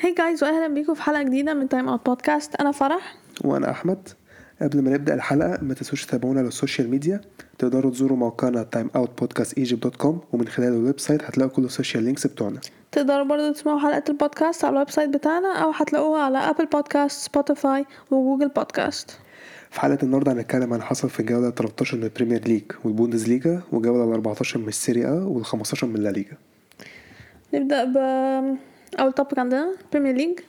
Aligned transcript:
Hi 0.00 0.14
guys 0.18 0.44
واهلا 0.44 0.74
بيكم 0.74 0.94
في 0.94 1.02
حلقة 1.02 1.22
جديدة 1.22 1.54
من 1.54 1.68
Time 1.68 1.88
Out 1.88 2.06
Podcast 2.06 2.54
أنا 2.54 2.72
فرح. 2.72 3.16
وأنا 3.44 3.70
أحمد. 3.70 4.08
قبل 4.62 4.82
ما 4.82 4.90
نبدأ 4.90 5.14
الحلقة 5.14 5.58
ما 5.62 5.74
تنسوش 5.74 6.06
تتابعونا 6.06 6.38
على 6.38 6.48
ال 6.48 6.54
social 6.54 6.90
media. 6.90 7.20
تقدروا 7.58 7.90
تزوروا 7.90 8.16
موقعنا 8.16 8.66
timeoutpodcastegypt.com 8.76 10.14
ومن 10.32 10.48
خلال 10.48 10.68
ال 10.68 11.00
website 11.00 11.22
هتلاقوا 11.24 11.52
كل 11.52 11.64
ال 11.64 11.69
social 11.69 12.02
links 12.04 12.26
بتوعنا. 12.26 12.60
تقدروا 12.92 13.24
برضو 13.24 13.52
تسمعوا 13.52 13.78
حلقة 13.78 14.02
البودكاست 14.08 14.64
على 14.64 14.72
ال 14.72 14.90
website 14.90 15.10
بتاعنا 15.10 15.56
أو 15.58 15.70
هتلاقوها 15.70 16.22
على 16.22 16.38
Apple 16.38 16.66
Podcasts 16.66 17.20
Spotify 17.26 17.84
و 18.10 18.15
Google 18.15 18.48
Podcasts 18.48 19.18
في 19.70 19.80
حلقة 19.80 19.98
النهارده 20.02 20.32
هنتكلم 20.32 20.72
عن 20.72 20.82
حصل 20.82 21.10
في 21.10 21.20
الجوله 21.20 21.50
13 21.50 21.96
من 21.96 22.02
ال 22.04 22.09
Premier 22.09 22.44
League 22.48 22.62
والبوندسليجا 22.84 23.60
والجوله 23.72 24.14
14 24.14 24.58
من 24.60 24.68
ال 24.68 24.74
Serie 24.74 25.06
A 25.06 25.26
وال 25.28 25.44
15 25.44 25.86
من 25.86 26.00
La 26.00 26.08
Liga 26.08 26.36
نبدأ 27.54 27.84
ب 27.84 27.96
اول 28.98 29.12
topic 29.12 29.38
عندنا 29.38 29.76
Premier 29.92 30.14
League 30.14 30.40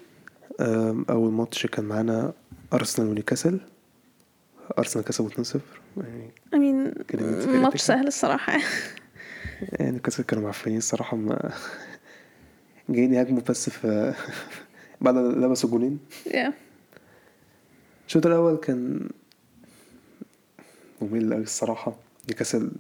أول 1.10 1.32
ماتش 1.32 1.66
كان 1.66 1.86
معانا 1.86 2.34
أرسنال 2.74 3.08
ونيوكاسل. 3.10 3.60
أرسنال 4.78 5.06
كسبوا 5.06 5.30
2-0 5.30 5.58
يعني 5.98 6.32
I 6.54 6.62
mean 6.62 6.94
ماتش 7.62 7.82
سهل 7.82 8.08
الصراحة. 8.08 8.54
يعني 9.62 9.92
نيوكاسل 9.92 10.24
كانوا 10.24 10.44
معفنين 10.44 10.78
الصراحة 10.78 11.18
ما 11.18 11.52
جايين 12.90 13.14
يهاجموا 13.14 13.42
بس 13.50 13.70
في 13.70 14.14
بعد 15.02 15.16
ما 15.16 15.46
لبسوا 15.46 15.70
جونين. 15.70 16.00
Yeah. 16.28 16.52
الشوط 18.08 18.26
الأول 18.26 18.58
كان 18.58 19.10
ممل 21.02 21.34
أوي 21.34 21.44
الصراحة. 21.44 21.96
نيوكاسل 22.30 22.72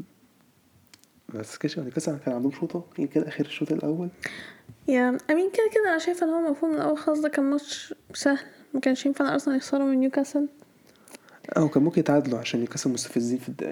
بس 1.30 1.58
كاش 1.58 1.80
نيوكاسل 1.80 2.18
كان 2.26 2.34
عندهم 2.36 2.52
شوطة 2.52 2.86
يمكن 3.00 3.22
آخر 3.22 3.46
الشوط 3.46 3.72
الأول. 3.72 4.10
yeah 4.91 5.18
I 5.32 5.35
mean 5.35 5.50
كده 5.54 5.70
كده 5.73 5.90
أنا 5.90 5.98
شايفة 5.98 6.26
إن 6.26 6.31
هو 6.31 6.45
المفروض 6.45 6.72
من 6.72 6.77
الأول 6.77 6.98
خالص 6.98 7.20
ده 7.20 7.30
كان 7.30 7.45
ماتش 7.45 7.94
سهل 8.13 8.38
ما 8.73 8.80
كانش 8.80 9.05
ينفع 9.05 9.34
ارسنال 9.34 9.58
يخسروا 9.58 9.86
من 9.86 9.98
نيوكاسل 9.99 10.48
أو 11.57 11.70
كان 11.70 11.84
ممكن 11.84 11.99
يتعادلوا 11.99 12.40
عشان 12.40 12.60
نيوكاسل 12.60 12.90
مستفزين 12.90 13.38
في 13.38 13.49
الدقيقة 13.49 13.71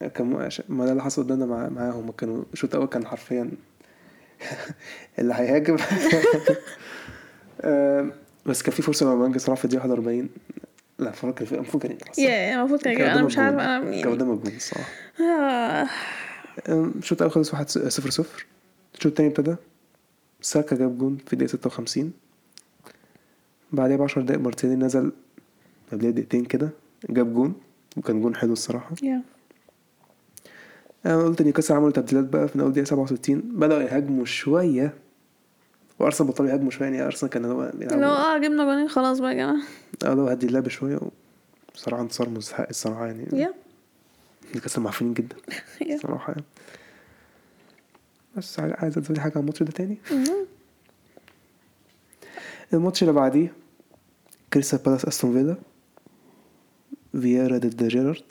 يعني 0.00 0.10
كان 0.14 0.36
عشان- 0.36 0.64
ما 0.68 0.84
ده 0.86 0.92
اللي 0.92 1.02
حصل 1.02 1.22
قدامنا 1.22 1.46
مع 1.46 1.68
معاهم 1.68 2.10
كانوا 2.10 2.44
الشوط 2.52 2.74
الأول 2.74 2.88
كان 2.88 3.06
حرفيا 3.06 3.50
اللي 5.18 5.34
هيهاجم 5.34 5.76
آم، 7.64 8.12
بس 8.46 8.62
كان 8.62 8.72
في 8.74 8.82
فرصة 8.82 9.14
لمانجا 9.14 9.38
صراحة 9.38 9.58
في 9.58 9.64
الدقيقة 9.64 9.82
41 9.82 10.28
لا 10.98 11.10
فرق 11.10 11.34
كان 11.34 11.48
المفروض 11.58 11.82
كان 11.82 11.96
يخلص. 12.02 12.18
yeah 12.18 12.54
المفروض 12.60 12.80
كان. 12.80 13.00
أنا 13.00 13.22
مش 13.22 13.38
عارفة 13.38 13.58
الجون. 13.58 13.68
أنا 13.70 13.84
كان 13.84 13.92
يعني 13.98 14.12
قدام 14.12 14.30
الجون 14.32 14.56
الصراحة 14.56 14.88
آه. 15.20 15.86
الشوط 16.68 17.18
الأول 17.22 17.32
خلص 17.34 17.52
واحد 17.54 17.68
صفر 17.68 18.10
صفر 18.10 18.46
الشوط 18.94 19.06
التاني 19.06 19.28
ابتدى 19.28 19.56
ساكا 20.40 20.76
جاب 20.76 20.98
جون 20.98 21.18
في 21.26 21.48
ستة 21.48 21.66
وخمسين. 21.66 22.12
بعدها 23.72 23.96
بعشر 23.96 24.20
دقايق 24.20 24.40
مارتينيلي 24.40 24.76
نزل 24.76 25.12
قبلها 25.92 26.10
دقيقتين 26.10 26.44
كده 26.44 26.70
جاب 27.10 27.34
جون 27.34 27.54
وكان 27.96 28.22
جون 28.22 28.36
حلو 28.36 28.52
الصراحة. 28.52 28.94
yeah 29.02 29.22
أنا 31.06 31.24
قلت 31.24 31.42
نيوكاسل 31.42 31.74
عملوا 31.74 31.90
تبديلات 31.90 32.24
بقى 32.24 32.48
في 32.48 32.60
أول 32.60 32.72
دقيقة 32.72 32.84
سبعة 32.84 33.02
وستين. 33.02 33.40
بدأوا 33.40 33.82
يهاجموا 33.82 34.24
شوية 34.24 34.94
وأرسنال 35.98 36.30
بطلوا 36.30 36.48
يهاجموا 36.48 36.70
شوية 36.70 36.88
يعني 36.88 37.06
أرسنال 37.06 37.30
كان 37.30 37.44
هو 37.44 37.64
اللي 37.64 38.06
هو 38.06 38.14
آه 38.14 38.38
جبنا 38.38 38.64
جونين 38.64 38.88
خلاص 38.88 39.18
بقى 39.18 39.30
يا 39.30 39.36
جماعة. 39.36 39.62
قالوا 40.02 40.32
هدي 40.32 40.46
اللعب 40.46 40.68
شوية 40.68 41.00
بصراحة 41.74 42.02
انتصار 42.02 42.28
مستحق 42.28 42.66
الصراحة 42.68 43.06
يعني. 43.06 43.26
yeah 43.32 43.54
نيوكاسل 44.54 44.80
معفنين 44.80 45.14
جدا. 45.14 45.36
yeah 45.86 45.94
الصراحة 45.94 46.32
يعني. 46.32 46.44
بس 48.38 48.60
عايز 48.60 48.94
تزودي 48.94 49.20
حاجة 49.20 49.32
عن 49.34 49.40
الماتش 49.40 49.62
ده 49.62 49.72
تاني. 49.72 49.98
الماتش 52.72 53.02
اللي 53.02 53.12
بعديه 53.12 53.52
كريستال 54.52 54.78
بالاس 54.78 55.04
أستون 55.04 55.32
فيلا 55.32 55.56
فييرا 57.12 57.58
ضد 57.58 57.84
جيرارد. 57.84 58.24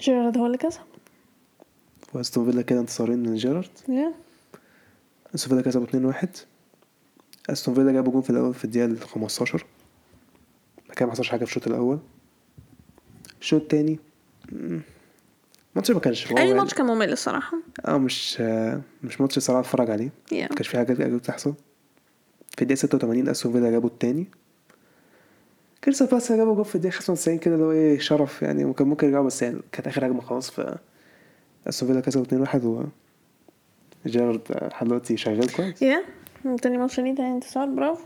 جيرارد 0.00 0.38
هو 0.38 0.46
اللي 0.46 0.58
كسب. 0.58 0.80
وأستون 2.14 2.50
فيلا 2.50 2.62
كده 2.62 2.80
انتصارين 2.80 3.18
من 3.18 3.34
جيرارد. 3.34 3.70
أستون 5.34 5.48
فيلا 5.48 5.62
كسبوا 5.62 6.12
2-1 6.12 6.26
أستون 7.50 7.74
فيلا 7.74 7.92
جابوا 7.92 8.12
جون 8.12 8.22
في 8.22 8.30
الأول 8.30 8.54
في 8.54 8.64
الدقيقة 8.64 8.86
ال 8.86 9.00
15 9.00 9.66
بعد 10.86 10.96
كده 10.96 11.06
ما 11.06 11.12
حصلش 11.12 11.28
حاجة 11.28 11.44
في 11.44 11.50
الشوط 11.50 11.66
الأول. 11.66 11.98
الشوط 13.40 13.60
التاني 13.62 13.98
الماتش 15.74 15.90
ما 15.90 16.00
كانش 16.00 16.26
wow 16.30 16.38
أوي 16.38 16.42
يعني. 16.48 16.58
ماتش 16.60 16.74
كان 16.74 16.86
ممل 16.86 17.12
الصراحة. 17.12 17.56
آه 17.86 17.98
مش 17.98 18.36
آه، 18.40 18.80
مش 19.02 19.20
ماتش 19.20 19.38
صراحة 19.38 19.60
أتفرج 19.60 19.90
عليه. 19.90 20.10
ما 20.32 20.46
كانش 20.46 20.68
في 20.68 20.76
حاجات 20.76 20.98
كده 20.98 21.16
بتحصل 21.16 21.54
في 22.56 22.62
الدقيقة 22.62 22.78
86 22.78 23.28
أستون 23.28 23.52
فيلا 23.52 23.70
جابوا 23.70 23.88
التاني. 23.88 24.26
كريستال 25.84 26.06
بالاس 26.06 26.32
جابوا 26.32 26.54
جول 26.54 26.64
في 26.64 26.74
الدقيقة 26.74 26.94
95 26.94 27.38
كده 27.38 27.54
اللي 27.54 27.66
هو 27.66 27.72
إيه 27.72 27.98
شرف 27.98 28.42
يعني 28.42 28.64
وكان 28.64 28.88
ممكن 28.88 29.06
يرجعوا 29.06 29.24
بس 29.26 29.42
يعني 29.42 29.60
كانت 29.72 29.86
آخر 29.86 30.06
هجمة 30.06 30.20
خلاص 30.20 30.50
ف 30.50 30.60
أستون 31.68 31.88
فيلا 31.88 32.00
كسبوا 32.00 32.46
2-1 32.46 32.64
و 32.64 32.82
جيرارد 34.06 34.40
لحد 34.70 34.86
دلوقتي 34.86 35.16
شغال 35.16 35.52
كويس. 35.52 35.82
يا 35.82 36.02
تاني 36.62 36.78
ماتش 36.78 37.00
ليه 37.00 37.14
تاني؟ 37.14 37.34
انتصار 37.34 37.66
برافو. 37.66 38.02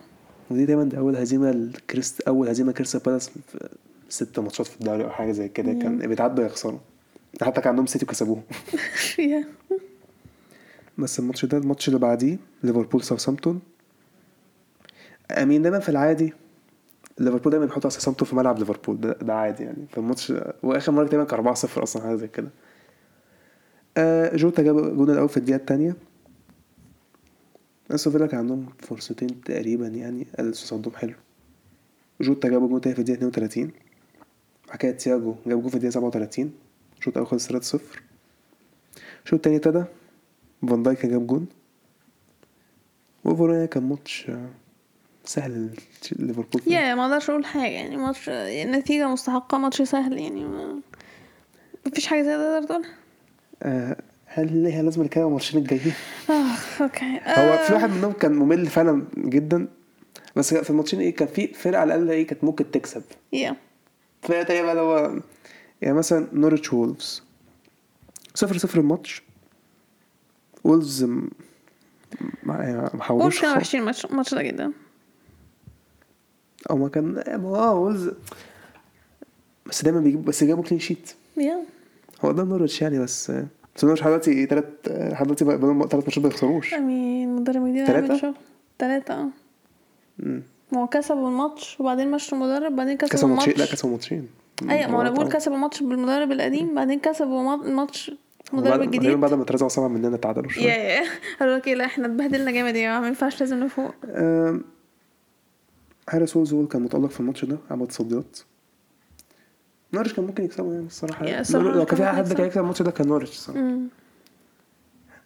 ودي 0.51 0.65
دايما 0.65 0.84
دي 0.84 0.99
أول 0.99 1.17
هزيمة 1.17 1.51
لكريست 1.51 2.21
أول 2.21 2.49
هزيمة 2.49 2.73
كريستال 2.73 3.01
بالاس 3.01 3.28
في 3.28 3.69
ست 4.09 4.39
ماتشات 4.39 4.67
في 4.67 4.81
الدوري 4.81 5.05
أو 5.05 5.11
حاجة 5.11 5.33
زي 5.33 5.49
كده 5.49 5.73
كان 5.73 5.99
بيتعدوا 5.99 6.45
يخسروا. 6.45 6.78
حتى 7.43 7.61
كان 7.61 7.71
عندهم 7.71 7.87
سيتي 7.87 8.05
وكسبوه 8.05 8.43
yeah 9.19 9.44
بس 10.99 11.19
الماتش 11.19 11.44
ده 11.44 11.59
الماتش 11.59 11.89
اللي 11.89 11.99
بعديه 11.99 12.39
ليفربول 12.62 13.03
ساوثامبتون 13.03 13.61
I 15.31 15.37
mean 15.37 15.62
دايما 15.62 15.78
في 15.78 15.89
العادي 15.89 16.33
ليفربول 17.19 17.53
دايما 17.53 17.66
بيحط 17.66 17.87
ساوثامبتون 17.87 18.28
في 18.28 18.37
ملعب 18.37 18.59
ليفربول. 18.59 19.00
ده, 19.00 19.12
ده 19.12 19.34
عادي 19.34 19.65
يعني. 19.65 19.87
فالماتش 19.91 20.33
وآخر 20.62 20.93
مرة 20.93 21.06
تقريبا 21.06 21.25
كان 21.25 21.55
4-0 21.55 21.78
أصلا 21.78 22.03
حاجة 22.03 22.15
زي 22.15 22.28
كده. 22.28 22.49
آه 23.97 24.37
جوتا 24.37 24.62
جاب 24.62 24.78
الجون 24.78 25.10
الأول 25.10 25.28
في 25.28 25.37
الدقيقة 25.37 25.56
الثانية 25.56 25.97
أستون 27.91 28.12
فيلا 28.12 28.27
كان 28.27 28.41
عندهم 28.41 28.66
فرصتين 28.78 29.41
تقريبا 29.45 29.87
يعني 29.87 30.27
عندهم 30.72 30.95
حلو. 30.95 31.15
جوتا 32.21 32.49
جاب 32.49 32.69
جون 32.69 32.81
تاني 32.81 32.95
في 32.95 33.00
الدقيقة 33.00 33.19
32 33.19 33.71
بعد 34.69 34.78
كده 34.78 34.93
تياجو 34.93 35.34
جاب 35.47 35.60
جون 35.60 35.69
في 35.69 35.75
الدقيقة 35.75 35.93
37 35.93 36.53
الشوط 36.98 37.16
الأول 37.16 37.26
خلص 37.28 37.48
3-0 37.53 37.53
الشوط 37.53 39.34
التاني 39.34 39.56
ابتدى. 39.56 39.84
فان 40.69 40.82
دايك 40.82 41.06
جاب 41.06 41.26
جون. 41.26 41.47
overall 43.27 43.66
كان 43.66 43.82
ماتش 43.82 44.31
سهل 45.25 45.70
ليفربول. 46.19 46.62
yeah 46.66 46.94
ما 46.94 47.06
أقدرش 47.06 47.31
أقول 47.31 47.44
حاجة 47.44 47.70
يعني 47.72 47.97
ماتش 47.97 48.28
النتيجه 48.28 49.09
مستحقة 49.09 49.59
ماتش 49.59 49.82
سهل 49.82 50.19
يعني 50.19 50.44
ما 50.44 50.81
مفيش 51.86 52.06
حاجة 52.06 52.22
زي 52.22 52.28
ده 52.28 52.59
تقدر 52.60 52.66
تقولها 52.69 52.91
آه 53.62 53.97
هل 54.26 54.66
هي 54.66 54.82
لازم 54.82 55.03
نتكلم 55.03 55.22
عن 55.22 55.28
الماتشين 55.28 55.60
الجايين؟ 55.60 55.92
آه 56.30 56.82
okay. 56.83 57.05
هو 57.26 57.53
آه، 57.53 57.66
في 57.66 57.72
واحد 57.75 57.91
منهم 57.91 58.12
كان 58.12 58.32
ممل 58.34 58.66
فعلا 58.66 59.04
جدا 59.16 59.69
بس 60.36 60.54
في 60.54 60.70
الماتشين 60.70 61.00
إيه 61.00 61.15
كان 61.16 61.28
في 61.28 61.47
فرقة 61.47 61.80
على 61.80 61.94
الأقل 61.94 62.10
إيه 62.10 62.26
كانت 62.26 62.44
ممكن 62.44 62.70
تكسب. 62.70 63.03
yeah. 63.33 63.56
فرقة 64.22 64.42
تانية 64.42 64.62
بقى 64.62 64.72
اللي 64.72 64.82
هو 64.82 65.20
يعني 65.83 65.94
مثلا 65.99 66.27
نورتش 66.33 66.67
و 66.67 66.72
وولفز. 66.72 67.22
صفر 68.34 68.59
صفر 68.59 68.81
الماتش. 68.81 69.22
وولفز 70.65 71.05
م- 71.05 71.28
ما 72.43 72.55
يعني 72.55 72.77
ما 72.77 72.83
وولفز 72.83 73.00
حاولوش 73.00 73.41
كانوا 73.41 73.55
خالص. 73.55 73.66
وحشين 73.66 73.81
الماتش 73.81 74.05
الماتش 74.05 74.34
ده 74.34 74.43
جدا. 74.43 74.72
أو 76.71 76.77
ما 76.77 76.89
كان 76.89 77.19
آه 77.28 77.75
وولفز 77.75 78.11
بس 79.66 79.83
دايما 79.84 80.00
بيجيب 80.00 80.25
بس 80.25 80.44
جابوا 80.44 80.62
clean 80.65 80.81
sheet 80.81 81.12
yeah 81.37 81.59
هو 82.25 82.33
ده 82.33 82.45
نورتش 82.45 82.83
يعني 82.83 82.99
بس 82.99 83.31
بس 83.77 83.84
نورتش 83.84 84.03
دلوقتي 84.05 84.47
تلات 84.47 84.71
لحد 84.89 85.25
دلوقتي 85.25 85.45
بقالهم 85.45 85.84
تلات 85.84 85.95
ماتشات 86.05 86.25
ما 86.25 86.28
يخسروش 86.31 86.75
I 86.75 86.87
mean 86.87 87.37
مدرب 87.37 87.66
جديد 87.69 87.87
تلاتة؟ 87.87 88.34
تلاتة 88.78 89.15
آه. 89.15 89.28
ما 90.72 90.80
هو 90.83 90.86
كسبوا 90.86 91.28
الماتش 91.28 91.80
وبعدين 91.80 92.10
مشوا 92.10 92.39
المدرب 92.39 92.77
بعدين 92.77 92.97
كسبوا 92.97 93.13
كسبوا 93.16 93.28
ماتشين؟ 93.34 93.48
لا 93.53 93.54
الماتش. 93.57 93.72
كسبوا 93.72 93.91
ماتشين. 93.91 94.28
أيوه 94.71 94.91
ما 94.91 95.01
أنا 95.01 95.10
بقول. 95.10 95.28
كسبوا 95.33 95.57
الماتش 95.57 95.83
بالمدرب 95.83 96.33
القديم 96.33 96.75
بعدين 96.75 97.01
كسبوا 97.01 97.43
ما- 97.57 97.65
الماتش 97.66 98.13
المدرب 98.53 98.83
الجديد. 98.83 99.10
بعد 99.13 99.34
ما 99.34 99.43
اترزعوا 99.43 99.69
سبعة 99.69 99.89
مننا 99.89 100.16
تعادلوا 100.16 100.47
yeah 100.47 100.53
شوية. 100.53 100.65
yeah 100.72 101.03
قالوا 101.41 101.57
لك 101.57 101.69
إيه، 101.69 101.75
لا 101.75 101.84
إحنا 101.84 102.07
اتبهدلنا 102.07 102.51
جامد 102.51 102.77
yeah 102.77 103.01
ما 103.01 103.09
ينفعش 103.09 103.41
لازم 103.41 103.60
نفوق. 103.65 103.95
هاريس 106.10 106.37
هو 106.37 106.66
كان 106.66 106.83
متألق 106.83 107.10
في 107.10 107.21
الماتش 107.21 107.45
ده 107.45 107.59
عمل 107.71 107.87
تصديات 107.87 108.39
نورتش 109.95 110.13
كان 110.13 110.25
ممكن 110.25 110.45
يكسبوا 110.45 110.72
يعني 110.72 110.84
yeah 111.22 111.41
الصراحة 111.41 111.72
لو 111.77 111.84
كان 111.87 111.97
في 111.97 112.07
حد. 112.07 112.33
كان 112.33 112.47
يكسب 112.47 112.61
الماتش 112.61 112.83
ده 112.83 112.91
كان 112.91 113.09
نورتش 113.09 113.31
الصراحة. 113.31 113.61
أمم. 113.61 113.89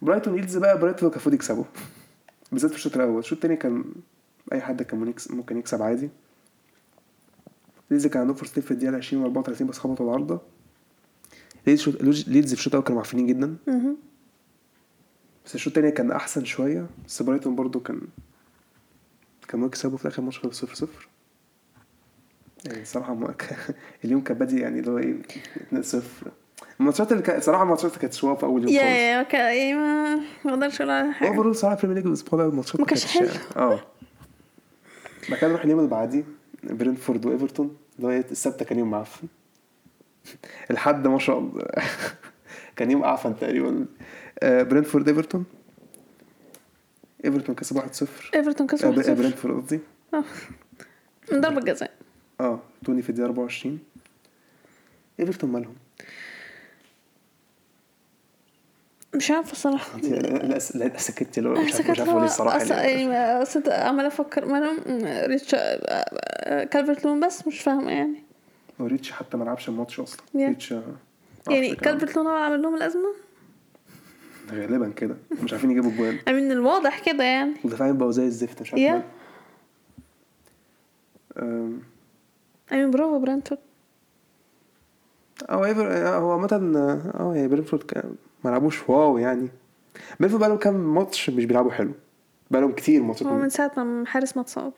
برايتون 0.02 0.38
ليدز 0.38 0.56
بقى 0.56 0.78
برايتون 0.78 1.00
كان 1.00 1.10
المفروض 1.10 1.34
يكسبوا 1.34 1.64
بالذات 2.52 2.70
في 2.70 2.76
الشوط 2.76 2.96
الأول. 2.96 3.18
الشوط 3.18 3.32
التاني 3.32 3.56
كان 3.56 3.84
أي 4.52 4.60
حد 4.60 4.82
كان 4.82 5.14
ممكن 5.30 5.58
يكسب 5.58 5.82
عادي. 5.82 6.10
ليدز 7.92 8.06
كان 8.06 8.20
عندهم 8.20 8.36
فرصتين 8.36 8.62
في 8.62 8.70
الدقيقة 8.70 8.96
20 8.96 9.22
و 9.22 9.26
34 9.26 9.66
بس 9.66 9.78
خبطوا 9.78 10.06
العارضة. 10.06 10.40
ليدز 11.66 11.80
شوط- 11.80 12.02
ليدز 12.28 12.48
في 12.54 12.58
الشوط 12.60 12.72
الأول 12.74 12.84
كانوا 12.86 13.02
معفنين 13.02 13.26
جدا. 13.26 13.56
بس 15.46 15.54
الشوط 15.54 15.76
التاني 15.78 15.92
كان 15.94 16.10
أحسن 16.10 16.44
شوية. 16.44 16.86
بس 17.06 17.22
برايتون 17.22 17.54
برضو 17.56 17.80
كان 17.80 18.00
كانوا 19.48 19.66
يكسبوا 19.66 19.98
في 19.98 20.04
الآخر 20.04 20.22
ماتش 20.22 20.38
خلص 20.38 20.60
صفر 20.60 20.74
صفر. 20.74 21.08
يعني 22.64 22.82
الصراحة 22.82 23.14
ما 23.14 23.34
اليوم 24.04 24.20
كان 24.20 24.38
بادئ 24.38 24.56
يعني 24.60 24.78
اللي 24.80 24.90
هو 24.90 24.98
إيه 24.98 25.14
2 25.68 25.82
0 25.82 26.02
الماتشات 26.80 27.12
اللي 27.12 27.22
كانت 27.22 27.42
صراحة 27.44 27.62
الماتشات 27.62 27.96
كانت 27.96 28.12
شوية 28.14 28.34
في 28.36 28.42
أول 28.42 28.62
يوم 28.62 28.72
يا 28.72 28.78
خالص. 28.80 28.92
يا 28.98 29.22
كا- 29.22 29.52
يعني 29.52 29.74
ما 30.44 30.50
أقدرش 30.50 30.80
أقول 30.80 30.90
على 30.92 31.12
حاجة. 31.12 31.28
overall 31.28 31.54
صراحة 31.56 31.74
ال 31.76 31.79
Premier 31.79 31.96
League 31.96 32.06
الأسبوع 32.06 32.38
ده 32.42 32.48
الماتشات 32.48 32.80
ما 32.80 32.86
كانتش- 32.86 33.16
آه. 33.56 33.80
بعد 35.30 35.38
كده 35.40 35.48
نروح 35.50 35.64
اليوم 35.64 35.78
اللي 35.78 35.90
بعديه 35.90 36.24
برينتفورد 36.64 37.26
وايفرتون 37.26 37.76
إيه، 38.10 38.24
السبت 38.30 38.62
كان 38.62 38.78
يوم 38.78 38.90
معفن 38.90 39.26
الحد 40.70 41.06
ما 41.06 41.18
شاء 41.18 41.38
الله. 41.38 41.64
كان 42.76 42.90
يوم 42.90 43.02
اعفن 43.02 43.36
تقريبا. 43.36 43.86
آه، 44.42 44.62
برينفورد 44.62 45.08
إيفرتون. 45.08 45.44
إيفرتون 47.24 47.54
كسب 47.54 47.76
1-0 47.76 48.34
إيفرتون 48.34 48.66
كسب 48.66 48.84
آه، 48.98 49.02
1-0 49.02 49.10
برينفورد 49.10 49.62
قصدي. 49.62 49.80
آه. 50.14 50.24
من 51.32 51.40
ضربة 51.40 51.60
جزاء. 51.60 51.90
آه 52.40 52.60
توني 52.84 53.02
في 53.02 53.10
الدقيقة 53.10 53.26
24 53.26 53.78
إيفرتون 55.20 55.52
مالهم؟ 55.52 55.74
مش 59.14 59.30
عارفة 59.30 59.52
الصراحة 59.52 59.94
أنت 59.94 60.04
لا 60.76 60.98
سكتي 60.98 61.40
لو 61.40 61.52
مش 61.52 61.58
عارف 61.58 61.74
سكت 61.74 61.90
مش 61.90 61.98
عارف 61.98 62.08
أقول 62.10 62.20
إيه 62.20 62.26
الصراحة 62.28 62.56
أصلا 62.56 62.76
يعني. 62.82 62.92
يعني 62.92 63.08
ما- 63.08 63.42
أصل 63.42 63.70
عمالة 63.70 64.08
أفكر 64.08 64.44
مالهم 64.46 64.78
ريتشارليسون 65.26 65.50
كالفرت 66.70 67.04
لوين 67.04 67.26
بس 67.26 67.46
مش 67.46 67.60
فاهمة 67.60 67.90
يعني. 67.92 68.22
هو 68.80 68.86
ريتش 68.86 69.12
حتى 69.12 69.36
ما 69.36 69.44
لعبش 69.44 69.68
الماتش 69.68 70.00
أصلا. 70.00 70.20
ريتش 70.36 70.74
يعني 71.50 71.68
كده. 71.74 71.80
كالفرت 71.80 72.16
لوين 72.16 72.26
هو 72.26 72.32
عامل 72.36 72.62
لهم 72.62 72.74
الأزمة؟ 72.74 73.14
غالبا 74.52 74.88
كده. 74.96 75.16
مش 75.42 75.52
عارفين 75.52 75.70
يجيبوا 75.70 75.90
اجوان. 75.90 76.18
من 76.28 76.52
الواضح 76.52 76.98
كده 76.98 77.24
يعني. 77.24 77.52
المدافعين 77.64 77.98
بقوا 77.98 78.10
زي 78.12 78.24
الزفت 78.26 78.60
مش 78.62 78.74
عارف 78.74 79.02
Yeah. 79.02 79.02
أمين 82.72 82.90
برافو 82.90 83.18
برينتفورد 83.18 83.60
هو 85.50 85.64
ايفر 85.64 86.08
هو 86.08 86.32
عامة 86.32 86.72
آه 87.20 87.32
يعني 87.34 87.48
برينفورد 87.48 87.82
ما 88.44 88.50
لعبوش. 88.50 88.88
أوي 88.88 89.18
يعني. 89.18 89.48
برينفورد 90.20 90.40
بقالهم 90.40 90.58
كام 90.58 90.94
ماتش 90.94 91.30
مش 91.30 91.44
بيلعبوا 91.44 91.70
حلو. 91.70 91.90
بقالهم 92.50 92.72
كتير 92.72 93.02
ماتشات 93.02 93.26
هو 93.28 93.36
من 93.36 93.48
ساعة 93.48 93.72
ما 93.84 94.06
حارس 94.06 94.36
ما 94.36 94.42
اتصاب 94.42 94.72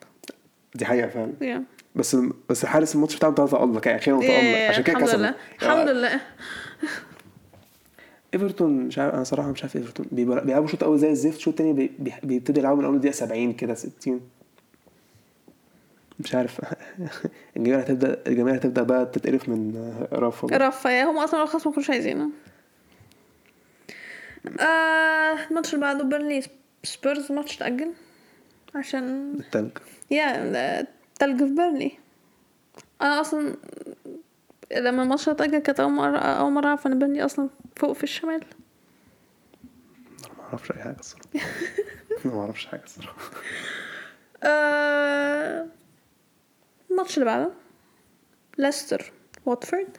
دي 0.75 0.85
حقيقة 0.85 1.09
فعلا. 1.09 1.33
Yeah. 1.41 1.61
بس 1.99 2.17
بس 2.51 2.67
حارس 2.67 2.95
الماتش 2.95 3.17
بتاعهم 3.17 3.35
ده 3.35 3.47
تألق 3.47 3.87
يعني 3.89 3.99
أخيرا 4.01 4.21
تألق 4.21 4.69
عشان 4.69 4.83
كده 4.85 5.01
كسبوا. 5.01 5.19
لله. 5.19 5.35
الحمد 5.63 5.89
لله. 5.89 6.21
إيفرتون 8.35 8.73
مش 8.87 8.99
عارف 8.99 9.15
أنا 9.15 9.25
صراحة 9.25 9.51
مش 9.51 9.63
عارف 9.63 9.77
إيفرتون. 9.77 10.07
بيلعبوا 10.13 10.67
شوط 10.67 10.85
أول 10.85 10.99
زي 10.99 11.11
الزفت 11.11 11.39
شوط 11.39 11.55
تاني 11.59 11.73
بي- 11.73 11.91
بي- 11.99 12.13
بيبتدوا 12.23 12.61
يلعبوا 12.63 12.79
من 12.79 12.85
أول 12.85 13.01
دقيقة 13.01 13.13
70 13.15 13.53
كده 13.53 13.75
60 13.75 14.21
مش 16.21 16.35
عارف. 16.35 16.61
الجماهير 17.57 17.81
هتبدا 17.85 18.23
الجماهير 18.27 18.59
هتبدأ 18.59 18.83
بقى 18.83 19.07
تتقرف 19.07 19.49
من 19.49 19.75
رافا. 20.13 20.47
بقى. 20.49 20.59
رفا 20.69 21.03
هم 21.05 21.19
أصلا 21.19 21.43
الخصم 21.43 21.71
ما 21.71 21.75
كانوش 21.75 21.91
عايزينه. 21.91 22.29
آه 24.61 25.47
الماتش 25.51 25.75
اللي 25.75 25.87
بعده 25.87 26.05
بيرنلي 26.05 26.43
سبيرز 26.83 27.33
ماتش 27.33 27.57
اتأجل 27.57 27.93
عشان 28.75 29.35
التلج. 29.41 29.71
yeah 30.11 30.87
تلج 31.19 31.39
في 31.39 31.55
بيرنلي 31.55 31.93
أنا 33.03 33.21
أصلا 33.21 33.57
لما 34.77 35.03
الماتش 35.03 35.29
اتأجل 35.29 35.59
كانت 35.59 35.81
أول 35.81 35.93
مرة 35.93 36.19
أول 36.19 36.53
مرة 36.53 36.67
أعرف 36.67 36.87
إن 36.87 36.99
بيرنلي 36.99 37.25
أصلا 37.25 37.49
فوق 37.77 37.93
في 37.93 38.05
الشمال. 38.05 38.45
أنا 40.25 40.35
ما 40.39 40.45
أعرفش 40.45 40.73
أي 40.73 40.83
حاجة 40.83 40.97
الصراحة. 41.01 41.25
أنا 42.25 42.35
ما 42.35 42.41
أعرفش 42.41 42.67
حاجة 42.67 42.85
الصراحة. 42.85 43.17
آه، 44.45 45.67
الماتش 46.91 47.15
اللي 47.19 47.25
بعده. 47.25 47.51
ليستر 48.59 49.13
واتفورد. 49.47 49.97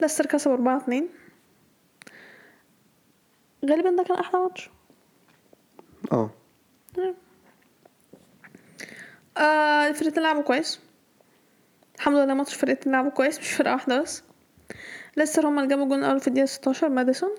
ليستر 0.00 0.26
كسب 0.26 0.50
أربعة 0.50 0.76
اتنين. 0.76 1.08
غالبا 3.64 3.90
ده 3.90 4.02
كان 4.02 4.16
أحلى 4.18 4.40
ماتش. 4.40 4.70
آه. 6.12 6.30
آه 9.38 9.88
الفرقتين 9.88 10.22
لعبوا 10.22 10.42
كويس. 10.42 10.80
الحمد 11.96 12.16
لله 12.16 12.34
ماتش 12.34 12.54
فرقتين 12.54 12.92
لعبوا 12.92 13.10
كويس 13.10 13.38
مش 13.38 13.52
فرقة 13.52 13.72
واحدة 13.72 14.02
بس. 14.02 14.22
ليستر 15.16 15.46
هما 15.48 15.62
اللي 15.62 15.68
جابوا 15.70 15.84
الجون 15.84 15.98
الأول 15.98 16.20
في 16.20 16.28
الدقيقة 16.28 16.46
16 16.46 16.88
ماديسون. 16.88 17.30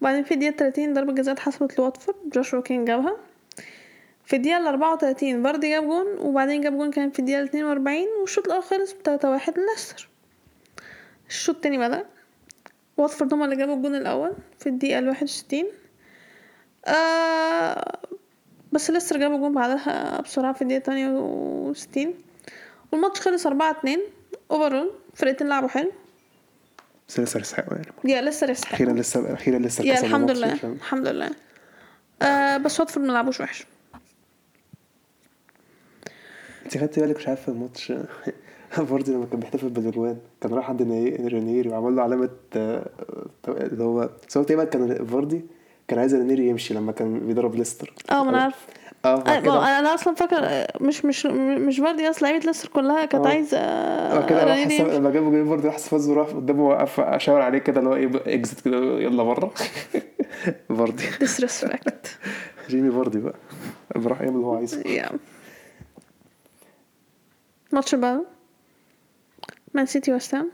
وبعدين 0.00 0.24
في 0.24 0.34
الدقيقة 0.34 0.56
30 0.56 0.94
ضربة 0.94 1.12
جزاء 1.12 1.34
اتحسبت 1.34 1.78
لواتفورد 1.78 2.16
جوشوا 2.34 2.60
كينج 2.62 2.84
جابها. 2.84 3.16
في 4.24 4.36
الدقيقة 4.36 4.58
الأربعة 4.58 4.92
وتلاتين 4.92 5.42
فاردي 5.42 5.70
جاب 5.70 5.82
جون 5.84 6.06
وبعدين 6.18 6.60
جاب 6.60 6.72
جون 6.72 6.90
كان 6.90 7.10
في 7.10 7.18
الدقيقة 7.18 7.44
اتنين 7.44 7.64
وأربعين 7.64 8.08
والشوط 8.20 8.46
الأول 8.46 8.62
خلص 8.62 8.92
بتلاتة 8.92 9.30
واحد 9.30 9.58
لليستر 9.58 10.08
الشوط 11.28 11.54
التاني 11.54 11.78
بدأ. 11.78 12.06
واتفورد 12.98 13.34
هما 13.34 13.44
اللي 13.44 13.56
جابوا 13.56 13.76
الجون 13.76 13.94
الأول 13.94 14.32
في 14.58 14.68
الدقيقة 14.68 14.98
الواحد 14.98 15.22
وستين. 15.22 15.66
آه 16.86 17.98
بس 18.72 18.90
ليستر 18.90 19.18
جابوا 19.18 19.38
جون 19.38 19.54
بعدها 19.54 20.20
بسرعة 20.20 20.52
في 20.52 20.62
الدقيقة 20.62 20.82
تمانية 20.82 21.08
وستين. 21.08 22.14
والماتش 22.92 23.20
خلص 23.20 23.46
أربعة 23.46 23.70
اتنين. 23.70 24.00
overall 24.50 24.92
فرقتين 25.14 25.48
لعبوا 25.48 25.68
حلو. 25.68 25.92
بس 27.08 27.20
ليستر 27.20 27.40
يستحقوا 27.40 27.74
يعني. 27.74 27.92
yeah 28.04 28.22
ليستر 28.22 28.50
يستحق 28.50 28.72
أخيرا 28.72 28.92
ليستر 28.92 29.34
أخيرا 29.34 29.58
ليستر 29.58 29.84
yeah 29.84 30.00
الحمد 30.00 30.30
لله 30.30 30.52
الحمد 30.64 31.08
لله. 31.08 31.30
آه 32.22 32.56
بس 32.56 32.80
واتفورد 32.80 33.06
ما 33.06 33.12
لعبوش 33.12 33.40
وحش. 33.40 33.66
أنت 36.64 36.78
خدت 36.78 36.98
بالك 36.98 37.16
مش 37.16 37.28
عارف 37.28 37.42
في 37.42 37.48
الماتش 37.48 37.92
فاردي 38.90 39.12
لما 39.12 39.26
كان 39.26 39.40
بيحتفل 39.40 39.68
بالاجوان 39.68 40.18
كان 40.40 40.54
راح 40.54 40.70
عند 40.70 40.82
ني- 40.82 41.16
رانييري 41.28 41.68
وعمل 41.68 41.96
له 41.96 42.02
علامة 42.02 42.30
آه، 42.56 42.86
اللي 43.48 43.84
هو 43.84 44.10
سواء 44.28 44.44
تقريبا 44.44 44.64
كان 44.64 45.04
فاردي 45.06 45.44
كان 45.88 45.98
عايز 45.98 46.14
رانييري 46.14 46.48
يمشي 46.48 46.74
لما 46.74 46.92
كان 46.92 47.18
بيضرب 47.26 47.54
ليستر. 47.54 47.92
آه 48.10 48.24
ما 48.24 48.30
أنا 48.30 48.42
عارف. 48.42 48.66
آه 49.04 49.08
آه، 49.08 49.36
هو 49.38 49.42
كده. 49.42 49.78
أنا 49.78 49.94
أصلا 49.94 50.14
فاكر 50.14 50.66
مش 50.80 51.04
مش 51.04 51.26
مش 51.66 51.78
فاردي 51.80 52.10
أصلا 52.10 52.28
لعيبة 52.28 52.46
ليستر 52.46 52.68
كلها 52.68 53.04
كانت 53.04 53.26
آه. 53.26 53.28
عايزة 53.28 53.58
بعد 54.14 54.28
كده 54.28 54.44
راح. 54.44 54.80
لما 54.80 55.10
جابوا 55.10 55.30
جون 55.30 55.48
فاردي 55.48 55.66
راح 55.66 55.78
فاز 55.78 56.08
وراح 56.08 56.28
قدامه 56.28 56.68
وقف 56.68 57.00
أشاور 57.00 57.40
عليه 57.42 57.58
كده 57.58 57.78
اللي 57.80 57.90
هو 57.90 57.94
إيه 57.94 58.10
exit 58.34 58.60
كده 58.60 58.76
يلا 58.76 59.22
بره. 59.22 59.52
فاردي. 60.78 61.02
Disrespect. 61.24 62.08
جيمي 62.70 62.90
فاردي 62.90 63.18
بقى. 63.18 63.34
راح 63.96 64.20
يعمل 64.20 64.34
اللي 64.36 64.46
هو 64.46 64.54
عايزه. 64.54 64.82
ماتش 67.72 67.94
بعده 67.94 68.24
مان 69.74 69.86
سيتي 69.86 70.12
وست 70.12 70.34
هام. 70.34 70.50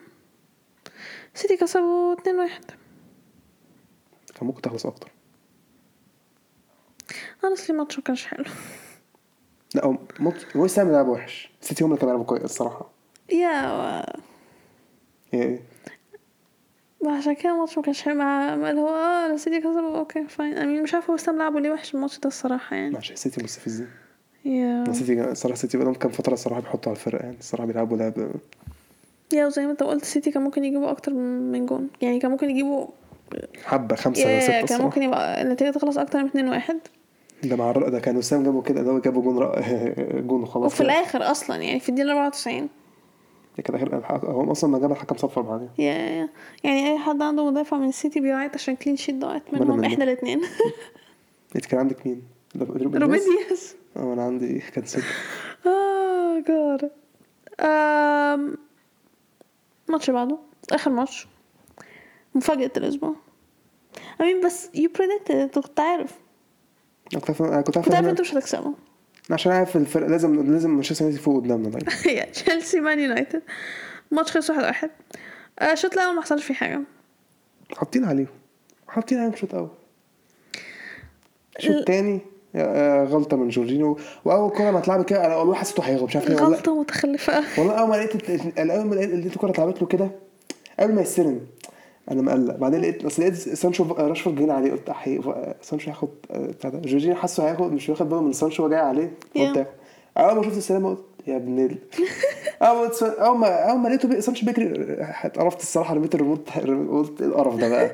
سيتي 1.34 1.56
كسبوا 1.56 2.12
2 2.12 2.38
1 2.38 2.64
كان 4.34 4.46
ممكن 4.46 4.62
تخلص 4.62 4.86
أكتر. 4.86 5.10
Honestly 7.42 7.70
الماتش 7.70 7.96
ما 7.98 8.02
كانش 8.04 8.26
حلو. 8.26 8.44
لا 9.74 9.84
هو 9.84 9.98
ماتش 10.20 10.56
ويست 10.56 10.78
هام 10.78 10.92
لعب 10.92 11.08
وحش. 11.08 11.50
سيتي 11.60 11.84
هم 11.84 11.88
اللي 11.88 12.00
كانوا 12.00 12.14
بيلعبوا 12.14 12.28
كويس 12.38 12.44
الصراحة. 12.44 12.90
yeah 13.32 14.04
يعني 15.32 15.60
عشان 17.06 17.34
كده 17.34 17.52
الماتش 17.52 17.76
ما 17.78 17.82
كانش 17.82 18.02
حلو 18.02 18.14
مع 18.14 18.54
اللي 18.54 18.80
هو 18.80 18.88
آه 18.88 19.36
سيتي 19.36 19.58
كسبوا 19.60 19.98
okay 19.98 20.28
fine 20.28 20.52
أنا 20.58 20.82
مش 20.82 20.94
عارفة 20.94 21.12
وست 21.12 21.28
هام 21.28 21.38
لعبوا 21.38 21.60
ليه 21.60 21.70
وحش 21.70 21.94
الماتش 21.94 22.18
ده 22.18 22.28
الصراحة 22.28 22.76
يعني. 22.76 22.96
عشان 22.96 23.16
سيتي 23.16 23.44
مستفزين. 23.44 23.88
yeah. 24.44 24.92
سيتي 24.92 25.30
الصراحه 25.30 25.56
سيتي 25.56 25.76
بقالهم 25.76 25.94
كام 25.94 26.10
فترة 26.10 26.32
الصراحة 26.34 26.60
بيحطوا 26.60 26.92
على 26.92 26.98
الفرقة 26.98 27.22
يعني. 27.24 27.38
الصراحة 27.38 27.66
بيلعبوا 27.66 27.96
لعب 27.96 28.30
yeah 29.32 29.46
وزي 29.46 29.64
ما 29.66 29.70
انت 29.72 29.82
قلت 29.82 30.04
سيتي 30.04 30.30
كان 30.30 30.42
ممكن 30.42 30.64
يجيبوا 30.64 30.90
أكتر 30.90 31.12
من 31.14 31.66
جون. 31.66 31.88
يعني 32.00 32.18
كان 32.18 32.30
ممكن 32.30 32.50
يجيبوا 32.50 32.86
حبة 33.64 33.96
خمسة 33.96 34.40
ستة 34.40 34.66
كان 34.66 34.82
ممكن 34.82 35.02
يبقى 35.02 35.42
النتيجة 35.42 35.70
تخلص 35.70 35.98
أكتر 35.98 36.18
من 36.22 36.28
اتنين 36.28 36.48
واحد. 36.48 36.78
ده 37.44 37.56
مع 37.56 37.72
ده 37.72 38.00
كان 38.00 38.16
وست 38.16 38.32
هام 38.32 38.42
جابوا 38.44 38.62
كده 38.62 38.82
هو 38.82 38.98
جابوا 38.98 39.22
جون 39.22 39.38
رق... 39.38 39.58
جون 40.28 40.42
وخلاص 40.42 40.72
وفي 40.72 40.80
الآخر 40.80 41.30
أصلا 41.30 41.56
يعني 41.56 41.80
في 41.80 41.88
الدقيقة 41.88 42.10
أربعة 42.10 42.26
وتسعين. 42.26 42.68
كده 43.64 43.76
آخر 43.76 44.06
هو 44.30 44.52
أصلا 44.52 44.70
ما 44.70 44.78
جاب 44.78 44.92
الحكم 44.92 45.16
صفر 45.16 45.40
بعدين 45.40 45.68
yeah 45.78 46.28
يعني 46.64 46.92
أي 46.92 46.98
حد 46.98 47.22
عنده 47.22 47.50
مدافع 47.50 47.76
من 47.76 47.88
السيتي 47.88 48.20
بيعيط 48.20 48.54
عشان 48.54 48.76
clean 48.76 48.96
sheet 48.96 49.14
ضاعت 49.14 49.42
منهم. 49.52 49.76
منه. 49.76 49.86
إحنا 49.86 50.04
الاتنين. 50.04 50.40
إنت 51.56 51.66
كان 51.66 51.80
عندك 51.80 52.06
مين؟ 52.06 52.22
روبن 52.60 52.98
روبن 53.02 53.18
دياز؟ 53.48 53.74
آه 53.96 54.12
أنا 54.12 54.22
عندي 54.22 54.58
كان 54.74 54.84
سيتي. 54.84 55.06
آه 55.66 56.78
آم، 57.60 58.56
الماتش 59.88 60.08
اللي 60.10 60.20
بعده. 60.20 60.38
آخر 60.72 60.90
ماتش. 60.90 61.26
مفاجأة 62.34 62.70
الأسبوع. 62.76 63.16
أمين 64.20 64.46
بس 64.46 64.68
you 64.74 64.90
predicted 64.90 65.30
أنت 65.30 65.58
كنت 65.58 65.80
عارف. 65.80 66.12
كنت 67.14 67.40
عارف 67.40 67.64
كنت 67.70 67.94
عارف 67.94 68.08
أنتوا 68.08 68.24
مش 68.24 68.34
هتكسبوا. 68.34 68.72
عشان 69.30 69.52
عارف 69.52 69.76
الفرق. 69.76 70.06
لازم 70.06 70.52
لازم 70.52 70.70
مانشستر 70.70 71.04
يونايتد 71.04 71.20
يفوق 71.20 71.42
قدامنا 71.42 71.68
دايما 71.68 71.92
هي 72.04 72.22
تشيلسي 72.32 72.80
مان 72.80 73.00
يونايتد 73.00 73.42
ماتش 74.10 74.30
خلص 74.30 74.50
واحد 74.50 74.62
واحد. 74.62 74.90
آه، 75.58 75.72
الشوط 75.72 75.92
الأول 75.92 76.14
ما 76.14 76.22
حصلش 76.22 76.44
فيه 76.44 76.54
حاجة. 76.54 76.80
حاطين 77.76 78.04
عليهم. 78.04 78.28
حاطين 78.88 79.18
عليهم 79.18 79.36
شوط 79.36 79.54
أول. 79.54 79.70
الشوط 81.58 81.76
التاني 81.76 82.14
آه، 82.14 82.20
غلطة 83.04 83.36
من 83.36 83.48
جورجينيو. 83.48 83.98
وأول 84.24 84.50
كرة 84.50 84.70
ما 84.70 84.78
اتلعبت 84.78 85.08
كده 85.08 85.26
أنا 85.26 85.36
والله 85.36 85.54
حسيته 85.54 85.82
هيغلط 85.82 86.02
مش 86.04 86.16
عارف 86.16 86.28
ليه 86.28 86.36
والله. 86.36 86.56
غلطة 86.56 86.80
متخلفة. 86.80 87.42
والله 87.58 87.74
أول 87.74 87.88
ما 87.88 87.96
لقيت 87.96 88.30
أول 88.58 88.86
ما 88.86 88.94
لقيت 88.94 89.26
الكرة 89.34 89.50
اتلعبت 89.50 89.82
له 89.82 89.88
كده 89.88 90.10
قبل 90.80 90.94
ما 90.94 91.02
يستلم 91.02 91.40
أنا 92.10 92.22
مقلق. 92.22 92.56
بعدين 92.56 92.80
لقيت 92.80 93.04
أصل 93.04 93.22
لقيت 93.22 93.34
سانشو 93.34 93.84
راشفورد 93.84 94.36
جاي 94.36 94.50
عليه 94.50 94.70
قلت 94.72 94.88
أحي... 94.90 95.20
سانشو 95.62 95.86
هياخد 95.90 96.08
آه، 96.30 96.46
بتاع 96.46 96.70
ده. 96.70 96.78
جورجينيو 96.78 97.16
حاسه 97.16 97.48
هياخد 97.48 97.72
مش 97.72 97.88
واخد 97.88 98.08
باله 98.08 98.22
من 98.22 98.32
سانشو 98.32 98.68
جاي 98.68 98.78
عليه 98.80 99.10
قلت. 99.36 99.66
أول 100.18 100.36
ما 100.36 100.42
شفت 100.42 100.56
السلام 100.56 100.86
قلت 100.86 101.04
يا 101.26 101.36
ابن 101.36 101.58
ال 101.58 101.78
أول 102.62 102.88
ما 103.02 103.08
أول 103.26 103.38
ما 103.38 103.48
أول 103.70 103.78
ما 103.78 103.88
لقيته. 103.88 104.20
سانشو 104.20 104.46
بيجري 104.46 104.72
اتقرفت 105.24 105.60
الصراحة 105.60 105.94
رميت 105.94 106.14
الريموت 106.14 106.48
قلت 106.90 107.20
القرف 107.22 107.56
ده 107.56 107.68
بقى. 107.68 107.90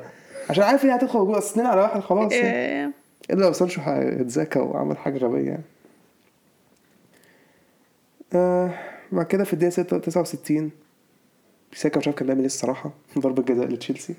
عشان 0.49 0.63
عارف 0.63 0.85
إيه 0.85 0.93
هتدخل 0.93 1.19
جوه 1.19 1.37
أصل 1.37 1.61
على 1.61 1.81
واحد 1.81 1.99
خلاص. 2.01 2.31
يعني. 2.33 2.91
إلا 3.31 3.45
لو 3.45 3.53
سانشو 3.53 3.81
هيتذاكى 3.81 4.59
وعمل 4.59 4.97
حاجة 4.97 5.17
غبية 5.17 5.49
يعني. 5.49 5.63
آه 8.33 8.73
بعد 9.11 9.25
كده 9.25 9.43
في 9.43 9.53
الدقيقة 9.53 9.71
6 9.71 9.97
69 9.97 10.71
ساكا 11.73 11.99
مش 11.99 12.07
عارف 12.07 12.17
كان 12.17 12.25
بيعمل 12.27 12.39
إيه 12.39 12.45
الصراحة 12.47 12.91
ضربة 13.19 13.43
جزاء 13.43 13.67
لتشيلسي. 13.67 14.15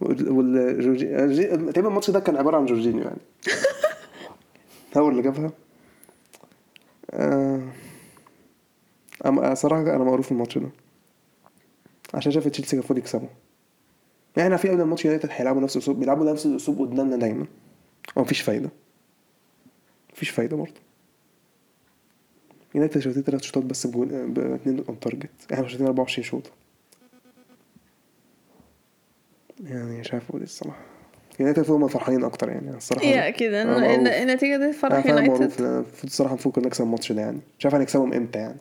والجورجي 0.00 1.46
تقريبا 1.46 1.88
الماتش 1.88 2.10
ده 2.10 2.20
كان 2.20 2.36
عبارة 2.36 2.56
عن 2.56 2.66
جورجينيو 2.66 3.02
يعني. 3.04 3.20
هو 4.96 5.08
اللي 5.08 5.22
جابها. 5.22 5.50
آه 7.10 7.60
أما 9.26 9.54
صراحة 9.54 9.82
أنا 9.82 10.04
مقروف 10.04 10.32
الماتش 10.32 10.58
ده. 10.58 10.68
عشان 12.14 12.32
شايف 12.32 12.48
تشيلسي 12.48 12.70
كان 12.70 12.78
المفروض 12.78 12.98
يكسبوا 12.98 13.28
يعني 14.36 14.46
إحنا 14.46 14.56
في 14.56 14.68
قبل 14.68 14.80
الماتش 14.80 15.04
يونايتد 15.04 15.28
هيلعبوا 15.32 15.60
نفس 15.60 15.76
الأسلوب 15.76 16.00
بيلعبوا 16.00 16.32
نفس 16.32 16.46
الأسلوب 16.46 16.80
قدامنا 16.80 17.16
دايما. 17.16 17.46
ومفيش 18.16 18.40
فايدة. 18.40 18.70
مفيش 20.12 20.30
فايدة 20.30 20.56
برضه. 20.56 20.80
يونايتد 22.74 23.00
شوطين 23.00 23.24
تلات 23.24 23.42
شوطات 23.42 23.64
بس 23.64 23.86
بجون 23.86 24.32
باتنين 24.34 24.84
on 24.88 25.00
target 25.00 25.30
إحنا 25.52 25.68
شوطين 25.68 25.86
24 25.86 26.24
شوطة. 26.24 26.50
يعني 29.64 30.00
مش 30.00 30.12
عارف 30.12 30.28
أقول 30.28 30.40
إيه 30.40 30.46
الصراحة. 30.48 30.80
يونايتد 31.40 31.70
هم 31.70 31.88
فرحانين 31.88 32.24
أكتر 32.24 32.48
يعني 32.48 32.76
الصراحة. 32.76 33.06
yeah 33.06 33.28
أكيد. 33.28 33.52
النتيجة 33.54 34.56
دي 34.56 34.72
فرح 34.72 35.06
معروف. 35.06 35.06
يونايتد 35.06 35.60
المفروض 35.60 36.04
الصراحة 36.04 36.32
المفروض 36.34 36.54
كنا 36.54 36.66
نكسب 36.66 36.84
الماتش 36.84 37.12
ده 37.12 37.20
يعني. 37.20 37.40
مش 37.58 37.66
عارف 37.66 37.74
هنكسبهم 37.74 38.12
إمتى 38.12 38.38
يعني. 38.38 38.58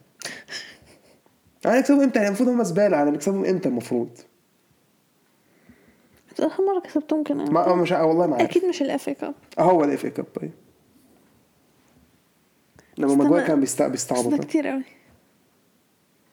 هنكسبهم 1.65 2.01
إمتى؟ 2.01 2.19
يعني 2.19 2.27
المفروض 2.27 2.49
هم 2.49 2.63
زبالة 2.63 3.03
هنكسبهم 3.03 3.45
إمتى 3.45 3.69
المفروض؟ 3.69 4.09
آخر 6.43 6.63
مرة 6.65 6.79
كسبتهم 6.79 7.23
كان 7.23 7.37
ما 7.53 7.63
إمتى؟ 7.73 7.75
مش 7.81 7.91
والله 7.91 8.27
ما 8.27 8.35
عارف 8.35 8.49
أكيد 8.49 8.65
مش 8.65 8.81
ال 8.81 9.09
FA 9.09 9.13
Cup 9.13 9.33
هو 9.59 9.83
ال 9.83 10.05
FA 10.05 10.09
Cup 10.09 10.25
طيب. 10.35 10.51
لما 12.97 13.07
استنى. 13.11 13.23
ماجواير 13.23 13.47
كان 13.47 13.59
بيستع... 13.59 13.85
ده 13.85 13.91
بيستعبط 13.91 14.41
كتير 14.45 14.71
أوي. 14.73 14.83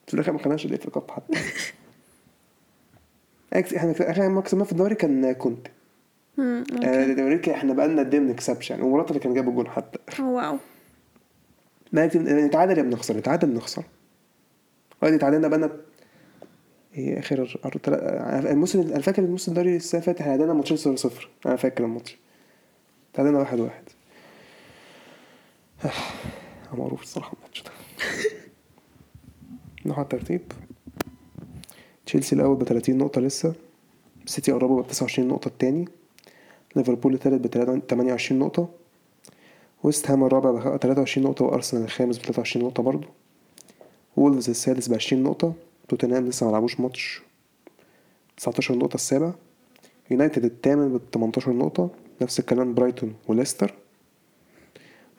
في 0.07 0.15
الآخر 0.15 0.33
ما 0.33 0.39
خدناش 0.39 0.67
ال 0.67 0.85
FA 0.87 0.91
Cup 0.91 1.11
حتى. 1.11 1.39
أكس- 3.55 3.75
إحنا 3.77 3.95
آخر 4.01 4.29
ما 4.29 4.41
كسبنا 4.41 4.65
في 4.65 4.73
الدوري 4.73 4.95
كان 4.95 5.33
كنت 5.33 5.67
مم، 6.39 6.65
okay. 6.73 7.05
الدوري 7.05 7.39
كان- 7.39 7.55
إحنا 7.55 7.75
بقالنا 7.75 8.03
قد 8.03 8.15
إيه 8.15 8.21
ما 8.21 8.27
بنكسبش 8.27 8.71
يعني. 8.71 8.83
وموراتا 8.83 9.09
اللي 9.09 9.21
كان 9.21 9.35
جاب 9.35 9.49
الجون 9.49 9.69
حتى. 9.69 9.99
wow. 10.23 10.57
يا 11.93 12.07
نتعادل 12.17 12.79
يا 12.79 12.83
بنخسر 12.83 13.17
نتعادل 13.17 13.55
نخسر. 13.55 13.83
وادي 15.03 15.19
تعادلنا 15.19 15.49
بقالنا 15.49 15.71
إيه 16.97 17.19
آخر 17.19 17.59
الموسم 18.51 18.81
أنا 18.81 19.01
فاكر 19.01 19.23
الموسم 19.23 19.53
الدوري 19.53 19.77
السنة 19.77 20.01
اللي 20.01 20.15
فاتت 20.15 20.21
إحنا 20.21 20.53
ماتشين 20.53 20.77
0 20.77 20.97
0 20.97 21.29
أنا 21.47 21.57
فاكر 21.57 21.85
الماتش. 21.85 22.17
تعادلنا 23.13 23.39
واحد 23.39 23.61
واحد. 23.61 23.83
أنا 25.85 25.93
مقروف 26.79 27.03
الصراحة 27.03 27.33
الماتش 27.37 27.63
ده. 27.63 27.71
نروح 29.87 29.99
على 29.99 30.05
الترتيب. 30.05 30.53
تشيلسي 32.07 32.37
الأول 32.37 32.57
ب 32.57 32.65
30 32.65 32.99
نقطة 32.99 33.21
لسه. 33.21 33.55
سيتي 34.27 34.53
قربوا 34.53 34.83
ب 34.83 34.87
29 34.87 35.29
نقطة 35.29 35.49
التاني. 35.49 35.89
ليفربول 36.77 37.15
التالت 37.15 37.47
ب 37.47 37.81
28 37.91 38.39
نقطة. 38.39 38.69
ويست 39.83 40.11
هام 40.11 40.25
الرابع 40.25 40.51
ب 40.51 40.77
23 40.77 41.27
نقطة 41.27 41.45
وأرسنال 41.45 41.83
الخامس 41.83 42.19
ب 42.19 42.23
23 42.23 42.67
نقطة 42.67 42.83
برضه. 42.83 43.09
وولفز 44.17 44.51
السادس 44.51 44.89
ب 44.89 44.95
20 44.95 45.23
نقطة. 45.23 45.55
توتنهام 45.91 46.27
لسه 46.29 46.47
ما 46.47 46.53
لعبوش 46.53 46.81
ماتش. 46.81 47.23
19 48.37 48.75
نقطة 48.75 48.95
السابع. 48.95 49.33
يونايتد 50.11 50.45
الثامن 50.45 50.99
ب 50.99 51.01
18 51.15 51.53
نقطة. 51.53 51.91
نفس 52.23 52.41
الكلام 52.41 52.75
برايتون 52.75 53.15
وليستر. 53.29 53.75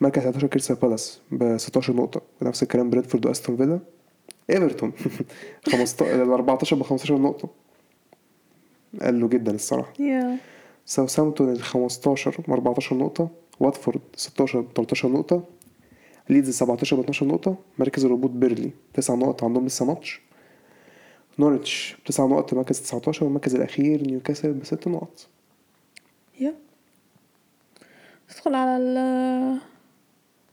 مركز 0.02 0.22
11 0.26 0.48
كريستال 0.48 0.76
بالاس 0.76 1.22
ب 1.32 1.58
16 1.58 1.94
نقطة. 1.96 2.22
ونفس 2.42 2.64
الكلام 2.64 2.90
برينتفورد 2.90 3.26
وأستون 3.26 3.58
فيلا. 3.58 3.80
إيفرتون 4.50 4.94
15 5.70 6.24
ال 6.24 6.32
14 6.32 6.76
ب 6.76 6.84
15 6.84 7.18
نقطة. 7.18 7.50
قلوا 9.02 9.30
جدا 9.30 9.56
الصراحة. 9.56 9.94
yeah 10.00 10.38
ساوثهامبتون 10.86 11.52
ال 11.52 11.62
15 11.62 12.42
ب 12.48 12.52
14 12.52 12.96
نقطة. 12.96 13.30
واتفورد 13.60 14.02
16 14.16 14.62
ب 14.62 14.68
13 14.76 15.10
نقطة. 15.10 15.44
ليدز 16.30 16.50
17 16.50 16.96
ب 16.96 17.00
12 17.00 17.26
نقطة. 17.26 17.56
مركز 17.78 18.06
الهبوط 18.06 18.32
بيرنلي 18.32 18.72
9 18.94 19.16
نقط 19.16 19.44
عندهم 19.44 19.66
لسه 19.66 19.86
ماتش. 19.86 20.22
نورتش 21.42 21.96
9 22.06 22.28
نقط 22.28 22.54
مركز 22.54 22.82
19 22.82 23.24
والمركز 23.26 23.56
الأخير 23.56 24.02
نيوكاسل 24.02 24.54
ب 24.54 24.64
6 24.66 24.92
نقط. 24.92 25.28
يا. 26.40 26.54
ندخل 28.32 28.56
على 28.56 28.78
ال 28.78 28.98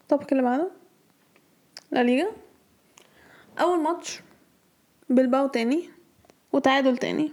الطبق 0.00 0.26
اللي 0.32 0.42
بعده 0.42 0.70
لا 1.90 2.02
ليجا. 2.02 2.28
أول 3.60 3.80
ماتش 3.80 4.20
بلباو 5.10 5.46
تاني 5.46 5.90
وتعادل 6.52 6.98
تاني. 6.98 7.32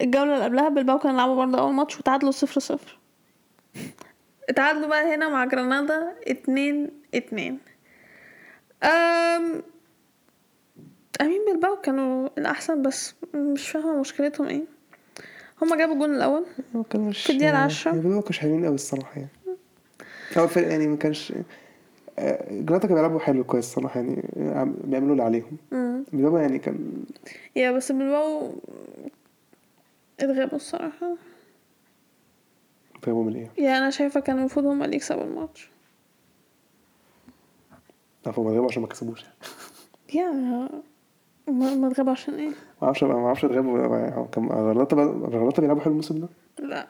الجولة 0.00 0.34
اللي 0.34 0.44
قبلها 0.44 0.68
بلباو 0.68 0.98
كانوا 0.98 1.16
لعبوا 1.16 1.36
برضه 1.36 1.58
أول 1.58 1.72
ماتش 1.72 1.98
وتعادلوا 1.98 2.30
صفر 2.30 2.60
صفر. 2.60 2.98
اتعادلوا 4.48 4.88
بقى 4.88 5.14
هنا 5.14 5.28
مع 5.28 5.44
جرانادا 5.44 6.14
اتنين 6.26 6.90
اتنين. 7.14 7.58
أم 8.82 9.62
أمين 11.22 11.40
بلباو 11.52 11.76
كانوا 11.76 12.28
الأحسن 12.38 12.82
بس 12.82 13.14
مش 13.34 13.70
فاهمة 13.70 14.00
مشكلتهم 14.00 14.46
إيه. 14.48 14.64
هما 15.62 15.76
جابوا 15.76 15.94
الجون 15.94 16.44
ما 16.74 16.82
كانوش 16.90 17.26
في 17.26 17.32
الدقيقة 17.32 17.50
العشرة. 17.50 17.90
يعني 17.94 18.08
ما 18.08 18.20
كانوش 18.20 18.38
حلوين 18.38 18.64
قوي 18.64 18.74
الصراحة 18.74 19.12
يعني. 19.16 19.28
هو 20.38 20.44
الفرق 20.44 20.68
يعني 20.68 20.86
ما 20.86 20.96
كانش 20.96 21.32
آه، 22.18 22.46
جراتا 22.60 22.86
كانوا 22.88 23.02
بيلعبوا 23.02 23.20
حلو 23.20 23.44
كويس 23.44 23.64
الصراحة 23.64 24.00
يعني 24.00 24.22
عم- 24.36 24.76
بيعملوا 24.84 25.12
اللي 25.12 25.22
عليهم. 25.22 25.56
بيلعبوا 26.12 26.40
يعني 26.40 26.58
كان 26.58 27.04
يا 27.56 27.72
بس 27.72 27.92
بلباو 27.92 28.52
اتغابوا 30.20 30.56
الصراحة. 30.56 31.14
بيلعبوا 33.02 33.24
من 33.24 33.34
إيه؟ 33.36 33.50
يعني 33.64 33.78
أنا 33.78 33.90
شايفة 33.90 34.20
كان 34.20 34.38
المفروض 34.38 34.66
هما 34.66 34.84
اللي 34.84 34.96
يكسبوا 34.96 35.24
الماتش. 35.24 35.70
عارف 38.26 38.38
هما 38.38 38.50
غابوا 38.50 38.66
عشان 38.68 38.82
ما 38.82 38.88
كسبوش. 38.88 39.24
يعني 40.14 40.50
يا. 40.52 40.68
ما, 41.48 41.74
ما 41.74 42.10
عشان 42.10 42.34
إيه؟ 42.34 42.48
ما 42.48 42.54
أعرفش 42.82 43.04
ما 43.04 43.26
أعرفش 43.26 43.44
اتغابوا 43.44 44.26
كان 44.26 44.46
غلطة 44.46 44.96
غلطة 44.96 45.60
بيلعبوا 45.62 45.82
حلو 45.82 45.90
الموسم 45.92 46.20
ده؟ 46.20 46.28
لا. 46.58 46.88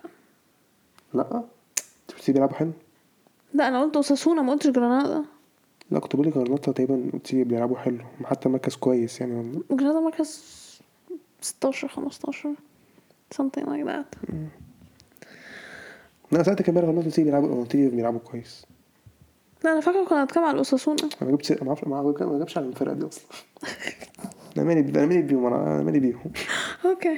لا. 1.14 1.42
تشيلسي 2.08 2.32
بيلعبوا 2.32 2.54
حلو. 2.54 2.72
لا 3.54 3.68
أنا 3.68 3.82
قلت 3.82 3.96
أوساسونا 3.96 4.42
ما 4.42 4.52
قلتش 4.52 4.66
جرانادا. 4.66 5.24
لا 5.90 5.98
كنت 5.98 6.16
بقول 6.16 6.28
لك 6.28 6.36
غلطة 6.36 6.72
تقريبا 6.72 7.10
تشيلسي 7.24 7.44
بيلعبوا 7.44 7.76
حلو 7.76 7.98
حتى 8.24 8.48
مركز 8.48 8.76
كويس 8.76 9.20
يعني. 9.20 9.60
جرانادا 9.70 10.00
مركز 10.00 10.42
ستاشر 11.40 11.88
خمستاشر 11.88 12.54
something 13.34 13.64
like 13.64 13.86
that. 13.86 14.34
لا 16.32 16.42
ساعتها 16.42 16.64
كان 16.64 16.74
بيلعبوا 16.74 16.94
غلطة 16.94 17.10
تشيلسي 17.10 17.24
بيلعبوا 17.24 17.64
بيلعبوا 17.72 18.20
كويس. 18.20 18.66
لا 19.64 19.72
أنا 19.72 19.80
فاكرة 19.80 20.04
كنا 20.04 20.22
هنتكلم 20.22 20.44
على 20.44 20.52
الأوساسونا. 20.52 21.08
أنا 21.22 21.30
جبت 21.30 21.62
ما 21.62 21.68
أعرفش 21.68 21.84
ما 21.84 22.38
جابش 22.38 22.58
على 22.58 22.66
الفرقة 22.66 22.94
دي 22.94 23.06
أصلا. 23.06 23.24
أنا 24.56 24.64
مالي 24.64 24.80
أنا 24.80 25.06
مالي 25.06 25.22
بيهم 25.22 25.46
أنا 25.46 25.82
مالي 25.82 26.00
بيهم. 26.00 26.32
okay. 26.84 27.16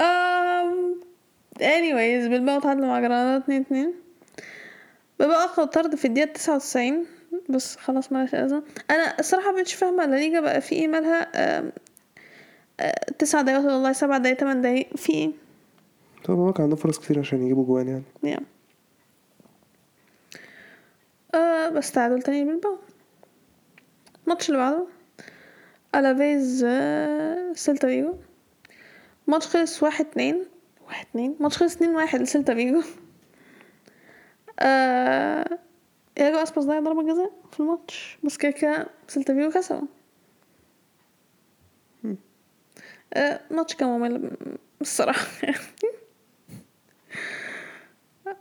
um, 0.00 1.02
anyways 1.58 2.28
بلباو 2.30 2.60
تعادلوا 2.60 2.86
مع 2.86 3.00
جرانادا 3.00 3.44
اتنين 3.44 3.60
اتنين. 3.62 3.94
بلباو 5.20 5.44
اخد 5.44 5.70
طرد 5.70 5.94
في 5.94 6.26
تسعة 6.26 6.54
وتسعين. 6.54 7.06
بس 7.50 7.76
خلاص 7.76 8.12
مالهاش 8.12 8.32
لازمة 8.32 8.62
أنا 8.90 9.18
الصراحة 9.18 9.52
مش 9.52 9.74
فاهمة 9.74 10.06
لا 10.06 10.16
ليجا 10.16 10.40
بقى 10.40 10.60
في 10.60 10.74
إيه 10.74 10.88
مالها. 10.88 11.30
آه، 11.34 11.72
تسع 13.18 13.42
دقايق 13.42 13.60
والله 13.60 13.92
سبع 13.92 14.18
دقايق 14.18 14.36
تمن 14.36 14.62
دقايق. 14.62 14.96
في 14.96 15.12
إيه؟ 15.12 15.30
طب 16.24 16.34
هو 16.34 16.52
كان 16.52 16.64
عنده 16.64 16.76
فرص 16.76 16.98
كتير 16.98 17.18
عشان 17.18 17.42
يجيبوا 17.42 17.64
أجوان 17.64 17.88
يعني. 17.88 18.36
Yeah. 18.36 18.42
آه 21.34 21.68
بس 21.68 21.92
تعادل 21.92 22.22
تاني 22.22 22.44
بلباو 22.44 22.78
الماتش 24.24 24.48
اللي 24.48 24.58
بعده. 24.60 24.86
ألافيز 25.96 26.64
آه 26.68 27.52
سيلتا 27.52 27.88
فيجو 27.88 28.14
ماتش 29.26 29.46
خلص 29.46 29.82
واحد 29.82 30.06
اتنين. 30.06 30.44
واحد 30.86 31.06
اتنين. 31.10 31.36
ماتش 31.40 31.56
خلص 31.56 31.76
اتنين 31.76 31.94
واحد. 31.94 32.22
لسيلتا 32.22 32.54
فيجو 32.54 32.82
آه... 34.60 35.58
ياجو 36.18 36.36
أسباس 36.36 36.64
ضيع 36.64 36.80
ضربة 36.80 37.02
جزاء 37.12 37.32
في 37.52 37.60
الماتش. 37.60 38.18
بس 38.24 38.36
كده 38.36 38.50
كده 38.50 38.86
سيلتا 39.08 39.34
فيجو 39.34 39.50
كسبوا. 39.50 39.86
ماتش 43.50 43.74
كان 43.74 43.88
ممل 43.88 44.36
الصراحة. 44.80 45.26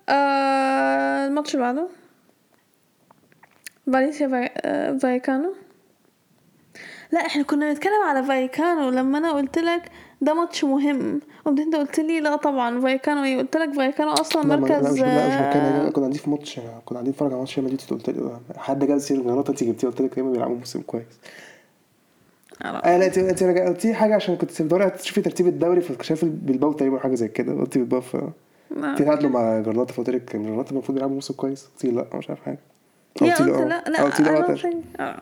آه... 0.09 1.27
الماتش 1.27 1.55
اللي 1.55 1.65
بعده. 1.65 1.87
فالنسيا 3.93 4.27
فاي... 4.27 4.51
آه... 4.57 4.97
فايكانو 4.97 5.55
لا 7.15 7.25
إحنا 7.25 7.43
كنا 7.43 7.69
بنتكلم 7.73 8.03
على 8.07 8.23
فايكانو. 8.23 8.89
لما 8.89 9.17
أنا 9.17 9.31
قلت 9.31 9.57
لك 9.59 9.81
ده 10.21 10.33
ماتش 10.33 10.63
مهم 10.63 11.19
قمت 11.45 11.59
أنت 11.59 11.75
قلت 11.75 11.99
لي 11.99 12.19
لا 12.19 12.35
طبعا 12.35 12.81
فايكانو 12.81 13.23
إيه؟ 13.23 13.37
قلت 13.37 13.57
لك 13.57 13.73
فايكانو 13.73 14.11
أصلا 14.11 14.41
لا 14.47 14.55
مركز 14.55 14.93
مش 14.93 14.99
لا 15.01 15.27
مش 15.27 15.33
بتكلم 15.47 15.63
آه، 15.63 15.89
كنا 15.89 16.03
قاعدين 16.03 16.19
في 16.21 16.29
ماتش 16.29 16.59
كنا 16.59 16.69
قاعدين 16.97 17.11
نتفرج 17.11 17.29
على 17.31 17.39
ماتش 17.39 17.59
ريال 17.59 17.65
مدريد 17.73 17.89
قلت 17.89 18.09
لي 18.09 18.37
حد 18.57 18.85
جاب 18.87 18.97
سيرة 18.97 19.21
غرناطة 19.21 19.51
أنت 19.51 19.63
جبتيه 19.63 19.87
قلت 19.87 20.01
لك 20.01 20.15
دايما 20.15 20.31
بيلعبوا 20.31 20.55
موسم 20.55 20.81
كويس. 20.81 21.03
آه، 22.61 22.67
آه 22.67 22.97
لا 22.97 23.05
انت 23.05 23.17
أنت 23.17 23.43
رجع- 23.43 23.67
قلتي 23.67 23.93
حاجة 23.93 24.15
عشان 24.15 24.35
كنت 24.37 24.51
بتدوري 24.61 24.89
تشوفي 24.89 25.21
ترتيب 25.21 25.47
الدوري 25.47 25.81
فاكتشفت 25.81 26.25
بلباو 26.25 26.73
تقريبا 26.73 26.99
حاجة 26.99 27.15
زي 27.15 27.27
كده 27.27 27.53
قلت 27.53 27.77
بلباو 27.77 28.01
ف 28.01 28.15
لا. 28.77 28.95
تعادلوا 28.95 29.31
مع 29.31 29.59
غرناطه 29.59 29.93
فقلت 29.93 30.09
لك 30.09 30.35
إن 30.35 30.43
غرناطه 30.43 30.71
المفروض 30.71 30.97
يلعبوا 30.97 31.15
موسم 31.15 31.33
كويس. 31.33 31.65
قلت 31.65 31.85
لي 31.85 31.91
لا 31.91 32.05
مش 32.13 32.29
عارف 32.29 32.41
حاجة. 32.41 32.59
قلت 33.21 33.41
لي 33.41 33.51
آه. 33.55 33.65
لا 33.65 33.83
لا 33.87 34.03
قلت 34.03 34.21
لي 34.21 34.81
آه. 34.99 35.21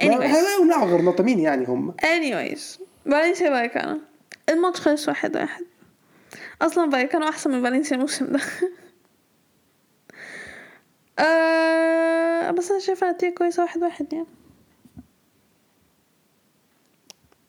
I 0.00 0.04
don't 0.04 0.06
تاني. 0.06 0.18
think- 0.18 0.22
آه. 0.24 0.26
لا 0.26 0.40
anyways. 0.40 0.60
لا 0.60 0.64
لا 0.68 0.84
غرناطه 0.84 1.24
مين 1.24 1.38
يعني 1.40 1.66
هم. 1.66 1.94
Anyways. 2.02 2.80
فالنسيا 3.04 3.50
فايكانو 3.50 4.00
الماتش 4.48 4.80
خلص 4.80 5.08
واحد 5.08 5.36
واحد. 5.36 5.64
أصلا 6.62 6.90
فايكانو 6.90 7.28
أحسن 7.28 7.50
من 7.50 7.62
فالنسيا 7.62 7.96
الموسم 7.96 8.26
ده. 8.26 8.40
آه 11.18 12.50
بس 12.50 12.70
أنا 12.70 12.80
شايفة 12.80 13.10
نتيجه 13.12 13.34
كويسة 13.34 13.62
واحد 13.62 13.82
واحد 13.82 14.12
يعني. 14.12 14.26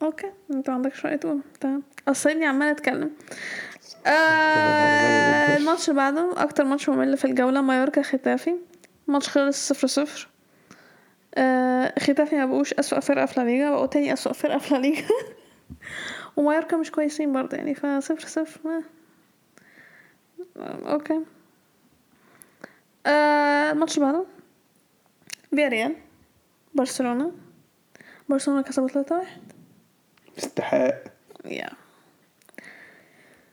okay 0.02 0.32
أنت 0.52 0.70
ما 0.70 0.76
عندكش 0.76 1.06
رأي 1.06 1.18
تقول. 1.18 1.42
تمام. 1.62 1.84
اصل 2.08 2.30
اني 2.30 2.46
عماله 2.46 2.72
أتكلم. 2.72 3.12
آه 4.08 5.58
الماتش 5.58 5.90
اللي 5.90 6.02
بعده 6.02 6.44
أكتر 6.44 6.64
ماتش 6.64 6.90
ممل 6.90 7.18
في 7.18 7.26
الجولة 7.26 7.62
مايوركا 7.62 8.02
ختافي. 8.02 8.56
ماتش 9.08 9.30
خلص 9.30 9.68
صفر 9.68 9.88
صفر. 9.88 10.28
آه 11.40 11.94
ختافي 12.00 12.36
ما 12.36 12.46
بقوش 12.46 12.74
اسوأ 12.74 13.00
فرقه 13.00 13.26
في 13.26 13.42
الليجا 13.42 13.72
بقوا 13.72 13.86
تاني 13.86 14.14
اسوأ 14.14 14.34
فرقه 14.34 14.58
في 14.58 14.76
الليجا 14.76 15.08
ومايوركا 16.38 16.78
مش 16.78 16.92
كويسين 16.92 17.34
برضه 17.34 17.58
يعني 17.58 17.76
فصفر 17.76 18.28
صفر 18.28 18.60
ما. 18.66 18.84
آه، 20.58 20.94
أوكي 20.94 21.20
آه 23.06 23.72
الماتش 23.72 23.98
اللي 23.98 24.12
بعده 24.12 24.26
فياريال 25.56 25.96
برشلونه 26.76 27.32
برشلونه 28.30 28.62
كسبوا 28.62 28.88
3 28.88 29.16
واحد 29.18 29.42
استحقاق 30.38 31.04
yeah 31.46 31.70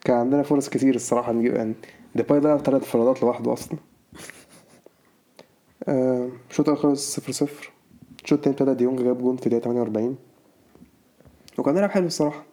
كان 0.04 0.16
عندنا 0.16 0.42
فرص 0.42 0.68
كتير 0.68 0.94
الصراحة 0.94 1.32
نجيب 1.32 1.54
يعني. 1.54 1.74
ديباي 2.14 2.38
ضيع 2.40 2.58
ثلاث 2.58 2.82
انفرادات 2.82 3.22
لوحده 3.22 3.52
أصلا. 3.52 3.78
آه، 5.88 6.30
الشوط 6.50 6.68
الأول 6.68 6.82
خلص 6.82 7.14
0 7.16 7.32
0 7.32 7.70
الشوط 8.26 8.38
التاني 8.38 8.54
ابتدى 8.54 8.74
ديونج 8.74 9.02
جاب 9.02 9.22
جون 9.22 9.36
في 9.36 9.46
الدقيقة 9.46 9.64
48 9.64 10.16
وكان 11.58 11.74
بيلعب 11.74 11.90
حلو 11.90 12.06
الصراحة. 12.06 12.44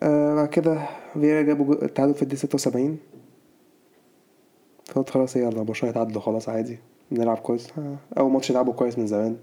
آه 0.00 0.34
بعد 0.34 0.48
كده 0.48 0.88
فياريال 1.12 1.42
جابوا 1.42 1.84
التعادل 1.84 2.14
في 2.14 2.22
الدقيقة 2.22 2.40
76 2.40 2.98
فقلت 4.84 5.10
خلاص 5.10 5.36
يلا 5.36 5.62
برشلونة 5.62 5.90
يتعادلوا 5.90 6.20
خلاص 6.20 6.48
عادي 6.48 6.78
نلعب 7.12 7.36
كويس. 7.36 7.78
آه، 7.78 7.96
أول 8.18 8.30
ماتش 8.32 8.50
نلعبه 8.50 8.72
كويس 8.72 8.98
من 8.98 9.06
زمان. 9.06 9.36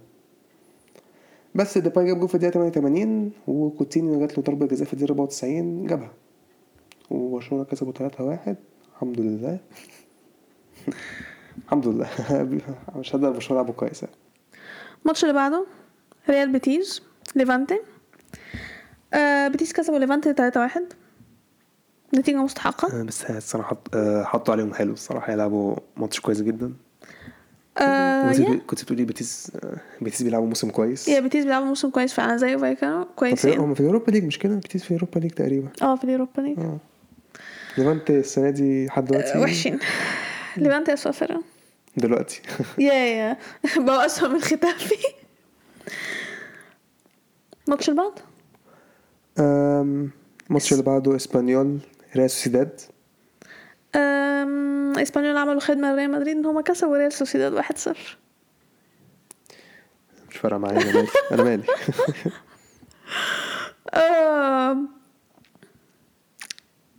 بس 1.55 1.77
ديباي 1.77 2.05
جاب 2.05 2.19
جول 2.19 2.29
في 2.29 2.35
الدقيقة 2.35 2.53
88 2.53 3.31
وكوتينيو 3.47 4.19
جات 4.19 4.37
له 4.37 4.43
ضربة 4.43 4.65
جزاء 4.65 4.87
في 4.87 4.93
الدقيقة 4.93 5.11
94 5.11 5.85
جابها. 5.87 6.11
وبرشلونة 7.11 7.63
كسبوا 7.63 7.93
3 7.93 8.23
واحد. 8.23 8.55
الحمد 8.93 9.19
لله. 9.19 9.59
الحمد 11.65 11.87
لله. 11.87 12.09
مش 12.99 13.15
هقدر 13.15 13.31
برشلونة 13.31 13.61
لعبوا 13.61 13.73
كويس 13.73 14.03
يعني. 14.03 14.15
الماتش 15.01 15.23
اللي 15.23 15.33
بعده 15.33 15.65
ريال 16.29 16.51
بيتيز 16.51 17.01
ليفانتي. 17.35 17.79
آه 19.13 19.47
بيتيز 19.47 19.73
كسبوا 19.73 19.99
ليفانتي 19.99 20.33
3 20.33 20.61
واحد. 20.61 20.83
نتيجة 22.15 22.35
مستحقة. 22.43 22.99
آه، 22.99 23.03
بس 23.03 23.25
الصراحة 23.25 23.77
آه، 23.93 24.23
حطوا 24.23 24.53
عليهم 24.53 24.73
حلو 24.73 24.93
الصراحة 24.93 25.33
يلعبوا 25.33 25.75
ماتش 25.97 26.19
كويس 26.19 26.41
جدا. 26.41 26.73
آه 27.77 28.31
كنت 28.67 28.83
بتقولي 28.83 29.05
بيتيس 29.05 29.51
آه، 29.63 29.77
بيتيس 30.01 30.21
بيلعبوا 30.21 30.47
موسم 30.47 30.69
كويس. 30.69 31.07
يا 31.07 31.19
بيتيز 31.19 31.43
بيلعبوا 31.45 31.67
موسم 31.67 31.89
كويس 31.89 32.13
فعلا 32.13 32.37
زي 32.37 32.57
فايكانو. 32.57 33.05
كويسين. 33.15 33.59
هم 33.59 33.73
في 33.73 33.83
Europa 33.83 34.11
League 34.11 34.23
مش 34.23 34.39
كده؟ 34.39 34.55
بيتيس 34.55 34.83
في 34.83 34.91
Europa 34.93 35.19
League 35.19 35.31
تقريبا. 35.31 35.69
آه 35.81 35.95
في 35.95 36.03
ال 36.03 36.09
Europa 36.09 36.41
League. 36.41 36.59
ليفانتي 37.77 38.19
السنة 38.19 38.49
دي 38.49 38.85
لحد 38.85 39.05
دلوقتي 39.05 39.33
آه، 39.35 39.41
وحشين. 39.41 39.79
ليفانتي 40.57 40.93
أسوأ 40.93 41.11
فرقة. 41.11 41.41
دلوقتي. 41.97 42.41
yeah 42.77 42.93
yeah 42.93 43.37
بقوا 43.77 44.05
أسوأ 44.05 44.27
من 44.27 44.41
ختافي. 44.41 44.95
الماتش 47.67 47.89
اللي 47.89 48.01
بعده؟ 48.01 48.21
الماتش 50.49 50.71
اللي 50.71 50.83
بعده 50.83 51.15
إسبانيول 51.15 51.79
ريال 52.15 52.29
سوسيداد. 52.29 52.81
إسبانيول 55.01 55.37
عملوا 55.37 55.59
خدمة 55.59 55.93
لريال 55.93 56.11
مدريد 56.11 56.37
إن 56.37 56.45
هما 56.45 56.61
كسبوا 56.61 56.97
ريال 56.97 57.13
سوسيداد 57.13 57.61
1-0 57.63 57.67
مش 60.29 60.37
فارقة 60.37 60.57
معايا 60.57 60.77
أنا 60.81 60.91
مالي 60.93 61.07
أنا 61.31 61.43
مالي. 61.43 61.63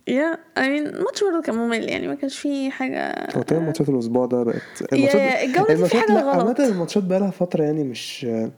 I 0.09 0.33
mean 0.57 0.59
الماتش 0.59 1.23
برضه 1.23 1.41
كان 1.41 1.55
ممل 1.55 1.89
يعني 1.89 2.07
ما 2.07 2.15
كانش 2.15 2.39
فيه 2.39 2.69
حاجة 2.69 3.09
هو 3.37 3.41
تقريبا 3.41 3.65
ماتشات 3.65 3.89
الأسبوع 3.89 4.25
ده 4.25 4.43
بقت 4.43 4.61
يا- 4.93 5.43
الجولة 5.43 5.73
دي 5.73 5.85
في 5.85 5.97
لا، 5.97 6.21
غلط. 6.21 6.35
عامة 6.39 6.55
الماتشات 6.71 7.03
بقى 7.03 7.19
لها 7.19 7.31
فترة 7.31 7.63
يعني 7.63 7.83
مش 7.83 8.25
غير 8.25 8.49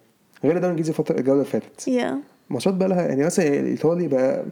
الدوري 0.43 0.57
الانجليزي 0.57 0.93
فترة 0.93 1.19
الجولة 1.19 1.39
اللي 1.39 1.51
فاتت 1.51 1.87
يا 1.87 2.19
الماتشات 2.49 2.73
بقى 2.73 2.89
لها 2.89 3.01
يعني 3.07 3.25
مثلا 3.25 3.47
الإيطالي 3.47 4.07
بقى 4.07 4.45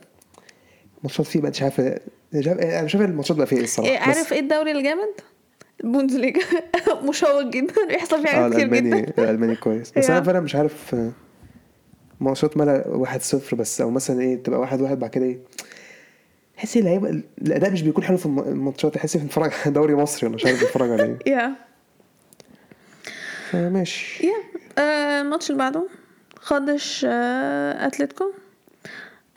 ماتشات 1.03 1.25
فيه 1.25 1.39
بقى 1.41 1.49
مش 1.51 1.61
عارف 1.61 1.79
أنا 1.79 2.83
مش 2.83 2.95
عارف 2.95 3.09
الماتشات 3.09 3.37
بقى 3.37 3.47
فيها 3.47 3.57
إيه 3.57 3.63
الصراحة 3.63 3.91
إيه، 3.91 3.97
عارف 3.97 4.33
إيه 4.33 4.39
الدوري 4.39 4.71
الجامد؟ 4.71 5.09
البوندسليجا 5.83 6.41
مشوق 7.09 7.41
جدا 7.41 7.73
بيحصل 7.87 8.21
فيه 8.23 8.29
آه 8.29 8.33
حاجات 8.33 8.53
كتير 8.53 8.67
جدا 8.75 8.99
الألماني 9.23 9.55
كويس 9.55 9.91
بس. 9.97 10.09
أنا 10.09 10.21
فعلا 10.21 10.39
مش 10.39 10.55
عارف 10.55 10.95
آه، 10.95 11.11
ماتشات 12.19 12.57
مالها 12.57 12.87
واحد 12.87 13.21
صفر 13.21 13.55
بس 13.55 13.81
أو 13.81 13.89
مثلا 13.89 14.21
إيه 14.21 14.43
تبقى 14.43 14.59
واحد 14.59 14.81
واحد 14.81 14.99
بعد 14.99 15.09
كده 15.09 15.25
إيه 15.25 15.39
تحس 16.59 16.77
اللعيبه 16.77 17.09
الأداء 17.41 17.71
مش 17.71 17.81
بيكون 17.81 18.03
حلو 18.03 18.17
في 18.17 18.25
الم- 18.25 18.39
الماتشات 18.39 18.93
تحس 18.95 19.17
بنتفرج 19.17 19.51
على 19.65 19.73
دوري 19.73 19.95
مصري 19.95 20.27
ولا 20.27 20.35
مش 20.35 20.45
عارف 20.45 20.61
بنتفرج 20.63 20.91
على 20.91 21.03
إيه. 21.03 21.17
يا 21.33 21.55
فماشي. 23.51 24.27
yeah 24.27 24.33
آه، 24.83 25.21
الماتش 25.21 25.49
اللي 25.49 25.59
بعده 25.59 25.87
قادش 26.39 27.05
آه، 27.09 27.87
أتلتيكو. 27.87 28.31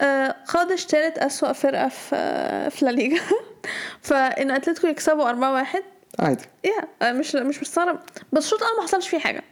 آه، 0.01 0.37
قادش 0.45 0.85
تالت 0.85 1.19
أسوأ 1.19 1.53
فرقة 1.53 1.89
في 1.89 2.71
في 2.71 2.85
لا 2.85 2.91
ليجا. 2.91 3.21
فإن 4.03 4.51
أتلتيكو 4.51 4.87
يكسبوا 4.87 5.29
أربعة 5.29 5.53
واحد. 5.53 5.83
عادي. 6.19 6.45
yeah 6.65 7.13
مش 7.13 7.35
مش 7.35 7.61
مستغرب. 7.63 7.99
بس 8.33 8.45
الشوط 8.45 8.63
الأول 8.63 8.77
ما 8.77 8.83
حصلش 8.83 9.09
فيه 9.09 9.19
حاجة. 9.19 9.43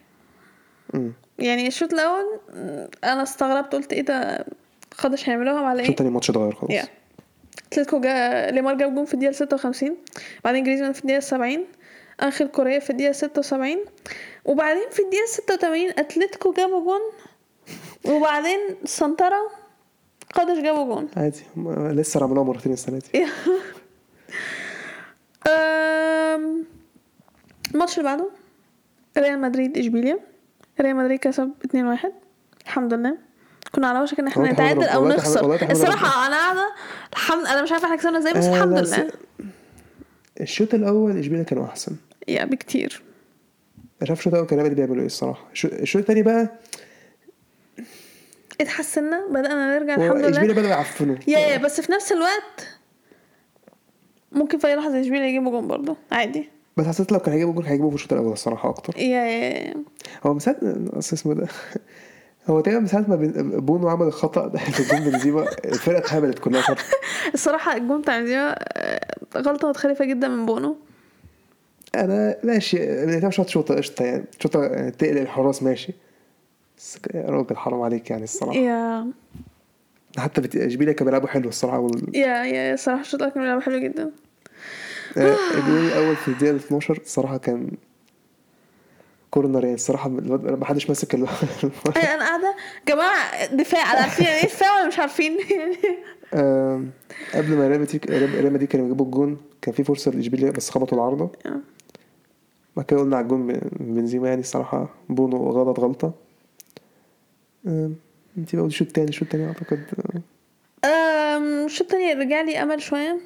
يعني 1.39 1.67
الشوط 1.67 1.93
الأول 1.93 2.41
أنا 3.05 3.23
استغربت 3.23 3.73
قلت 3.75 3.93
إيه 3.93 4.03
ده؟ 4.03 4.45
قادش 4.95 5.29
هيعملوها 5.29 5.61
على 5.61 5.73
الشوط 5.73 5.85
إيه؟ 5.85 5.91
التاني 5.91 6.09
الماتش 6.09 6.31
اتغير 6.31 6.55
خلاص. 6.55 6.71
yeah 6.71 6.85
اتلتيكو 7.73 8.01
جا 8.01 8.51
ليمار 8.51 8.75
جاب 8.75 8.95
جون 8.95 9.05
في 9.05 9.15
الدقيقة 9.15 9.33
56 9.33 9.97
بعدين 10.45 10.65
جريزمان 10.65 10.93
في 10.93 11.01
الدقيقة 11.01 11.21
70 11.21 11.65
انخيل 12.23 12.49
كوريا 12.49 12.79
في 12.79 12.91
الدقيقة 12.91 13.13
76 13.13 13.77
وبعدين 14.45 14.91
في 14.91 15.03
الدقيقة 15.03 15.27
86 15.27 15.89
اتلتيكو 15.99 16.53
جابوا 16.53 16.85
جون 16.85 17.01
وبعدين 18.15 18.59
سانتارا 18.85 19.41
قادش 20.35 20.59
جابوا 20.63 20.85
جون 20.95 21.09
عادي 21.17 21.43
لسه 22.01 22.25
عملوها 22.25 22.45
مرتين 22.45 22.73
السنة 22.73 22.99
دي. 22.99 23.27
الماتش 27.75 27.99
اللي 27.99 28.09
بعده 28.09 28.31
ريال 29.19 29.41
مدريد 29.41 29.79
إشبيليا 29.79 30.19
ريال 30.81 30.97
مدريد 30.97 31.19
كسب 31.19 31.53
2-1 31.67 32.07
الحمد 32.67 32.95
لله. 32.95 33.30
كنا 33.73 33.87
على 33.89 34.01
وشك 34.01 34.19
إن 34.21 34.27
إحنا 34.27 34.53
نتعادل 34.53 34.83
أو 34.85 35.09
نخسر. 35.09 35.71
الصراحة 35.71 36.27
أنا 36.27 36.37
قاعدة 36.37 36.73
الحمد 37.13 37.47
أنا 37.47 37.63
مش 37.63 37.73
عارفة 37.73 37.85
إحنا 37.87 37.97
كسبنا 37.97 38.19
إزاي 38.19 38.33
بس 38.33 38.45
آه، 38.45 38.55
الحمد 38.57 38.79
لله. 38.79 39.11
الشوط 40.41 40.75
الأول 40.75 41.19
إشبيليا 41.19 41.43
كانوا 41.45 41.65
أحسن. 41.67 41.97
yeah 42.29 42.45
بكتير. 42.45 43.03
مش 44.03 44.09
عارف 44.11 44.19
الشوط 44.21 44.33
الأول 44.35 44.49
كان 44.49 44.61
ريال 44.61 44.75
بيعملوا 44.75 45.01
إيه 45.01 45.07
الصراحة؟ 45.07 45.45
الشو- 45.53 45.69
الشوط 45.73 46.01
التاني 46.01 46.23
بقى 46.23 46.49
اتحسنا 48.61 49.27
بدأنا 49.31 49.79
نرجع 49.79 49.95
الحمد 49.95 50.25
إشبيليا 50.25 50.45
لله 50.45 50.55
بدأوا 50.55 50.69
يعفنوا. 50.71 51.17
yeah 51.27 51.39
yeah 51.39 51.57
بس 51.57 51.81
في 51.81 51.93
نفس 51.93 52.13
الوقت 52.13 52.69
ممكن 54.33 54.59
في 54.59 54.67
أي 54.67 54.77
لحظة 54.77 55.01
إشبيليا 55.01 55.27
يجيبوا 55.27 55.51
جون 55.51 55.67
برضه 55.69 55.97
عادي. 56.13 56.49
بس 56.77 56.87
حسيت 56.87 57.13
لو 57.13 57.19
كان 57.19 57.33
هيجيبوا 57.33 57.53
جول 57.53 57.65
هيجيبوا 57.65 57.91
في 57.91 57.97
الشوط 57.97 58.13
الأول 58.13 58.33
الصراحة 58.33 58.71
أكتر. 58.71 58.99
yeah 58.99 59.25
yeah 59.25 59.75
هو 60.27 60.39
ساعه 60.39 60.57
أصل 60.93 61.17
اسمه 61.17 61.35
ده. 61.35 61.49
هو 62.47 62.61
تقريبا 62.61 62.81
من 62.81 62.87
ساعة 62.87 63.05
ما 63.09 63.17
بونو 63.59 63.89
عمل 63.89 64.07
الخطأ 64.07 64.47
ده 64.49 64.59
في 64.59 64.83
جون 64.97 65.11
بنزيما 65.11 65.43
الفرقه 65.65 65.99
اتهبلت 65.99 66.39
كلها 66.39 66.63
فتره 66.63 66.85
الصراحة 67.35 67.77
الجون 67.77 68.01
بتاع 68.01 68.19
بنزيما 68.21 68.55
آه، 68.59 69.01
غلطة 69.37 69.69
متخلفة 69.69 70.05
جدا 70.05 70.29
من 70.29 70.47
بونو. 70.47 70.77
أنا 71.95 72.37
ماشي 72.45 73.07
بنتكلم 73.07 73.31
شوط 73.31 73.49
شوطة 73.49 73.75
قشطة 73.75 74.05
يعني 74.05 74.25
شوطة 74.41 74.65
يعني 74.65 74.91
تقلق 74.91 75.21
الحراس 75.21 75.63
ماشي. 75.63 75.93
بس 76.79 76.99
يا 77.15 77.21
راجل 77.31 77.57
حرام 77.57 77.81
عليك 77.83 78.11
يعني 78.11 78.25
الصراحة. 78.25 78.59
yeah. 78.59 79.07
حتى 80.19 80.41
بت- 80.41 80.57
إشبيليا 80.57 80.93
كانوا 80.93 81.11
بيلعبوا 81.11 81.29
حلو 81.29 81.49
الصراحة 81.49 81.79
وال... 81.79 82.17
yeah 82.17 82.45
yeah 82.45 82.75
الصراحة 82.75 83.01
الشوط 83.01 83.15
الأول 83.21 83.33
كان 83.35 83.43
بيلعب 83.43 83.63
حلو 83.63 83.79
جدا. 83.79 84.11
آه، 85.17 85.37
الجول 85.55 85.79
الأول 85.87 86.17
في 86.17 86.29
الدقيقة 86.29 86.57
12 86.57 86.97
الصراحة 87.05 87.37
كان 87.39 87.71
كورنر 89.31 89.63
يعني 89.63 89.75
الصراحة 89.75 90.09
ما 90.09 90.65
حدش 90.65 90.89
ماسك 90.89 91.15
ال... 91.15 91.21
أنا 91.97 92.15
أنا 92.15 92.25
قاعدة 92.25 92.55
جماعة 92.89 93.47
دفاع 93.55 93.83
عارفين 93.87 94.27
إيه 94.37 94.45
دفاع 94.45 94.79
ولا 94.79 94.89
مش 94.89 94.99
عارفين. 94.99 95.39
قبل 97.35 97.57
ما 97.57 97.69
ريال 97.69 97.81
مدريد 97.81 98.11
ريال 98.11 98.53
مدريد 98.53 98.69
كانوا 98.69 98.87
يجيبوا 98.87 99.07
الجون 99.07 99.39
كان 99.63 99.75
في 99.75 99.85
فرصة 99.85 100.11
لإشبيليا 100.11 100.51
بس 100.51 100.71
خبطوا 100.71 100.99
العارضة. 100.99 101.31
آه. 101.47 101.61
بعد 102.77 102.85
كده 102.87 103.01
قلنا 103.01 103.17
على 103.17 103.23
الجون 103.25 103.47
بنزيما 103.81 104.29
يعني 104.29 104.41
الصراحة 104.41 104.89
بونو 105.09 105.37
غلط 105.51 105.81
غلطة. 105.81 106.13
أنت 108.39 108.57
بقى 108.57 108.67
الشوط 108.67 108.87
التاني 108.89 109.09
الشوط 109.09 109.23
التاني 109.23 109.47
أعتقد. 109.47 109.85
الشوط 111.65 111.81
التاني 111.93 112.13
رجع 112.13 112.41
لي 112.41 112.63
أمل 112.63 112.83
شوية 112.83 113.21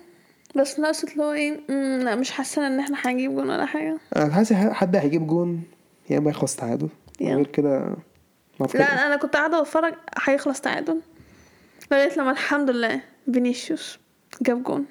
بس 0.56 0.78
ناقصة 0.80 1.08
اللي 1.12 1.22
هو 1.24 1.32
مم، 1.68 2.00
لا 2.04 2.14
مش 2.14 2.30
حاسة 2.30 2.66
إن 2.66 2.80
إحنا 2.80 2.96
هنجيب 3.04 3.34
جون 3.34 3.50
ولا 3.50 3.66
حاجة. 3.66 3.96
أنا 4.16 4.32
حاسس 4.34 4.52
حد 4.52 4.96
هيجيب 4.96 5.26
جون 5.26 5.62
يا 6.10 6.18
اما 6.18 6.30
يخلص 6.30 6.56
تعادل. 6.56 6.88
غير 7.20 7.46
كده 7.46 7.96
لا 8.74 9.06
أنا 9.06 9.16
كنت 9.16 9.36
قاعدة 9.36 9.60
بتفرج 9.60 9.94
هيخلص 10.24 10.60
تعادل. 10.60 11.00
لغاية 11.92 12.18
لما 12.18 12.30
الحمد 12.30 12.70
لله 12.70 13.00
فينيسيوس 13.32 13.98
جاب 14.42 14.62
جون. 14.62 14.86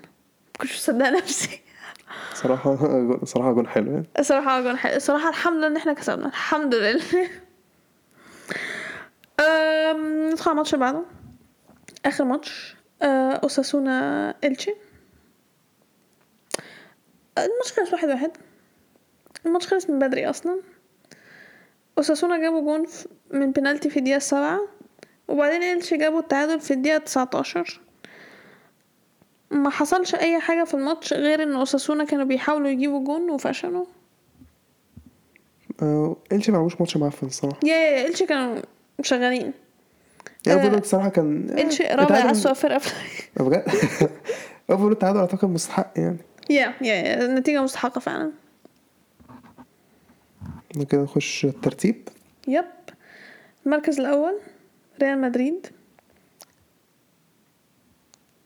مكنتش 0.55 0.75
مصدقة 0.75 1.09
نفسي. 1.09 1.61
صراحة 2.33 2.75
صراحة 3.25 3.51
جون 3.53 3.67
حلو 3.67 3.91
يعني. 3.91 4.05
الصراحة 4.19 4.61
جون 4.61 4.77
حلو. 4.77 4.95
الصراحة 4.95 5.29
الحمد 5.29 5.57
لله 5.57 5.67
إن 5.67 5.77
إحنا 5.77 5.93
كسبنا. 5.93 6.27
الحمد 6.27 6.75
لله. 6.75 7.01
ندخل 10.31 10.49
على 10.49 10.51
الماتش 10.51 10.73
اللي 10.73 10.85
بعده. 10.85 11.03
آخر 12.05 12.23
ماتش. 12.23 12.75
أه، 13.01 13.31
أوساسونا 13.33 14.29
إلتشي. 14.43 14.75
الماتش 17.37 17.73
خلص 17.79 17.93
واحد 17.93 18.07
واحد. 18.09 18.31
الماتش 19.45 19.67
خلص 19.67 19.89
من 19.89 19.99
بدري 19.99 20.29
أصلا. 20.29 20.59
أوساسونا 21.97 22.41
جابوا 22.41 22.61
جون 22.61 22.85
من 23.31 23.51
بنالتي 23.51 23.89
في 23.89 23.97
الدقيقة 23.97 24.17
السابعة 24.17 24.59
وبعدين 25.27 25.63
إلتشي 25.63 25.97
جابوا 25.97 26.19
التعادل 26.19 26.59
في 26.59 26.71
الدقيقة 26.71 26.97
تسعتاشر 26.97 27.79
ما 29.51 29.69
حصلش 29.69 30.15
أي 30.15 30.39
حاجة 30.39 30.63
في 30.63 30.73
الماتش 30.73 31.13
غير 31.13 31.43
إن 31.43 31.53
أوساسونا 31.53 32.03
كانوا 32.03 32.25
بيحاولوا 32.25 32.69
يجيبوا 32.69 33.03
جون 33.03 33.29
وفشلوا 33.29 33.85
إلشي 36.31 36.51
ما 36.51 36.57
عملوش 36.57 36.79
ماتش 36.79 36.97
معفن 36.97 37.27
الصراحه 37.27 37.59
yeah 37.63 37.75
yeah 37.75 38.07
إلتشي 38.07 38.25
كانوا 38.25 38.61
شغالين 39.01 39.53
يعني 40.47 40.61
overall 40.63 40.79
الصراحه 40.79 41.09
كان 41.09 41.49
آه، 41.81 41.95
رابع 41.95 42.31
أسوأ 42.31 42.53
فرقة 42.53 42.77
في 42.77 42.91
بجد 43.39 43.63
overall 44.69 44.91
التعادل 44.91 45.19
اعتقد 45.19 45.49
مستحق 45.49 45.93
يعني 45.95 46.17
yeah 46.49 46.73
yeah 46.81 46.93
yeah 46.93 47.25
النتيجة 47.25 47.61
مستحقة 47.61 47.99
فعلا 47.99 48.31
كده 50.81 51.01
نخش 51.01 51.45
الترتيب. 51.45 52.09
yep. 52.47 52.65
المركز 53.65 53.99
الأول 53.99 54.39
ريال 55.01 55.21
مدريد. 55.21 55.67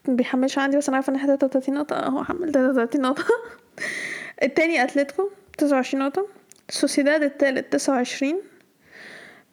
بيحملش 0.07 0.57
عندي 0.57 0.77
بس 0.77 0.87
أنا 0.87 0.97
عارفة 0.97 1.11
إن 1.11 1.15
إحنا 1.15 1.35
33 1.35 1.75
نقطة. 1.75 1.95
أهو 1.95 2.23
حمل 2.23 2.51
33 2.51 3.01
نقطة. 3.01 3.23
التاني 4.43 4.83
أتلتيكو 4.83 5.29
29 5.57 6.03
نقطة. 6.03 6.27
سوسيداد 6.69 7.23
التالت 7.23 7.73
29 7.73 8.41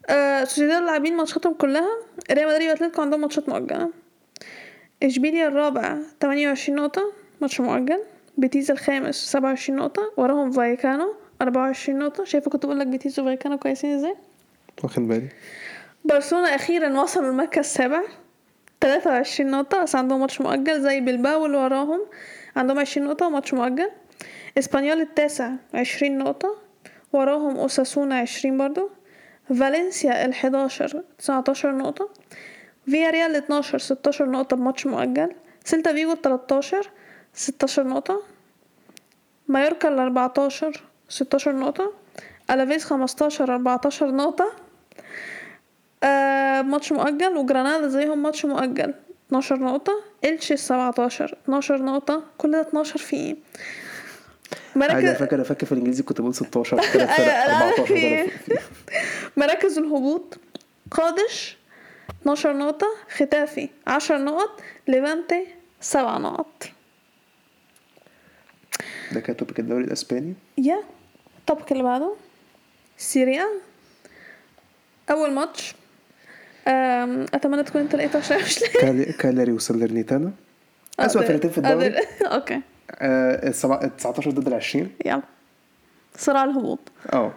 آه 0.09 0.45
سوسيداد 0.45 0.83
لاعبين 0.83 1.17
ماتشاتهم 1.17 1.55
كلها. 1.55 1.89
ريال 2.33 2.49
مدريد 2.49 2.69
وأتلتيكو 2.69 3.03
عندهم 3.03 3.21
ماتشات 3.21 3.49
مؤجلة. 3.49 3.91
إشبيليا 5.03 5.49
الرابع 5.49 5.99
28 6.21 6.79
نقطة 6.79 7.13
ماتش 7.41 7.61
مؤجل. 7.61 8.01
بيتيس 8.39 8.71
الخامس 8.71 9.15
27 9.17 9.79
نقطة. 9.79 10.13
وراهم 10.17 10.53
فايكانو. 10.53 11.15
24 11.45 11.99
نقطة. 11.99 12.25
شايفة 12.25 12.51
كنت 12.51 12.67
بقول 12.67 12.79
لك 12.79 12.87
بيتيس 12.87 13.21
وفايكانو 13.21 13.59
كويسين 13.59 13.95
إزاي؟ 13.95 14.17
واخد 14.83 15.09
بالي. 15.09 15.29
برشلونة 16.05 16.55
أخيرا 16.55 17.01
وصلوا 17.01 17.31
المركز 17.31 17.59
السابع. 17.59 18.03
23 18.81 19.51
نقطة. 19.51 19.83
بس 19.83 19.97
عندهم 19.97 20.21
ماتش 20.21 20.41
مؤجل 20.41 20.81
زي 20.81 21.01
بلباو 21.01 21.47
اللي 21.47 21.57
وراهم. 21.57 22.01
عندهم 22.57 22.79
20 22.79 23.07
نقطة 23.07 23.27
وماتش 23.27 23.55
مؤجل. 23.55 23.91
إسبانيول 24.59 25.01
التاسع 25.01 25.53
20 25.75 26.19
نقطة. 26.19 26.57
وراهم 27.13 27.57
أوساسونا 27.57 28.19
20 28.19 28.59
برضو. 28.59 28.91
فالنسيا 29.49 30.25
الحداشر 30.25 31.03
19 31.19 31.77
نقطة. 31.77 32.09
فياريال 32.87 33.37
12 33.37 33.79
16 33.79 34.31
نقطة 34.31 34.57
بماتش 34.57 34.87
مؤجل. 34.87 35.33
سيلتا 35.65 35.93
فيجو 35.93 36.15
13 36.15 36.91
16 37.35 37.87
نقطة. 37.87 38.23
مايوركا 39.49 39.89
ال 39.89 39.99
14 39.99 40.83
16 41.15 41.53
نقطة 41.53 41.93
ألافيز 42.51 42.85
15 42.85 43.55
14 43.55 44.11
نقطة. 44.11 44.53
آه 46.03 46.63
ماتش 46.63 46.93
مؤجل 46.93 47.37
وجرانادا 47.37 47.89
زيهم 47.89 48.23
ماتش 48.23 48.45
مؤجل 48.45 48.95
12 49.29 49.57
نقطة. 49.57 49.93
إلتشي 50.25 50.57
17 50.57 51.37
12 51.45 51.83
نقطة. 51.83 52.23
كل 52.39 52.51
ده 52.53 52.61
12 52.61 52.99
في 52.99 53.17
إيه؟ 53.17 53.37
عادي 54.77 54.93
أنا 54.93 55.03
مراكز 55.03 55.19
فاكر 55.19 55.45
فاكر 55.45 55.67
في 55.67 55.73
الإنجليزي 55.73 56.03
كنت 56.03 56.21
بقول 56.21 56.35
16 56.35 56.77
ثلاث 56.83 57.11
أيوة، 57.21 57.33
14 57.33 57.95
إيه. 57.95 58.29
مراكز 59.37 59.79
الهبوط. 59.79 60.39
قادش 60.91 61.57
12 62.23 62.53
نقطة. 62.57 62.87
ختافي 63.17 63.69
10 63.87 64.19
نقط. 64.19 64.61
ليفانتي 64.89 65.47
7 65.81 66.19
نقط. 66.19 66.65
ده 69.13 69.21
كان 69.21 69.37
topic 69.37 69.61
الدوري 69.61 69.85
الإسباني؟ 69.85 70.35
yeah 70.59 70.83
ال 71.49 71.52
topic 71.52 71.67
اللي 71.73 71.83
بعده 71.83 72.15
Serie 72.99 73.33
A. 73.33 73.47
أول 75.11 75.33
ماتش. 75.33 75.75
أم، 76.69 77.27
أتمنى 77.35 77.63
تكون 77.63 77.81
أنت 77.81 77.95
لقيته 77.95 78.19
عشان 78.19 78.37
مش 78.43 78.61
لاقي 78.63 78.73
كالي- 78.81 79.13
كالاري 79.13 79.53
وسالرنيتانا 79.53 80.33
اسوء 81.01 81.23
فرقتين 81.23 81.51
في 81.51 81.59
الدوري. 81.59 81.93
أقدر- 81.97 82.27
okay. 82.33 82.61
آه، 82.91 83.49
السبع- 83.49 83.81
ال 83.85 83.97
19 83.97 84.31
ضد 84.31 84.47
ال 84.47 84.55
20 84.55 84.91
يلا. 85.07 85.23
صراع 86.19 86.45
الهبوط. 86.45 86.79
آه 87.13 87.33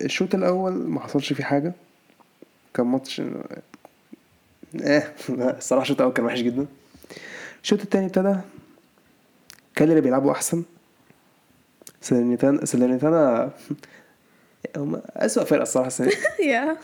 الشوط 0.00 0.34
الأول 0.34 0.72
ما 0.72 1.00
حصلش 1.00 1.32
فيه 1.32 1.44
حاجة. 1.44 1.72
كان 2.74 2.86
ماتش 2.86 3.22
إيه 4.80 5.14
لا، 5.28 5.56
الصراحة 5.58 5.82
الشوط 5.82 5.96
الأول 6.00 6.12
كان 6.14 6.24
وحش 6.24 6.40
جدا. 6.40 6.66
الشوط 7.62 7.80
التاني 7.80 8.06
ابتدى. 8.06 8.36
كالياري 9.76 10.00
بيلعبوا 10.00 10.32
أحسن. 10.32 10.62
سلرنيتانا 12.02 12.64
سلرنيتانا 12.64 13.50
هم 14.76 15.02
أسوأ 15.16 15.44
فرقة 15.44 15.62
الصراحة 15.62 15.86
السنة 15.86 16.08
دي. 16.08 16.16
Yeah. 16.52 16.76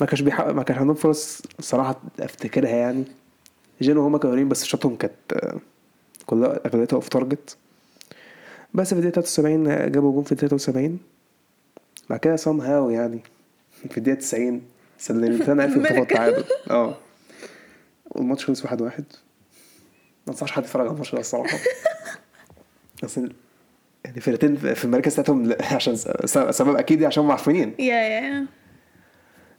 ما 0.00 0.06
كانش 0.06 0.20
بيحقق 0.20 0.52
ما 0.52 0.62
كانش 0.62 0.78
عندهم 0.78 0.96
فرص 0.96 1.42
الصراحة 1.58 2.00
أفتكرها 2.20 2.70
يعني. 2.76 3.04
جينو 3.82 4.02
هما 4.02 4.18
كانوا 4.18 4.44
بس 4.44 4.64
shots 4.64 4.87
هم 4.87 4.96
كانت 4.96 5.12
آه، 5.32 5.56
كلها 6.26 6.60
اغلبيتها 6.66 6.96
off 6.96 7.08
target 7.08 7.56
بس 8.74 8.94
في 8.94 9.00
الدقيقة 9.00 9.20
73 9.20 9.92
جابوا 9.92 10.12
جون 10.12 10.22
في 10.24 10.34
73 10.34 10.98
بعد 12.10 12.18
كده 12.18 12.36
somehow 12.36 12.90
يعني 12.90 13.20
في 13.90 13.98
الدقيقة 13.98 14.18
90 14.18 14.62
سلرنيتانا 14.98 15.62
عرف 15.62 15.76
يخطفوا 15.76 16.02
التعادل. 16.02 16.44
آه. 16.70 16.94
والماتش 18.10 18.46
خلص 18.46 18.62
1-1 18.62 18.64
واحد 18.64 18.82
واحد. 18.82 19.04
ما 20.26 20.32
انصحش 20.32 20.52
حد 20.52 20.62
يتفرج 20.62 20.86
على 20.86 20.92
الماتش 20.92 21.12
ده 21.12 21.20
الصراحة. 21.20 21.58
بس 23.02 23.20
يعني 24.04 24.20
فرقتين 24.20 24.56
في 24.56 24.84
المركز 24.84 25.12
بتاعتهم 25.12 25.52
عشان 25.76 25.96
سبب 26.52 26.76
أكيد 26.76 26.98
يعني 26.98 27.06
عشان 27.06 27.22
هم 27.22 27.28
معفنين 27.28 27.74
yeah 27.78 27.94
yeah 27.94 28.46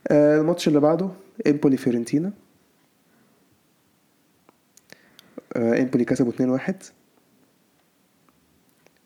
آه، 0.08 0.40
الماتش 0.40 0.68
اللي 0.68 0.80
بعده 0.80 1.10
امبولي 1.48 1.78
فيورنتينا. 1.78 2.32
آه، 5.56 5.82
امبولي 5.82 6.06
كسبوا 6.06 6.32
2-1 6.60 6.74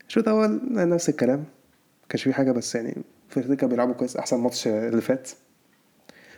الشوط 0.08 0.28
الأول 0.28 0.60
نفس 0.89 1.10
الكلام. 1.10 1.46
مكانش 2.06 2.24
فيه 2.24 2.32
حاجة 2.32 2.52
بس 2.52 2.76
يعني 2.76 2.98
فيورنتينا 3.30 3.60
كانوا 3.60 3.70
بيلعبوا 3.70 3.94
كويس 3.94 4.18
أحسن 4.18 4.38
ماتش 4.39 4.68
اللي 4.68 5.02
فات. 5.02 5.30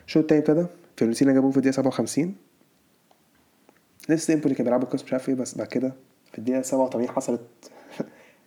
الشوط 0.08 0.22
التاني 0.24 0.42
ابتدى. 0.42 0.66
فيورنتينا 0.98 1.34
جابوه 1.34 1.52
في 1.52 1.58
الدقيقة 1.58 1.76
57 1.76 2.36
لسه 4.10 4.34
امبولي 4.34 4.56
كانوا 4.56 4.66
بيلعبوا 4.66 4.88
كويس 4.88 5.04
مش 5.04 5.14
عارف 5.14 5.30
إيه 5.30 5.36
بس 5.36 5.58
بعد 5.58 5.68
كده 5.68 5.94
في 6.32 6.38
الدقيقة 6.38 6.62
87 6.62 7.10
حصلت 7.10 7.42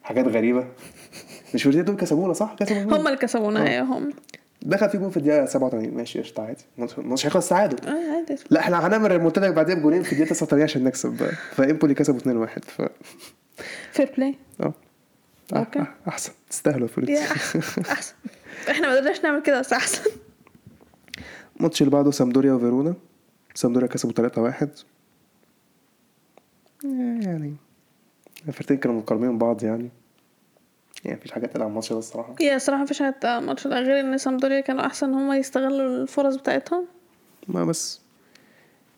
حاجات 0.04 0.28
غريبة. 0.28 0.66
مش 1.54 1.66
الدقيقه 1.66 1.84
دول 1.84 1.96
كسبونا 1.96 2.32
صح؟ 2.32 2.54
كسبوا 2.58 2.78
مين؟ 2.82 2.92
هم 2.92 3.06
اللي 3.06 3.18
كسبونا. 3.18 3.68
إيه 3.68 3.82
هم. 3.82 4.10
دخل 4.62 4.90
في 4.90 4.98
جون 4.98 5.10
في 5.10 5.16
الدقيقة 5.16 5.46
87 5.46 5.94
ماشي 5.94 6.20
قشطة 6.20 6.42
عادي. 6.42 6.64
الماتش 6.98 7.26
هيخلص 7.26 7.48
تعادل. 7.48 7.88
آه 7.88 8.16
عادي. 8.16 8.36
لا 8.50 8.60
إحنا 8.60 8.86
هنعمل 8.86 9.10
ريمونتادا 9.10 9.50
بعدين 9.50 9.78
بجولين 9.78 10.02
في 10.02 10.12
الدقيقة 10.12 10.30
89 10.30 10.62
عشان 10.62 10.84
نكسب 10.84 11.16
بقى. 11.16 11.30
فإمبولي 11.54 11.94
كسبوا 11.94 12.46
2-1 12.46 12.64
ف 12.64 12.82
fair 13.92 14.12
play 14.16 14.34
آه. 14.60 14.74
okay. 15.56 15.78
أح- 15.80 16.08
أحسن. 16.08 16.32
تستاهلوا 16.50 16.84
الفلوس 16.88 17.10
أحسن. 17.10 18.14
إحنا 18.70 18.88
ما 18.88 18.96
قدرناش 18.96 19.24
نعمل 19.24 19.42
كده 19.42 19.60
بس 19.60 19.72
أحسن. 19.72 20.10
الماتش 21.56 21.82
اللي 21.82 21.90
بعده 21.90 22.10
سامدوريا 22.10 22.52
وفيرونا. 22.52 22.94
سامدوريا 23.54 23.88
كسبوا 23.88 24.12
3-1 24.12 24.68
يعني 26.84 27.54
الفرقتين 28.48 28.76
كانوا 28.76 28.96
مقاربين 29.00 29.28
من 29.28 29.38
بعض 29.38 29.64
يعني. 29.64 29.90
يعني 31.04 31.16
مفيش 31.16 31.32
حاجة 31.32 31.50
على 31.54 31.66
الماتش 31.66 31.92
ده 31.92 31.98
الصراحة. 31.98 32.34
يا 32.40 32.56
الصراحة 32.56 32.82
مفيش 32.82 33.02
حاجة 33.02 33.10
تقع 33.20 33.38
الماتش 33.38 33.66
ده 33.66 33.80
غير 33.80 34.00
إن 34.00 34.18
سامدوريا 34.18 34.60
كانوا 34.60 34.86
أحسن 34.86 35.06
إن 35.08 35.14
هم 35.14 35.32
يستغلوا 35.32 36.02
الفرص 36.02 36.34
بتاعتهم. 36.36 36.86
ما 37.48 37.64
بس. 37.64 38.00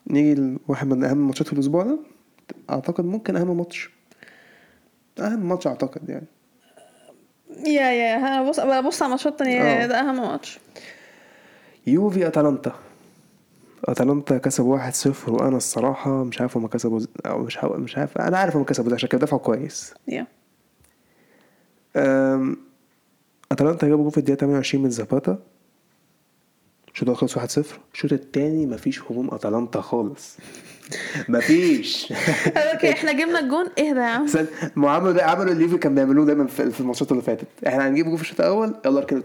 نيجي 0.09 0.35
لواحد 0.67 0.87
من 0.87 1.03
أهم 1.03 1.17
الماتشات 1.19 1.47
في 1.47 1.53
الأسبوع 1.53 1.83
ده. 1.83 1.99
أعتقد 2.69 3.05
ممكن 3.05 3.35
أهم 3.35 3.57
ماتش. 3.57 3.89
أهم 5.19 5.49
ماتش 5.49 5.67
أعتقد 5.67 6.09
يعني. 6.09 6.27
يا 7.65 7.91
يا 7.91 8.43
بص 8.49 8.59
ببص 8.59 9.01
على 9.01 9.09
ماتشات 9.11 9.39
تانية 9.39 9.61
آه. 9.61 9.85
ده 9.87 9.99
أهم 9.99 10.15
ماتش. 10.17 10.59
يوفي 11.87 12.27
أتلانتا. 12.27 12.73
أتلانتا 13.85 14.37
كسبوا 14.37 14.77
1-0 14.91 15.29
وأنا 15.29 15.57
الصراحة 15.57 16.23
مش 16.23 16.41
عارف 16.41 16.57
هما 16.57 16.67
كسبوا 16.67 16.99
أو 17.25 17.39
مش 17.39 17.57
عارف 17.57 17.75
مش 17.75 17.97
عارف 17.97 18.17
أنا 18.17 18.37
عارف 18.37 18.55
هما 18.55 18.65
كسبوا 18.65 18.89
ده 18.89 18.95
عشان 18.95 19.09
كانوا 19.09 19.25
دفعوا 19.25 19.41
كويس. 19.41 19.93
أم، 21.95 22.57
أتلانتا 23.51 23.87
جابوا 23.87 24.03
جول 24.03 24.11
في 24.11 24.17
الدقيقة 24.17 24.37
28 24.39 24.83
من 24.83 24.89
زاباتا. 24.89 25.39
الشوط 26.93 27.09
الأول 27.09 27.17
خلص 27.17 27.37
1-0 27.37 27.65
الشوط 27.93 28.13
التاني 28.13 28.65
مفيش 28.65 29.01
هجوم 29.03 29.33
أتلانتا 29.33 29.81
خالص. 29.81 30.37
مفيش. 31.29 32.11
okay 32.57 32.91
إحنا 32.91 33.11
جبنا 33.11 33.39
الجون. 33.39 33.65
اهدى 33.65 33.99
يا 33.99 34.03
عم؟ 34.05 34.25
ما 34.75 34.91
عملوا 34.91 35.11
ده 35.11 35.23
عملوا 35.25 35.51
اللي 35.51 35.63
ليفي 35.63 35.77
كان 35.77 35.95
بيعملوه 35.95 36.25
دايما 36.25 36.47
في 36.47 36.79
الماتشات 36.79 37.11
اللي 37.11 37.23
فاتت. 37.23 37.47
إحنا 37.67 37.87
هنجيب 37.87 38.05
جول 38.05 38.17
في 38.17 38.23
الشوط 38.23 38.41
الأول 38.41 38.75
يلا 38.85 38.99
اركن 38.99 39.17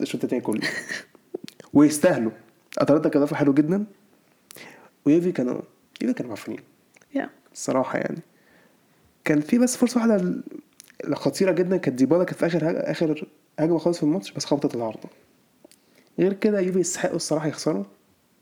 الشوط 0.00 0.24
التاني 0.24 0.42
كله. 0.42 0.60
ويستاهلوا. 1.74 2.30
اتلانتا 2.78 3.08
كان 3.08 3.22
دفع 3.22 3.36
حلو 3.36 3.52
جدا. 3.54 3.84
ويوفي 5.06 5.32
كانوا 5.32 5.60
يوفي 6.02 6.14
كانوا 6.14 6.30
معفنين 6.30 6.58
الصراحه 7.52 7.98
يعني. 7.98 8.18
كان 9.24 9.40
في 9.40 9.58
بس 9.58 9.76
فرصة 9.76 9.98
واحدة 10.00 10.34
خطيره 11.14 11.52
جدا. 11.52 11.76
كانت 11.76 11.98
ديبالا 11.98 12.24
كانت 12.24 12.38
في 12.38 12.46
آخر 12.46 12.70
هج- 12.70 12.76
آخر 12.76 13.26
هجمة 13.58 13.78
خالص 13.78 13.96
في 13.96 14.02
الماتش 14.02 14.32
بس 14.32 14.44
خبطت 14.44 14.74
العارضه 14.74 15.08
غير 16.18 16.32
كده 16.32 16.60
يوفي 16.60 16.78
يستحقوا 16.80 17.16
الصراحة 17.16 17.46
يخسروا. 17.48 17.84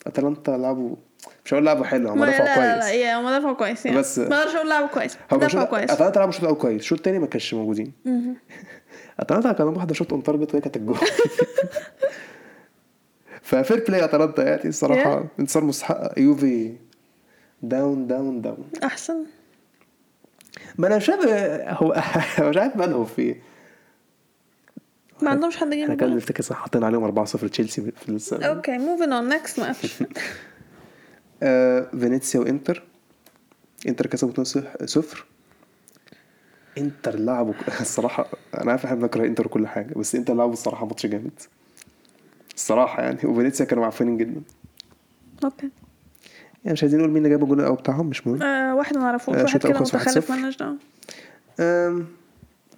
أتلانتا 0.06 0.50
لعبوا 0.50 0.96
مش 1.44 1.54
هقول 1.54 1.66
لعبوا 1.66 1.84
حلو 1.84 2.08
هم 2.10 2.24
دفعوا 2.24 2.38
لا 2.48 2.56
لا 2.56 2.76
لا 2.76 2.80
كويس. 2.82 2.94
yeah 2.94 3.20
هم 3.20 3.38
دفعوا 3.38 3.54
كويس 3.54 3.86
يعني 3.86 3.98
بس- 3.98 4.18
ما 4.18 4.36
أقدرش 4.38 4.54
أقول 4.54 4.68
لعبوا 4.68 4.88
كويس 4.88 5.16
دفعوا 5.32 5.48
شوط 5.48 5.68
كويس. 5.68 5.90
أتلانتا 5.90 6.18
لعبوا 6.18 6.28
الشوط 6.30 6.42
الأول 6.44 6.58
كويس 6.58 6.80
الشوط 6.80 6.98
التاني 6.98 7.18
ما 7.18 7.26
كانش 7.26 7.54
موجودين. 7.54 7.92
أتلانتا 9.20 9.52
كان 9.52 9.66
واحدة 9.66 9.94
shot 9.94 10.12
on 10.12 10.22
target 10.22 10.52
وهي 10.54 10.60
كانت 10.60 10.76
الجول. 10.76 10.98
ف 13.48 13.56
fair 13.56 13.84
play 13.88 14.04
اتلانتا 14.04 14.48
يعني 14.48 14.68
الصراحة. 14.68 15.24
انتصار 15.40 15.64
مستحق. 15.64 16.18
يوفي 16.18 16.76
down 17.62 18.06
down 18.06 18.42
down. 18.42 18.70
أحسن. 18.84 19.24
ما 20.78 20.86
أنا 20.86 20.96
مش 20.96 21.10
هو 21.10 22.02
مش 22.40 22.56
عارف 22.56 22.76
مالهم 22.76 23.04
في 23.04 23.36
ما 25.22 25.30
عندهمش 25.30 25.56
حد 25.56 25.72
يجيب 25.72 25.82
إحنا 25.82 25.94
الجون 25.94 26.16
نفتكر 26.16 26.42
صح 26.42 26.56
حاطين 26.56 26.84
عليهم 26.84 27.24
4-0 27.26 27.48
تشيلسي 27.48 27.92
في 27.96 28.08
السنة. 28.08 28.46
okay 28.46 28.78
moving 28.78 29.12
on 29.12 29.28
next 29.28 29.60
match 29.60 30.02
فينيسيا 32.00 32.40
وإنتر. 32.40 32.82
إنتر 33.88 34.06
كسبوا 34.06 34.44
2-0 34.44 35.18
إنتر 36.78 37.16
لعبوا 37.16 37.54
الصراحة 37.80 38.26
أنا 38.54 38.70
عارف 38.70 38.84
إحنا 38.84 38.96
بنكره 38.96 39.26
إنتر 39.26 39.46
وكل 39.46 39.66
حاجة 39.66 39.94
بس 39.94 40.14
إنتر 40.14 40.34
لعبوا 40.34 40.52
الصراحة 40.52 40.86
ماتش 40.86 41.06
جامد. 41.06 41.40
الصراحة 42.58 43.02
يعني. 43.02 43.18
وفينيسيا 43.28 43.64
كانوا 43.64 43.84
معفنين 43.84 44.16
جدا. 44.16 44.40
okay. 45.44 45.70
يعني 46.64 46.72
مش 46.72 46.82
عايزين 46.82 46.98
نقول 47.00 47.10
مين 47.10 47.18
اللي 47.18 47.28
جاب 47.28 47.42
الجول 47.42 47.60
الأول 47.60 47.76
بتاعهم 47.76 48.06
مش 48.06 48.26
مهم. 48.26 48.42
آه 48.42 48.74
واحد 48.74 48.96
ما 48.96 49.02
نعرفوش 49.02 49.36
آه، 49.36 49.42
واحد 49.42 49.60
كده 49.66 49.80
متخلف 49.80 50.28
1-0. 50.28 50.30
مالناش 50.30 50.56
دعوه 50.56 50.76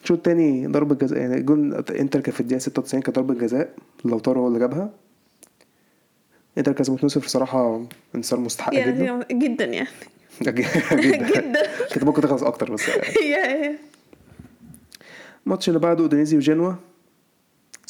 الشوط 0.03 0.17
التاني 0.17 0.67
ضربة 0.67 0.95
جزاء 0.95 1.19
يعني 1.19 1.43
جول 1.43 1.85
إنتر 1.91 2.21
كان 2.21 2.35
في 2.35 2.41
الدقيقة 2.41 2.59
96 2.59 3.03
كانت 3.03 3.17
ضربة 3.17 3.35
جزاء 3.35 3.75
لوتارو 4.05 4.41
هو 4.41 4.49
اللي 4.49 4.59
جابها. 4.59 4.91
إنتر 6.59 6.73
كسبوا 6.73 6.99
2-0 6.99 7.05
صراحة 7.27 7.83
انتصار 8.15 8.41
مستحق 8.41 8.73
جدا. 8.73 8.91
يعني 8.91 9.25
جدا 9.33 9.65
يعني. 9.77 9.89
جدا. 10.43 10.61
جدا. 11.01 11.63
كانت 11.91 12.05
ممكن 12.05 12.23
تخلص 12.23 12.43
أكتر 12.43 12.73
بس. 12.73 12.83
الماتش 15.47 15.69
اللي 15.69 15.81
بعده 15.81 16.03
أودينيزي 16.03 16.37
وجنوا. 16.37 16.73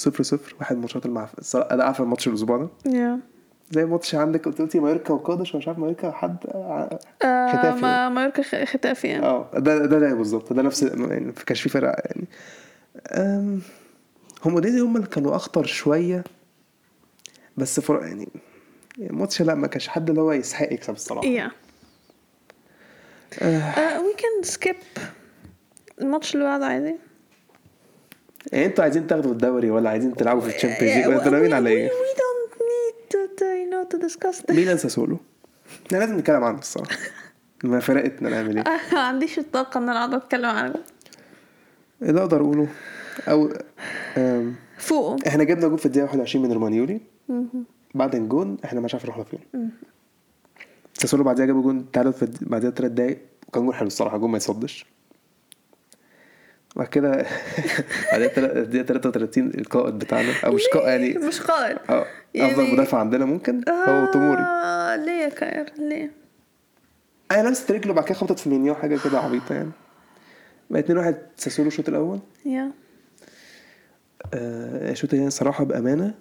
0 0.00 0.22
0 0.22 0.54
واحد 0.60 0.72
من 0.72 0.76
الماتشات 0.78 1.06
المعف... 1.06 1.38
الصراحة 1.38 1.70
أنا 1.70 1.84
عارف 1.84 2.00
الماتش 2.00 2.28
الأسبوع 2.28 2.56
ده. 2.86 3.18
زي 3.70 3.84
ماتش 3.84 4.14
عندك 4.14 4.44
قلت 4.44 4.60
قلتي 4.60 4.80
مايوركا 4.80 5.14
وقادش 5.14 5.56
مش 5.56 5.68
عارف 5.68 5.78
مايوركا 5.78 6.10
حد 6.10 6.36
آه 6.46 6.98
ختافي. 7.52 7.82
ما 7.82 8.08
مايوركا 8.08 8.64
ختافي 8.64 9.08
يعني. 9.08 9.24
آه 9.26 9.50
ده 9.54 9.78
ده 9.86 9.98
ده 9.98 10.14
بالظبط 10.14 10.52
ده 10.52 10.62
نفس 10.62 10.82
يعني 10.82 11.32
كانش 11.32 11.62
في 11.62 11.68
فرق 11.68 11.94
يعني. 12.04 12.26
هم 14.44 14.52
اودينيزي 14.54 14.80
هم 14.80 14.96
اللي 14.96 15.06
كانوا 15.08 15.36
أخطر 15.36 15.64
شوية 15.64 16.24
بس 17.56 17.80
فر... 17.80 18.02
يعني 18.06 18.28
الماتش 18.98 19.42
لا 19.42 19.54
ما 19.54 19.66
كانش 19.66 19.88
حد 19.88 20.08
اللي 20.08 20.20
هو 20.20 20.32
يستحق 20.32 20.72
يكسب 20.72 20.94
الصراحة. 20.94 21.26
Yeah. 21.26 21.50
We 23.98 24.14
can 24.18 24.42
skip 24.42 24.76
الماتش 26.00 26.34
اللي 26.34 26.44
بعده 26.44 26.66
عادي. 26.66 26.96
يعني 28.52 28.66
أنتوا 28.66 28.84
عايزين 28.84 29.06
تاخدوا 29.06 29.32
الدوري 29.32 29.70
ولا 29.70 29.90
عايزين 29.90 30.14
تلعبوا 30.14 30.40
في 30.40 30.56
ال 30.56 30.60
Champions 30.60 30.96
League؟ 30.96 31.06
ولا 31.06 31.30
ناويين 31.30 31.52
على 31.52 31.70
إيه؟ 31.70 31.88
We 31.88 32.16
don't 32.16 32.54
need 32.54 33.10
to, 33.12 33.40
to, 33.40 33.44
you 33.44 33.70
know, 33.72 33.94
to 33.94 34.06
discuss 34.06 34.42
this. 34.46 34.54
ميلان 34.54 34.78
ساسولو. 34.78 35.18
إحنا 35.86 35.98
لازم 35.98 36.18
نتكلم 36.18 36.44
عنه 36.44 36.58
الصراحة. 36.58 36.96
ما 37.64 37.80
فرقتنا 37.80 38.28
نعمل 38.30 38.56
إيه. 38.56 38.64
ما 38.92 39.00
عنديش 39.00 39.38
الطاقة 39.38 39.78
إن 39.78 39.82
أنا 39.88 39.98
أقعد 39.98 40.14
أتكلم 40.14 40.50
عنه. 40.50 40.74
اللي 42.02 42.20
أقدر 42.20 42.40
أقوله 42.40 42.68
أو 43.28 43.52
فوقه 44.78 45.16
إحنا 45.28 45.44
جبنا 45.44 45.68
جول 45.68 45.78
في 45.78 45.86
الدقيقة 45.86 46.04
21 46.04 46.46
من 46.46 46.52
رومانيولي. 46.52 47.00
بعد 47.94 48.14
الجون 48.14 48.56
إحنا 48.64 48.80
مش 48.80 48.94
عارف 48.94 49.06
رحنا 49.06 49.24
فين. 49.24 49.70
ساسولو 50.94 51.24
بعدها 51.24 51.46
جابوا 51.46 51.62
جون 51.62 51.90
تعادل 51.90 52.12
في 52.12 52.28
بعدها 52.40 52.70
ثلاث 52.70 52.90
دقايق. 52.90 53.18
وكان 53.48 53.64
جول 53.64 53.74
حلو 53.74 53.86
الصراحة 53.86 54.18
جول 54.18 54.30
ما 54.30 54.36
يصدش 54.36 54.86
بعد 56.80 56.88
كده 56.88 57.12
الدقيقه 58.12 58.82
33 58.86 59.46
القائد 59.54 59.94
بتاعنا 59.98 60.32
أو 60.46 60.52
مش 60.52 60.62
قائد 60.74 60.86
يعني 61.02 61.26
مش 61.26 61.40
قائد. 61.40 61.76
آه 61.90 62.06
يعني- 62.34 62.52
افضل 62.52 62.72
مدافع 62.72 62.98
عندنا 62.98 63.24
ممكن 63.24 63.64
هو 63.68 64.06
توموري. 64.12 64.42
آه 64.42 64.96
ليه 64.96 65.12
يا 65.12 65.28
كاير 65.28 65.72
ليه؟ 65.78 66.10
أنا 67.30 67.48
لمست 67.48 67.70
رجله 67.70 67.92
بعد 67.94 68.04
كده 68.04 68.14
خبطت 68.14 68.38
في 68.38 68.48
مينيو 68.48 68.74
حاجة 68.74 68.98
كده 69.04 69.18
عبيطة 69.18 69.54
يعني. 69.54 69.70
بقى 70.70 70.80
2 70.80 70.98
1 70.98 71.16
ساسولو 71.36 71.68
الشوط 71.68 71.88
الأول. 71.88 72.20
Yeah. 72.46 72.70
آه، 74.34 74.90
الشوط 74.90 75.12
الثاني 75.14 75.30
صراحة 75.30 75.64
بأمانة. 75.64 76.14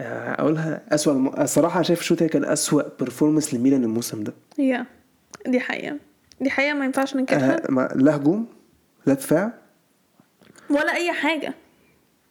آه، 0.00 0.32
أقولها 0.40 0.82
أسوأ 0.94 1.12
الم... 1.12 1.28
الصراحه 1.28 1.82
شايف 1.82 2.00
الشوط 2.00 2.22
كان 2.22 2.44
أسوأ 2.44 2.82
performance 2.98 3.54
لميلان 3.54 3.84
الموسم 3.84 4.24
ده. 4.24 4.32
Yeah. 4.58 4.86
دي 5.46 5.60
حقيقة. 5.60 5.96
دي 6.40 6.50
حقيقة 6.50 6.74
ما 6.74 6.84
ينفعش 6.84 7.16
ننكرها. 7.16 7.66
آه، 7.68 7.70
ما- 7.70 7.92
لا 7.94 8.16
هجوم 8.16 8.46
لا 9.06 9.14
دفاع. 9.14 9.52
ولا 10.70 10.94
أي 10.94 11.12
حاجة. 11.12 11.54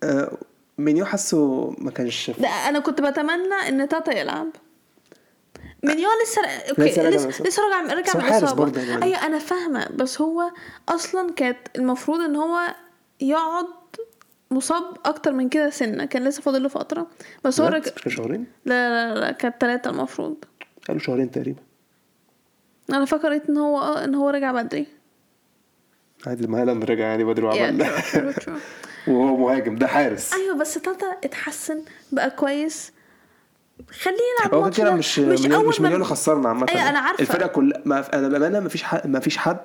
آه، 0.03 0.37
مينيو 0.77 1.05
حاسه 1.05 1.69
ما 1.77 1.91
كانش 1.91 2.31
ده 2.39 2.47
أنا 2.47 2.79
كنت 2.79 3.01
بتمنى 3.01 3.53
إن 3.69 3.87
تاتا 3.89 4.17
يلعب. 4.19 4.47
مليون 5.83 6.11
لسه 6.23 6.41
okay 6.69 6.81
لسه 6.81 7.09
لسه 7.09 7.27
لسه 7.29 7.43
بس 7.43 7.59
هو 7.59 7.83
من 7.83 7.91
الاصابه. 7.91 9.03
أيوه 9.03 9.25
أنا 9.25 9.39
فاهمة 9.39 9.87
بس 9.95 10.21
هو 10.21 10.51
أصلا 10.89 11.31
كانت 11.33 11.57
المفروض 11.75 12.19
إن 12.19 12.35
هو 12.35 12.59
يقعد 13.21 13.65
مصاب 14.51 14.83
أكتر 15.05 15.31
من 15.31 15.49
كده 15.49 15.69
سنة. 15.69 16.05
كان 16.05 16.23
لسه 16.23 16.41
فاضل 16.41 16.63
له 16.63 16.69
فترة. 16.69 17.07
بس 17.43 17.61
هو؟ 17.61 17.67
رجع 17.67 17.91
شهرين. 18.07 18.45
لا 18.65 19.13
لا 19.13 19.19
لا 19.19 19.31
كانت 19.31 19.55
ثلاثة 19.61 19.89
المفروض. 19.89 20.35
قالوا 20.87 21.01
شهرين 21.01 21.31
تقريبا. 21.31 21.59
أنا 22.93 23.05
فكرت 23.05 23.49
إن 23.49 23.57
هو 23.57 23.79
آه 23.79 24.03
إن 24.03 24.15
هو 24.15 24.29
رجع 24.29 24.51
بدري 24.51 24.87
عادي 26.27 26.47
ما 26.47 26.61
هالاند 26.61 26.83
رجع 26.85 27.03
يعني 27.03 27.23
بدري 27.23 27.45
وعمل 27.45 27.85
true. 27.85 28.49
وهو 29.07 29.37
مهاجم 29.37 29.75
ده 29.75 29.87
حارس 29.87 30.33
أيوه 30.33 30.55
بس 30.55 30.73
تاتا 30.73 31.07
اتحسن 31.23 31.81
بقى 32.11 32.29
كويس 32.29 32.91
خليه 34.01 34.17
يلعب 34.39 34.55
هو 34.55 34.69
كده 34.69 34.89
ده. 34.89 34.95
مش 34.95 35.19
مش 35.19 35.41
مليون 35.41 35.67
مش 35.67 35.81
مليون 35.81 36.03
خسرنا 36.03 36.49
عامة 36.49 36.67
أيوة، 36.69 36.89
أنا 36.89 36.99
عارفة. 36.99 37.21
الفرقة 37.21 37.47
كلها 37.47 38.09
أنا 38.13 38.27
بامانة 38.27 38.59
ما 38.59 38.69
فيش 38.69 38.83
حد 38.83 39.07
ما 39.07 39.19
فيش 39.19 39.37
حد 39.37 39.59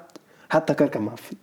حتى 0.50 0.74
كان 0.74 1.02
معفن 1.02 1.36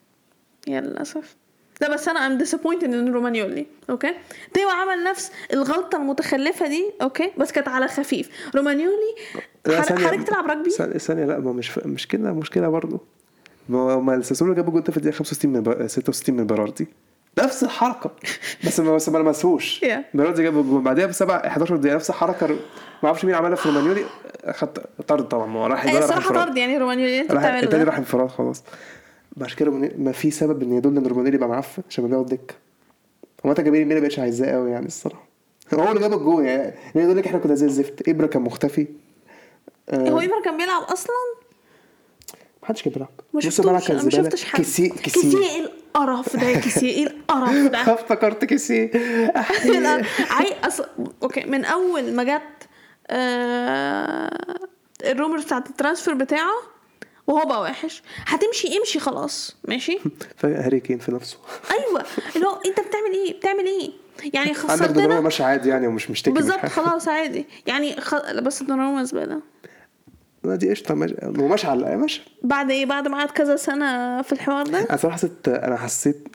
يا 0.67 0.81
للأسف 0.81 1.35
لا 1.81 1.93
بس 1.93 2.07
أنا 2.07 2.27
I'm 2.27 2.39
disappointed 2.45 2.83
إن 2.83 3.13
رومانيولي 3.13 3.65
okay؟ 3.89 4.13
تيو 4.53 4.69
عمل 4.69 5.03
نفس 5.03 5.31
الغلطة 5.53 5.95
المتخلفة 5.97 6.67
دي 6.67 6.85
okay؟ 7.01 7.31
بس 7.37 7.51
كانت 7.51 7.67
على 7.67 7.87
خفيف. 7.87 8.29
رومانيولي 8.55 9.15
حضرتك 9.67 10.27
تلعب 10.27 10.45
رجبي 10.45 10.69
ثانية 10.69 10.97
ثانية 10.97 11.25
لا 11.25 11.39
ما 11.39 11.51
مش 11.53 11.69
ف... 11.69 11.79
مش 11.85 12.07
كده 12.07 12.31
مشكلة 12.33 12.69
برضه. 12.69 12.99
ما 13.69 13.79
هو- 13.79 14.01
ما 14.01 14.15
الساسولو 14.15 14.53
جابوا 14.53 14.71
جول 14.73 14.83
في 14.91 14.97
الدقيقة 14.97 15.15
65 15.15 15.53
من 15.53 15.61
ب... 15.61 15.87
66 15.87 16.35
من 16.35 16.47
بيراردي 16.47 16.87
نفس 17.39 17.63
الحركة 17.63 18.11
بس 18.67 18.79
ما 18.79 18.95
بس 18.95 19.09
ما 19.09 19.17
لمسوش 19.17 19.79
Yeah. 19.85 19.99
بيراردي 20.13 20.43
جاب 20.43 20.53
بعدها 20.83 21.05
بسبع 21.05 21.35
11 21.35 21.75
دقيقة 21.75 21.95
نفس 21.95 22.09
الحركة. 22.09 22.47
ما 22.47 22.57
أعرفش 23.05 23.25
مين 23.25 23.35
عملها 23.35 23.55
في 23.55 23.69
رومانيولي 23.69 24.05
خد 24.51 24.67
طرد 25.07 25.27
طبعا 25.27 25.45
ما 25.45 25.59
هو 25.59 25.65
راح 25.67 25.83
الصراحه 25.85 26.17
انفراد. 26.17 26.45
طرد 26.45 26.57
يعني 26.57 26.77
رومانيولي 26.77 27.21
أنت 27.21 27.31
راح 27.31 27.41
بتعمل 27.43 27.63
التاني 27.63 27.83
ده؟ 27.83 27.89
راح 27.89 27.97
انفراد 27.97 28.29
خلاص. 28.29 28.63
عشان 29.41 29.57
كده 29.57 29.71
ما 29.97 30.11
في 30.11 30.31
سبب 30.31 30.63
إن 30.63 30.73
يدل 30.73 30.97
إن 30.97 31.05
رومانيولي 31.07 31.35
يبقى 31.35 31.49
معفن 31.49 31.83
عشان 31.89 32.07
بيقعد 32.07 32.25
دكة. 32.25 32.55
هو 33.45 33.49
انت 33.49 33.61
جماهير 33.61 33.99
بقتش 33.99 34.19
عايزاه 34.19 34.51
قوي 34.51 34.71
يعني 34.71 34.85
الصراحة. 34.85 35.27
هو 35.73 35.89
اللي 35.89 35.99
جاب 35.99 36.13
الجول 36.13 36.45
يعني. 36.45 36.63
يعني 36.95 37.05
يقول 37.05 37.17
لك 37.17 37.27
إحنا 37.27 37.39
كنا 37.39 37.55
زي 37.55 37.65
الزفت. 37.65 38.09
إبرة 38.09 38.27
كان 38.27 38.41
مختفي. 38.41 38.87
آه، 39.89 40.09
هو 40.09 40.19
ايمر 40.19 40.41
كان 40.45 40.57
بيلعب 40.57 40.81
أصلا؟ 40.83 41.15
محدش 42.63 42.83
كان 42.83 42.93
بيلعب. 42.93 43.09
ما 43.33 43.41
شفتوش. 43.41 43.65
كان 43.87 43.95
أنا 43.95 44.03
ما. 44.03 44.09
شفتش 44.09 44.45
حد. 44.45 44.57
كيسي 44.57 44.89
كيسي. 44.89 45.37
إيه 45.37 45.61
القرف 45.65 46.35
ده؟ 46.35 46.53
كيسي 46.59 46.89
إيه 46.89 47.07
القرف 47.07 47.71
ده؟ 47.71 47.77
افتكرت 47.93 48.45
كيسي. 48.45 48.85
لا، 49.65 50.03
عي 50.29 50.53
أص... 50.63 50.81
okay. 51.23 51.45
من 51.45 51.65
أول 51.65 52.13
ما 52.13 52.23
جت 52.23 52.67
آه... 53.09 54.67
ال 55.05 55.11
rumors 55.11 55.43
بتاعت 55.43 55.69
ال 55.69 55.74
transfer 55.74 56.13
بتاعه 56.13 56.70
وهو 57.31 57.45
بقى 57.45 57.61
وحش 57.61 58.03
هتمشي 58.25 58.77
امشي 58.77 58.99
خلاص. 58.99 59.55
ماشي؟ 59.67 59.99
هاري 60.43 60.79
كين 60.79 60.97
في 60.99 61.11
نفسه. 61.11 61.37
أيوه. 61.71 62.05
اللي 62.35 62.47
هو 62.47 62.61
أنت 62.65 62.79
بتعمل 62.79 63.11
إيه؟ 63.13 63.33
بتعمل 63.39 63.65
إيه؟ 63.65 63.91
يعني 64.33 64.49
عندك 64.49 64.85
دوناروما 64.85 64.87
خسرتنا 64.87 65.19
ماشي 65.21 65.43
عادي 65.43 65.69
يعني 65.69 65.87
ومش 65.87 66.11
مشتكي 66.11 66.31
بالظبط. 66.31 66.65
خلاص 66.65 67.07
عادي. 67.07 67.45
يعني 67.67 68.01
خ... 68.01 68.15
بس 68.31 68.63
دوناروما 68.63 69.03
زباله 69.03 69.41
لا 70.43 70.55
دي 70.55 70.69
قشطة 70.69 70.93
ماشي. 70.93 71.15
ماشي 71.23 71.67
على 71.67 71.97
ماشي. 71.97 72.21
بعد 72.43 72.71
إيه؟ 72.71 72.85
بعد 72.85 73.07
ما 73.07 73.17
قعد 73.17 73.29
كذا 73.31 73.55
سنة 73.55 74.21
في 74.21 74.31
الحوار 74.33 74.67
ده؟ 74.67 74.79
أنا 74.79 74.97
صراحة 74.97 75.15
حسيت 75.17 75.47
أنا 75.47 75.77
حسيت 75.77 76.27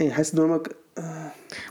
يعني 0.00 0.12
حاسس 0.12 0.34
دوناروما 0.34 0.62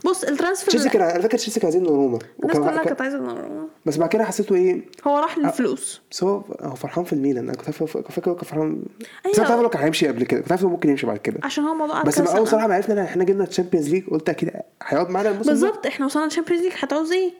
بص 0.04 0.20
تشيلسي 0.20 0.32
ال 0.32 0.38
transfer 0.38 0.88
كان 0.92 1.02
أنا 1.02 1.20
فاكر 1.22 1.38
تشيلسي 1.38 1.60
كان 1.60 1.66
عايزين 1.66 1.82
دوناروما 1.82 2.18
الناس 2.42 2.56
كلها 2.56 2.70
كان- 2.76 2.84
كانت 2.84 3.00
عايزة 3.00 3.18
دوناروما 3.18 3.68
بس 3.86 3.96
بعد 3.96 4.08
كده 4.08 4.24
حسيته 4.24 4.54
إيه؟ 4.54 4.82
هو 5.06 5.18
راح 5.18 5.38
للفلوس. 5.38 6.00
بس 6.10 6.22
هو 6.24 6.42
هو 6.60 6.74
فرحان 6.74 7.04
في 7.04 7.12
الميلان. 7.12 7.44
أنا 7.44 7.56
كنت 7.56 7.70
فاكر 7.70 8.00
كنت 8.02 8.28
هو 8.28 8.34
كان 8.34 8.44
فرحان. 8.44 8.82
بس 9.00 9.06
أيوة. 9.26 9.36
أنا 9.38 9.46
عارف 9.54 9.64
هو 9.64 9.68
كان 9.68 9.82
هيمشي 9.82 10.08
قبل 10.08 10.24
كده. 10.24 10.40
كنت 10.40 10.52
عارف 10.52 10.64
ممكن 10.64 10.88
يمشي 10.88 11.06
بعد 11.06 11.16
كده. 11.18 11.40
عشان 11.42 11.64
هو 11.64 11.74
موضوع 11.74 12.02
بس 12.02 12.18
أول. 12.20 12.48
صراحة 12.48 12.66
ما 12.66 12.74
عرفنا 12.74 12.94
إن 12.94 12.98
إحنا 13.04 13.24
جبنا 13.24 13.44
ال 13.44 13.48
Champions 13.48 13.88
League 13.90 14.06
قلت 14.08 14.28
أكيد 14.28 14.50
هيقعد 14.82 15.10
معانا 15.10 15.30
الموسم. 15.30 15.50
بالظبط. 15.50 15.86
إحنا 15.86 16.06
وصلنا 16.06 16.26
ال 16.26 16.30
Champions 16.30 16.62
League 16.62 16.72
هتعوز 16.78 17.12
إيه؟ 17.12 17.32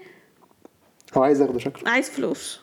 هو 1.16 1.22
عايز 1.22 1.40
ياخده 1.40 1.58
شكله. 1.58 1.90
عايز 1.90 2.10
فلوس. 2.10 2.60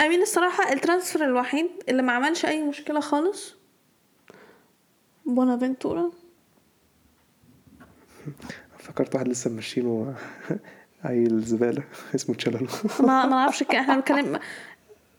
I 0.00 0.04
mean 0.04 0.22
الصراحة 0.22 0.72
ال 0.72 0.78
transfer 0.78 1.24
الوحيد 1.24 1.66
اللي 1.88 2.02
ما 2.02 2.12
عملش 2.12 2.44
أي 2.46 2.62
مشكلة 2.62 3.00
خالص 3.00 3.54
بونافنتورا. 5.26 6.10
فكرت 8.78 9.14
واحد 9.14 9.28
لسه 9.28 9.50
ماشيينه 9.50 10.14
عيل 11.04 11.40
زباله 11.50 11.82
اسمه 12.14 12.34
تشالهانوجلو 12.34 12.66
ما 13.00 13.26
ما 13.26 13.48
الكائن 13.48 13.80
إحنا 13.80 13.94
بنتكلم 13.96 14.38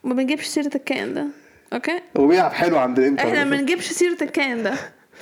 ما 0.04 0.14
بنجيبش 0.14 0.46
سيرة 0.46 0.72
الكائن 0.76 1.14
ده. 1.14 1.26
okay؟ 1.74 2.00
هو 2.18 2.28
بيلعب 2.28 2.52
حلو 2.52 2.78
عند 2.78 3.00
الانتر 3.00 3.24
إحنا 3.24 3.44
ما 3.44 3.58
بنجيبش 3.58 3.92
سيرة 3.92 4.18
الكائن 4.22 4.64
ده. 4.64 4.74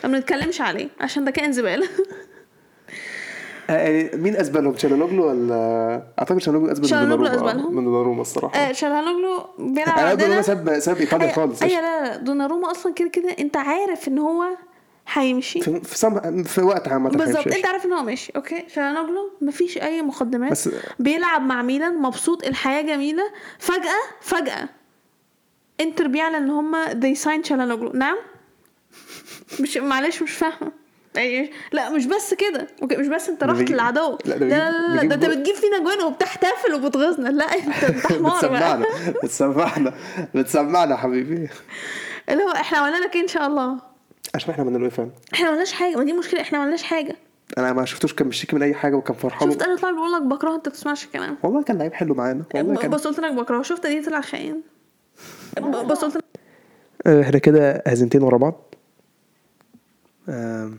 ما 0.04 0.10
بنتكلمش 0.10 0.62
عليه 0.62 0.90
عشان 1.02 1.26
ده 1.26 1.32
كائن 1.32 1.52
زبالة. 1.52 1.88
آه، 3.70 3.74
يعني 3.74 4.10
مين 4.22 4.36
أزبلهم 4.36 4.74
تشالانوجلو 4.74 5.28
ولا 5.30 5.56
أعتقد 6.20 6.38
تشالانوجلو 6.38 6.72
اسبان 6.72 7.10
من 7.10 7.10
دوناروما. 7.10 7.52
آه،. 7.52 7.70
من 7.70 7.84
دوناروما 7.84 8.22
الصراحة. 8.22 8.58
آه 8.60 8.72
شالهانوغلو 8.72 9.46
بيلعب 9.60 9.98
انا 9.98 10.10
عندنا. 10.10 10.14
دوناروما 10.16 10.42
ساب 10.42 10.80
ساب 10.80 10.98
إيطاليا 10.98 11.32
أي- 11.32 11.36
خالص. 11.36 11.64
اي 11.64 11.70
لا 11.76 12.04
لا 12.04 12.18
دوناروما 12.18 12.72
أصلا 12.72 12.94
كده 12.94 13.10
كده 13.10 13.36
أنت 13.40 13.58
عارف 13.58 14.08
إن 14.08 14.18
هو 14.18 14.44
هيمشي. 15.08 15.62
في 15.62 15.80
في, 15.82 15.98
سم... 15.98 16.44
في 16.44 16.62
وقت 16.62 16.88
عامة 16.88 17.10
بالظبط. 17.10 17.48
انت 17.48 17.66
عارف 17.66 17.86
ان 17.86 17.94
هو 17.94 18.04
ماشي 18.04 18.32
okay؟ 18.36 18.64
شالهانوغلو 18.76 19.32
مفيش 19.42 19.78
اي 19.78 20.02
مقدمات. 20.02 20.52
بس- 20.52 20.70
بيلعب 21.00 21.42
مع 21.42 21.62
ميلان 21.62 22.02
مبسوط 22.02 22.44
الحياة 22.46 22.82
جميلة. 22.82 23.24
فجأة 23.60 24.00
فجأة 24.22 24.70
انتر 25.82 26.08
بيعلن 26.08 26.36
ان 26.36 26.50
هم 26.50 26.86
they 26.86 27.18
signed 27.18 27.46
شالهانوغلو 27.46 27.92
نعم؟ 27.94 28.18
مش 29.60 29.78
معلش 29.78 30.22
مش 30.22 30.32
فاهمة. 30.32 30.72
يعني 31.16 31.52
لا 31.72 31.90
مش 31.90 32.06
بس 32.06 32.34
كده. 32.34 32.68
okay 32.82 32.96
مش 32.98 33.08
بس 33.08 33.30
انت 33.30 33.44
رحت 33.44 33.70
للعدو. 33.72 34.18
لا، 34.26 34.34
لا 34.34 34.38
ده 34.38 34.46
لا 34.48 34.72
لا, 34.72 35.02
لا 35.04 35.16
ده 35.16 35.16
انت. 35.16 35.26
بتجيب 35.38 35.56
فينا 35.56 35.80
جوان 35.80 36.02
وبتحتفل 36.02 36.74
وبتغيظنا 36.74 37.30
لا 37.30 37.46
انت 37.46 37.84
انت 37.84 38.08
حمار 38.08 38.48
بقى. 38.48 38.80
بتسمعنا 38.82 38.86
بتسمعنا 39.24 39.94
بتسمعنا 40.36 40.96
حبيبي. 40.98 41.50
اللي 42.30 42.44
هو 42.44 42.52
إحنا 42.52 42.78
عملنا 42.78 42.98
لك 42.98 43.16
إيه 43.16 43.22
إن 43.22 43.28
شاء 43.28 43.48
الله؟ 43.48 43.93
عشان 44.36 44.50
إحنا 44.52 44.64
عملنا 44.64 44.78
له 44.78 44.84
إيه 44.84 44.90
فعلا؟ 44.90 45.10
إحنا 45.34 45.46
ما 45.46 45.50
عملناش 45.50 45.72
حاجة 45.74 45.96
ما 45.96 46.04
دي 46.04 46.14
مشكلة 46.14 46.42
إحنا 46.42 46.58
ما 46.58 46.62
عملناش 46.64 46.84
حاجة. 46.84 47.16
أنا 47.58 47.74
ما 47.74 47.86
شفتوش 47.86 48.14
كان 48.14 48.30
بيشتكي 48.30 48.56
من 48.56 48.64
أي 48.64 48.74
حاجة 48.74 48.96
وكان 48.96 49.16
فرحان. 49.16 49.52
شفت 49.52 49.62
أنا 49.62 49.76
طلع 49.78 49.92
بقول 49.92 50.12
لك 50.12 50.22
بكره 50.22 50.56
انت 50.56 50.70
بتسمعش 50.70 51.06
الكلام 51.06 51.38
والله 51.44 51.64
كان 51.64 51.78
لعيب 51.78 51.94
حلو 51.94 52.14
معانا. 52.16 52.44
والله 52.56 52.76
كان 52.82 52.92
بس 52.92 53.08
قلت 53.08 53.20
لك 53.20 53.32
بكره 53.34 53.62
شفت 53.62 53.86
دي 53.88 54.02
طلع 54.02 54.22
خاين 54.22 54.62
بس 55.62 55.98
قلت 55.98 56.16
لك 56.16 56.24
آه، 57.08 57.22
إحنا 57.22 57.40
كده 57.40 57.84
هزيمتين 57.88 58.22
ورا 58.24 58.38
بعض. 58.38 58.76
آم، 60.30 60.78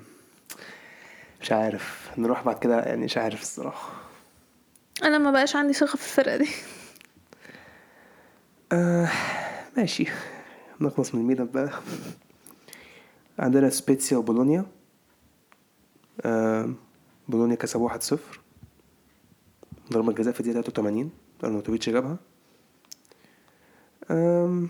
مش 1.40 1.52
عارف. 1.52 2.10
نروح 2.18 2.42
بعد 2.44 2.58
كده 2.58 2.80
يعني 2.80 3.04
مش 3.04 3.16
عارف 3.18 3.42
الصراحة. 3.42 3.92
أنا 5.04 5.18
ما 5.18 5.30
بقاش 5.30 5.56
عندي 5.56 5.72
ثقة 5.72 5.96
في 5.96 6.04
الفرقة 6.20 6.36
دي. 6.36 6.48
آه 8.72 9.08
ماشي. 9.76 10.06
نخلص 10.80 11.14
من 11.14 11.22
ميلان 11.22 11.46
بقى. 11.46 11.70
عندنا 13.38 13.70
سبيتسيا 13.70 14.16
وبولونيا. 14.16 14.66
آه 16.20 16.70
بولونيا 17.28 17.54
كسبوا 17.56 17.88
1-0 17.88 18.16
ضربة 19.92 20.12
جزاء 20.12 20.34
في 20.34 20.40
الدقيقة 20.40 20.60
83 20.62 21.10
ارنوتوفيتش 21.44 21.90
جابها. 21.90 22.16
آم، 24.10 24.68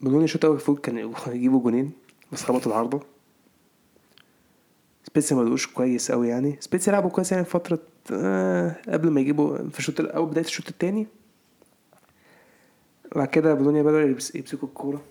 بولونيا 0.00 0.26
شوط 0.26 0.44
أول 0.44 0.58
فوق 0.58 0.80
كان 0.80 1.12
يجيبوا 1.28 1.60
جونين 1.62 1.92
بس 2.32 2.44
خبطوا 2.44 2.72
العارضة. 2.72 3.00
سبيتسيا 5.06 5.36
ما 5.36 5.42
بدوش 5.42 5.66
كويس 5.66 6.10
قوي 6.12 6.28
يعني. 6.28 6.56
سبيتسيا 6.60 6.92
لعبوا 6.92 7.10
كويس 7.10 7.32
يعني 7.32 7.44
في 7.44 7.50
فترة 7.50 7.78
آه 8.12 8.76
قبل 8.88 9.10
ما 9.10 9.20
يجيبوا 9.20 9.58
في 9.68 9.78
الشوط 9.78 10.00
الأول 10.00 10.28
بداية 10.30 10.44
الشوط 10.44 10.68
التاني. 10.68 11.06
بعد 13.16 13.28
كده 13.28 13.54
بولونيا 13.54 13.82
بدأوا 13.82 14.00
يمس- 14.00 14.34
يمسكوا 14.34 14.68
الكورة. 14.68 15.02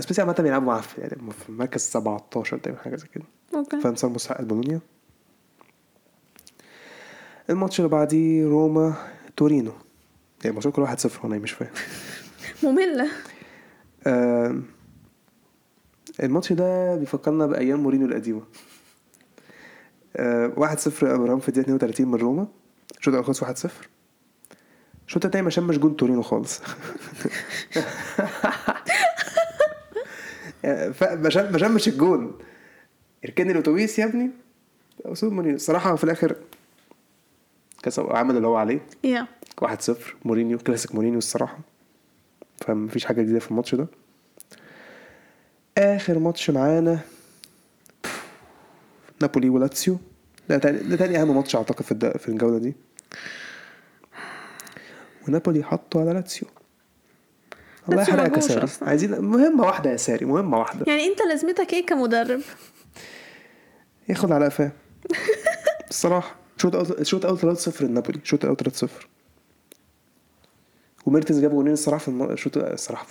سبيسي 0.00 0.20
عامة 0.20 0.32
بيلعبوا 0.32 0.66
معفن 0.66 1.02
يعني 1.02 1.32
في 1.46 1.52
مركز 1.52 1.80
17 1.80 2.58
تقريبا 2.58 2.80
حاجة 2.82 2.96
زي 2.96 3.06
كده. 3.14 3.24
okay. 3.54 3.80
فانتصار 3.80 4.10
مستحق 4.10 4.40
البولونيا. 4.40 4.80
الماتش 7.50 7.78
اللي 7.80 7.88
بعديه 7.90 8.46
روما 8.46 8.94
تورينو. 9.36 9.70
يعني 9.70 10.50
الماتش 10.50 10.66
كل 10.68 10.82
واحد 10.82 10.98
صفر 11.00 11.26
وأنا 11.26 11.38
مش 11.38 11.52
فاهم. 11.52 11.70
مملة. 12.62 13.08
آم، 14.06 14.64
الماتش 16.22 16.52
ده 16.52 16.96
بيفكرنا 16.96 17.46
بأيام 17.46 17.80
مورينيو 17.80 18.06
القديمة. 18.06 18.42
آه، 20.16 20.52
واحد 20.56 20.78
صفر 20.78 21.14
أبراهام 21.14 21.38
في 21.40 21.48
الدقيقة 21.48 21.64
32 21.66 22.08
من 22.08 22.14
روما. 22.18 22.46
الشوط 22.98 23.08
الأول 23.08 23.24
خلص 23.26 23.42
واحد 23.42 23.56
صفر. 23.58 23.88
الشوط 25.06 25.24
التاني 25.24 25.44
ما 25.44 25.50
شمش 25.50 25.78
جون 25.78 25.96
تورينو 25.96 26.22
خالص. 26.22 26.60
يعني 27.76 27.86
ما 31.00 31.28
شم- 31.30 31.52
ما 31.52 31.58
شمش 31.58 31.88
الجون. 31.88 32.38
اركن 33.24 33.52
الأتوبيس 33.52 33.98
يا 33.98 34.04
ابني. 34.04 34.30
مورينيو 35.22 35.56
الصراحة 35.56 35.96
في 35.96 36.04
الآخر 36.04 36.36
كسب 37.82 38.06
عمل 38.12 38.36
اللي 38.36 38.46
هو 38.48 38.56
عليه. 38.56 38.80
واحد 39.62 39.82
صفر. 39.82 40.16
مورينيو 40.24 40.58
كلاسيك 40.58 40.94
مورينيو 40.94 41.18
الصراحة. 41.18 41.58
فمفيش 42.60 43.04
حاجة 43.04 43.22
جديدة 43.22 43.38
في 43.38 43.50
الماتش 43.50 43.74
ده. 43.74 43.86
آخر 45.78 46.18
ماتش 46.18 46.50
معانا. 46.50 46.98
نابولي 49.22 49.48
ولاتسيو. 49.48 49.98
ده 50.48 50.58
تاني, 50.58 50.78
ده 50.78 50.96
تاني 50.96 51.22
أهم 51.22 51.36
ماتش 51.36 51.56
أعتقد 51.56 51.82
في 51.82 52.18
في 52.18 52.28
الجولة 52.28 52.58
دي. 52.58 52.74
ونابولي 55.28 55.62
حطوا 55.64 56.00
على 56.00 56.12
لاتسيو. 56.12 56.48
الله 57.88 58.02
يحرقك 58.02 58.36
يا 58.36 58.40
ساري. 58.40 58.66
عايزين 58.82 59.20
مهمة 59.20 59.64
واحدة 59.66 59.90
يا 59.90 59.96
ساري 59.96 60.24
مهمة 60.26 60.58
واحدة. 60.58 60.84
يعني 60.92 61.06
أنت 61.06 61.22
لازمتك 61.22 61.72
إيه 61.72 61.86
كمدرب؟ 61.86 62.40
ياخد 64.08 64.32
على 64.32 64.44
قفاه. 64.44 64.72
الصراحة. 65.90 66.34
شوط 66.56 66.74
اول 66.76 67.06
شوط 67.06 67.26
أول 67.26 67.56
3-0 67.56 67.82
لنابولي 67.82 68.20
شوط 68.24 68.44
أول 68.44 68.56
3-0 68.56 68.86
وميرتنز 71.06 71.40
جاب 71.40 71.50
جونين 71.50 71.72
الصراحة 71.72 71.98
في 72.02 72.08
الم... 72.08 72.36
شوط 72.36 72.56
الصراحة. 72.56 73.06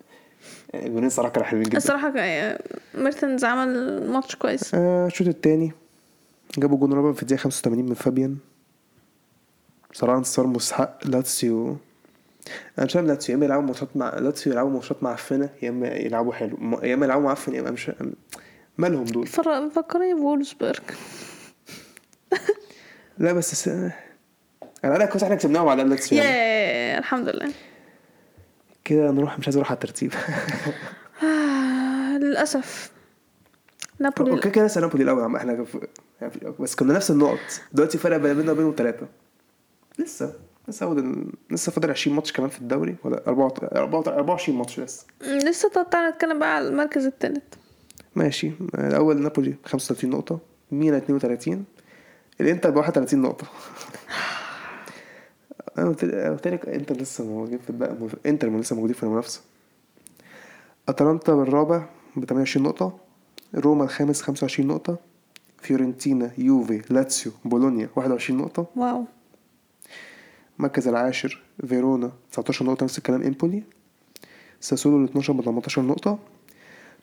جونين 0.74 1.04
الصراحة 1.06 1.30
كانوا 1.32 1.46
حلوين 1.48 1.64
جدا. 1.64 1.76
الصراحة 1.78 2.10
كان- 2.10 2.58
ميرتنز 2.94 3.44
عمل 3.44 4.10
ماتش 4.12 4.36
كويس. 4.36 4.74
آه 4.74 5.06
الشوط 5.06 5.26
التاني 5.28 5.72
جابوا 6.58 6.78
جون 6.78 6.92
رابع 6.92 7.12
في 7.12 7.22
الدقيقة 7.22 7.40
85 7.40 7.84
من 7.84 7.94
فابيان. 7.94 8.36
صراحة 9.92 10.18
انتصار 10.18 10.46
مستحق. 10.46 10.98
لاتسيو 11.06 11.76
أنا 12.78 12.86
مش 12.86 12.92
فاهم 12.92 13.06
لاتسيو 13.06 13.32
يا 13.32 13.36
إما 13.36 13.46
يلعبوا 13.46 13.64
ماتشات 13.66 13.96
مع 13.96 14.18
لاتسيو 14.18 14.52
يلعبوا 14.52 14.70
ماتشات 14.70 15.02
معفنة 15.02 15.50
يا 15.62 15.68
إما 15.68 15.88
يلعبوا 15.88 16.32
حلو 16.32 16.80
يا 16.82 16.94
إما 16.94 17.06
يلعبوا 17.06 17.24
معفن 17.24 17.54
يا 17.54 17.60
إما 17.60 17.70
مش 17.70 17.90
مالهم 18.78 19.04
دول؟ 19.04 19.26
فكرني 19.26 20.14
بفولفسبورج 20.14 20.80
لا 23.18 23.32
بس 23.32 23.54
س... 23.54 23.68
أنا 23.68 23.92
أنا 24.84 25.04
كويس 25.04 25.22
إحنا 25.22 25.34
كسبناهم 25.34 25.68
على 25.68 25.84
لاتسيو 25.84 26.18
يعني. 26.18 26.30
ياه 26.30 26.98
الحمد 26.98 27.28
لله. 27.28 27.52
كده 28.84 29.10
نروح 29.10 29.38
مش 29.38 29.46
عايز 29.46 29.56
أروح 29.56 29.70
على 29.70 29.76
الترتيب. 29.76 30.12
للأسف. 32.22 32.90
نابولي 33.98 34.30
okay 34.30 34.50
كده 34.50 34.66
لسه 34.66 34.80
نابولي 34.80 35.36
إحنا 35.36 35.64
في... 35.64 35.88
يعني 36.20 36.32
بس 36.60 36.74
كنا 36.74 36.94
نفس 36.94 37.10
النقط. 37.10 37.38
دلوقتي 37.72 37.98
فرق 37.98 38.16
بيننا 38.16 38.52
وبينهم 38.52 38.74
ثلاثة 38.78 39.06
لسه. 39.98 40.32
لسه 40.68 40.86
فاضل 40.86 41.26
لسه 41.50 41.72
فاضل 41.72 41.90
20 41.90 42.16
ماتش 42.16 42.32
كمان 42.32 42.48
في 42.50 42.60
الدوري 42.60 42.96
ولا 43.04 43.22
24 43.28 44.58
ماتش 44.58 44.80
لسه 44.80 45.06
لسه 45.22 45.68
طب 45.68 45.86
تعالى 45.90 46.08
نتكلم 46.14 46.38
بقى 46.38 46.56
على 46.56 46.68
المركز 46.68 47.06
التالت. 47.06 47.54
ماشي. 48.16 48.52
الأول 48.74 49.22
نابولي 49.22 49.54
35 49.64 50.10
نقطة 50.10 50.38
ميلان 50.72 50.98
32 50.98 51.64
الإنتر 52.40 52.70
ب 52.70 52.76
31 52.76 53.22
نقطة. 53.22 53.46
أنا 55.78 55.88
قلت 55.88 56.48
لك 56.48 56.68
إنتر 56.68 56.96
لسه 56.96 57.24
موجودين 57.24 57.58
في 57.58 58.16
إنتر 58.26 58.58
لسه 58.58 58.76
موجودين 58.76 58.96
في 58.96 59.02
المنافسة. 59.02 59.40
أتلانتا 60.88 61.34
بالرابع 61.34 61.86
ب 62.16 62.24
28 62.24 62.66
نقطة 62.66 62.98
روما 63.54 63.84
الخامس 63.84 64.22
25 64.22 64.68
نقطة 64.68 64.98
فيورنتينا 65.58 66.30
يوفي 66.38 66.82
لاتسيو 66.90 67.32
بولونيا 67.44 67.88
21 67.96 68.38
نقطة. 68.38 68.66
واو. 68.76 69.04
المركز 70.62 70.88
العاشر 70.88 71.42
فيرونا 71.66 72.12
19 72.32 72.64
نقطة 72.64 72.84
نفس 72.84 72.98
الكلام 72.98 73.22
امبولي 73.22 73.62
ساسولو 74.60 74.96
ال 74.98 75.04
12 75.04 75.32
ب 75.32 75.40
18 75.40 75.82
نقطة. 75.82 76.18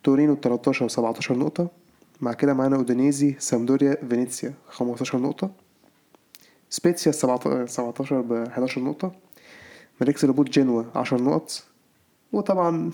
تورينو 0.03 0.33
ال 0.33 0.41
13 0.41 0.85
ب 0.85 0.89
17 0.89 1.37
نقطة. 1.37 1.67
مع 2.21 2.33
كده 2.33 2.53
معانا 2.53 2.75
أودينيزي 2.75 3.35
سامدوريا 3.39 3.97
فينيسيا 4.09 4.53
15 4.69 5.17
نقطة. 5.17 5.51
سبيتسيا 6.69 7.11
17 7.11 7.65
17 7.67 8.21
ب 8.21 8.33
11 8.33 8.81
نقطة. 8.81 9.11
ماريكس 10.01 10.25
لابوت 10.25 10.49
جنوا 10.49 10.83
10 10.95 11.21
نقط. 11.21 11.63
وطبعا 12.31 12.91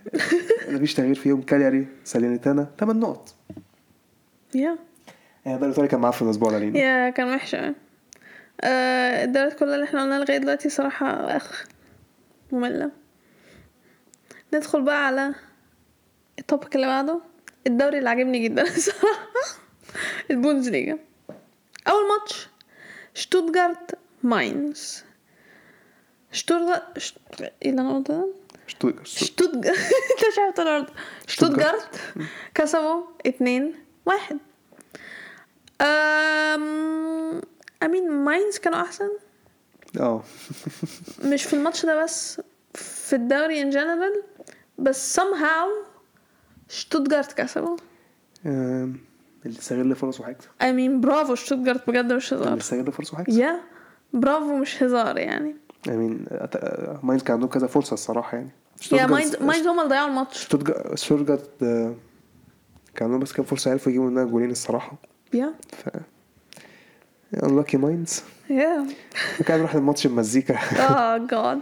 مفيش 0.72 0.94
تغيير 0.94 1.14
فيهم 1.14 1.42
كالياري 1.42 1.86
سالينيتانا 2.04 2.70
8 2.80 3.00
نقط. 3.00 3.34
يا 4.54 4.78
يعني 5.46 5.58
ده 5.58 5.66
الايطالي 5.66 5.88
كان 5.88 6.00
معفن 6.00 6.26
الأسبوع 6.26 6.50
ده 6.50 6.58
يا 6.58 7.10
كان 7.10 7.34
وحش 7.34 7.54
أوي. 7.54 7.74
آه 8.60 9.24
الدوريات 9.24 9.58
كلها 9.58 9.74
اللي 9.74 9.84
إحنا 9.84 10.02
قلناها 10.02 10.18
لغاية 10.24 10.38
دلوقتي 10.38 10.68
صراحة 10.68 11.36
آخ 11.36 11.64
مملة. 12.52 12.90
ندخل 14.54 14.82
بقى 14.82 15.06
على 15.06 15.34
ال 16.38 16.44
topic 16.44 16.76
اللي 16.76 16.86
بعده 16.86 17.20
الدوري 17.66 17.98
اللي 17.98 18.10
عجبني 18.10 18.38
جدا 18.38 18.62
الصراحة 18.76 19.28
البوندسليجا. 20.30 20.98
أول 21.88 22.08
ماتش 22.08 22.48
شتوتجارت 23.14 23.98
ماينز. 24.22 25.04
شتوتجارت 26.32 26.98
شت... 26.98 27.16
إيه 27.62 27.70
اللي 27.70 27.80
أنا 27.80 27.94
قلته 27.96 28.14
ده؟ 28.14 28.26
شتوتجارت 28.66 29.06
شتوتجارت 29.06 29.78
أنت 30.12 30.32
مش 30.32 30.38
عارف 30.38 30.60
الأرض 30.60 30.86
شتوتجارت 31.26 32.00
كسبوا 32.54 33.02
اتنين 33.26 33.74
واحد. 34.06 34.38
أم... 35.80 37.40
I 37.82 37.88
mean 37.88 38.10
ماينز 38.10 38.58
كانوا 38.58 38.80
أحسن. 38.80 39.08
آه. 40.00 40.22
مش 41.32 41.44
في 41.44 41.54
الماتش 41.56 41.86
ده 41.86 42.02
بس 42.04 42.40
في 42.74 43.16
الدوري 43.16 43.62
in 43.62 43.70
general 43.70 44.22
بس 44.78 45.20
somehow 45.20 45.88
شتوتجارت 46.68 47.32
كسبوا. 47.32 47.76
اللي 48.46 49.58
استغل 49.58 49.94
فرصه 49.96 50.28
هيكسب 50.28 50.48
I 50.62 50.70
mean 50.70 51.00
برافو 51.00 51.34
شتوتجارت 51.34 51.90
بجد 51.90 52.12
مش 52.12 52.32
اللي 52.32 52.44
هزار 52.44 52.58
استغل 52.58 52.92
فرصه 52.92 53.20
هيكسب 53.20 53.38
يا 53.38 53.60
برافو 54.12 54.56
مش 54.56 54.82
هزار 54.82 55.18
يعني. 55.18 55.56
I 55.88 55.96
mean 55.96 56.26
ماينز 57.02 57.22
كان 57.22 57.34
عندهم 57.34 57.50
كذا 57.50 57.66
فرصة 57.66 57.94
الصراحة 57.94 58.36
يعني. 58.36 58.50
يا 58.92 59.06
ماينز 59.06 59.36
ماينز 59.36 59.66
هم 59.66 59.78
اللي 59.80 59.90
ضيعوا 59.90 60.08
الماتش. 60.08 60.38
شتوتجارت 60.44 60.98
شتوتجارت 60.98 61.62
آه، 61.62 61.94
كان 62.94 63.04
عندهم 63.06 63.20
بس 63.20 63.32
كام 63.32 63.44
فرصة 63.44 63.70
عرفوا 63.70 63.92
يجيبوا 63.92 64.10
منها 64.10 64.24
جولين 64.24 64.50
الصراحة. 64.50 64.96
yeah 65.34 65.54
ف 65.72 65.88
unlucky 67.36 67.74
ماينز 67.74 68.22
yeah 68.50 68.86
كان 69.46 69.58
نروح 69.58 69.74
للماتش 69.76 70.06
المزيكا 70.06 70.58
آه 70.80 71.18
جاد 71.18 71.60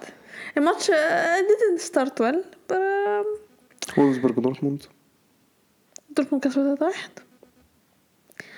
الماتش 0.56 0.90
uh, 0.90 0.94
didn't 1.48 1.82
start 1.90 2.12
well 2.20 2.42
but 2.68 2.76
um, 2.76 3.98
وولفسبورج 3.98 4.34
دورتموند. 4.34 4.82
دورتموند 6.10 6.44
كسبوا 6.44 6.74
3 6.74 6.86
واحد. 6.86 7.10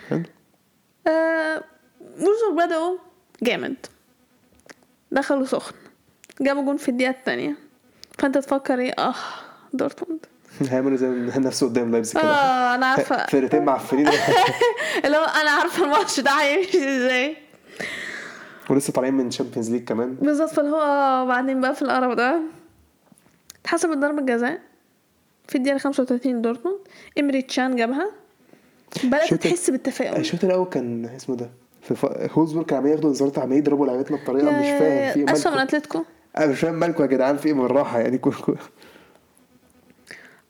حلو. 0.09 0.23
آه 1.07 1.65
وولفسبورج 2.01 2.67
بدأوا 2.67 2.99
جامد. 3.43 3.77
دخلوا 5.13 5.47
سخن. 5.47 5.75
جابوا 6.41 6.63
جون 6.65 6.77
في 6.77 6.89
الدقيقة 6.89 7.11
التانية 7.11 7.57
فأنت 8.19 8.39
تفكر 8.39 8.79
إيه؟ 8.79 8.93
آه 8.99 9.15
دورتموند. 9.73 10.27
هيعملوا 10.71 10.97
زي 10.97 11.09
نفسه 11.39 11.67
قدام 11.67 11.91
لايبزيج 11.91 12.23
كده 12.23 12.31
آه 12.33 12.75
أنا 12.75 12.87
عارفة. 12.87 13.27
فرقتين 13.33 13.65
معفنين 13.65 14.09
اللي 15.05 15.17
هو 15.17 15.25
أنا 15.25 15.51
عارفة 15.51 15.85
الماتش 15.85 16.21
ده 16.21 16.31
هيمشي 16.31 16.97
إزاي. 16.97 17.37
ولسه 18.71 18.93
طالعين 18.93 19.15
من 19.15 19.29
Champions 19.29 19.71
League 19.71 19.85
كمان. 19.85 20.15
بالظبط 20.15 20.51
فاللي 20.51 20.71
هو 20.71 20.81
آه، 20.81 21.25
بعدين 21.25 21.61
بقى 21.61 21.75
في 21.75 21.83
القرف 21.83 22.13
ده 22.17 22.41
اتحسبت 23.61 23.97
ضربة 23.97 24.23
جزاء 24.23 24.59
في 25.49 25.55
الدقيقة 25.59 25.79
35 25.79 26.43
دورتموند. 26.43 26.79
امري 27.19 27.43
تشان 27.43 27.77
جابها. 27.77 28.11
بدأت 29.05 29.35
تحس 29.35 29.71
بالتفاؤل. 29.71 30.21
الشوط 30.21 30.45
الأول 30.45 30.67
كان 30.67 31.05
اسمه 31.17 31.37
ده. 31.37 31.51
في 31.83 31.95
ف... 31.95 32.05
وولفسبورج 32.07 32.67
كان 32.67 32.79
عمال 32.79 32.91
ياخدوا 32.91 33.11
انذارات 33.11 33.39
عمال 33.39 33.57
يضربوا 33.57 33.87
لعيبتنا 33.87 34.17
بطريقة 34.17 34.51
مش 34.51 34.67
فاهم. 34.67 35.13
في 35.13 35.19
إيه 35.21 35.33
أسوأ 35.33 35.51
من 35.51 35.57
مالكم 35.57 35.77
أتلتيكو؟ 35.77 36.05
أنا 36.39 36.47
مش 36.47 36.61
فاهم 36.61 36.75
مالكم 36.75 37.03
يا 37.03 37.09
جدعان 37.09 37.37
في 37.37 37.47
إيه 37.47 37.55
بالراحه 37.55 37.99
يعني؟ 38.01 38.19
كل 38.19 38.33
كل 38.33 38.57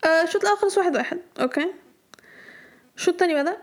آه، 0.04 0.22
الشوط 0.22 0.42
الأول 0.42 0.58
خلص 0.58 0.78
واحد 0.78 0.96
واحد. 0.96 1.18
okay. 1.40 1.66
الشوط 2.96 3.14
التاني 3.14 3.34
بدأ. 3.42 3.56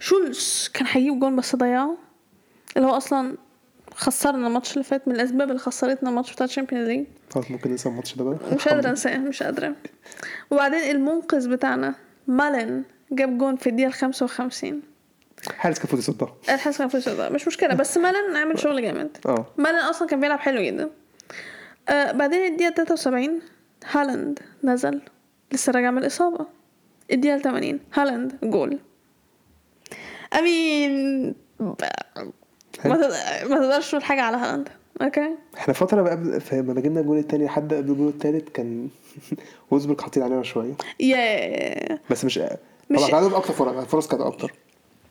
شولز 0.00 0.70
كان 0.74 0.86
هيجيب 0.90 1.20
جون 1.20 1.36
بس 1.36 1.56
ضيعه. 1.56 1.96
اللي 2.76 2.88
هو 2.88 2.96
أصلا 2.96 3.36
خسرنا 3.94 4.46
الماتش 4.46 4.72
اللي 4.72 4.84
فات 4.84 5.08
من 5.08 5.14
الأسباب 5.14 5.48
اللي 5.48 5.58
خسرتنا 5.60 6.10
الماتش 6.10 6.32
بتاع 6.32 6.44
ال 6.44 6.48
Champions 6.48 6.88
League 6.88 7.06
خلاص 7.30 7.50
ممكن 7.50 7.70
ننسى 7.70 7.88
الماتش 7.88 8.14
ده 8.14 8.24
بقى. 8.24 8.38
مش 8.54 8.68
قادرة 8.68 8.90
أنساه 8.90 9.18
مش 9.18 9.42
قادرة 9.42 9.74
وبعدين 10.50 10.90
المنقذ 10.96 11.48
بتاعنا 11.48 11.94
مالن 12.26 12.84
جاب 13.12 13.38
جون 13.38 13.56
في 13.56 13.68
الدقيقة 13.70 13.88
الخمسة 13.88 14.24
وخمسين. 14.24 14.82
حارس 15.56 15.76
كان 15.78 15.82
المفروض 15.82 16.02
يصدها 16.02 16.34
الحارس 16.54 16.78
كان 16.78 16.88
فوز 16.88 17.08
مش 17.08 17.46
مشكلة 17.46 17.74
بس 17.74 17.96
مالن 17.98 18.36
عامل 18.36 18.58
شغل 18.64 18.82
جامد. 18.82 19.16
آه. 19.26 19.46
مالن 19.56 19.78
أصلا 19.78 20.08
كان 20.08 20.20
بيلعب 20.20 20.38
حلو 20.38 20.62
جدا. 20.62 20.90
آه 21.88 22.12
بعدين 22.12 22.52
الدقيقة 22.52 22.84
73 22.84 23.40
هالاند 23.90 24.38
نزل 24.64 25.00
لسه 25.52 25.72
راجع 25.72 25.90
من 25.90 25.98
الإصابة. 25.98 26.46
الدقيقة 27.12 27.38
80 27.38 27.80
هالاند 27.94 28.32
جول. 28.42 28.78
I 30.38 30.54
mean. 30.54 31.34
ما 31.60 31.74
تقدر- 32.84 33.48
ما 33.50 33.56
تقدرش 33.56 33.90
تقول 33.90 34.02
حاجة 34.04 34.22
على 34.22 34.36
هالاند. 34.36 34.68
okay؟ 35.02 35.34
إحنا 35.56 35.74
فترة 35.74 36.02
بقى 36.02 36.16
لما 36.52 36.80
جبنا 36.80 37.00
الجول 37.00 37.18
التاني 37.18 37.44
لحد 37.44 37.74
قبل 37.74 37.90
الجول 37.90 38.08
التالت 38.08 38.48
كان 38.48 38.88
وولفسبورج 39.70 40.00
حاطين 40.00 40.22
علينا 40.22 40.42
شوية. 40.42 40.74
يا 41.00 41.98
بس 42.10 42.24
مش 42.24 42.38
مش- 42.90 43.00
كان 43.06 43.14
عندهم 43.14 43.34
أكتر 43.34 43.52
فرص 43.52 43.68
الفرص 43.76 44.08
كانت 44.08 44.22
أكتر. 44.22 44.52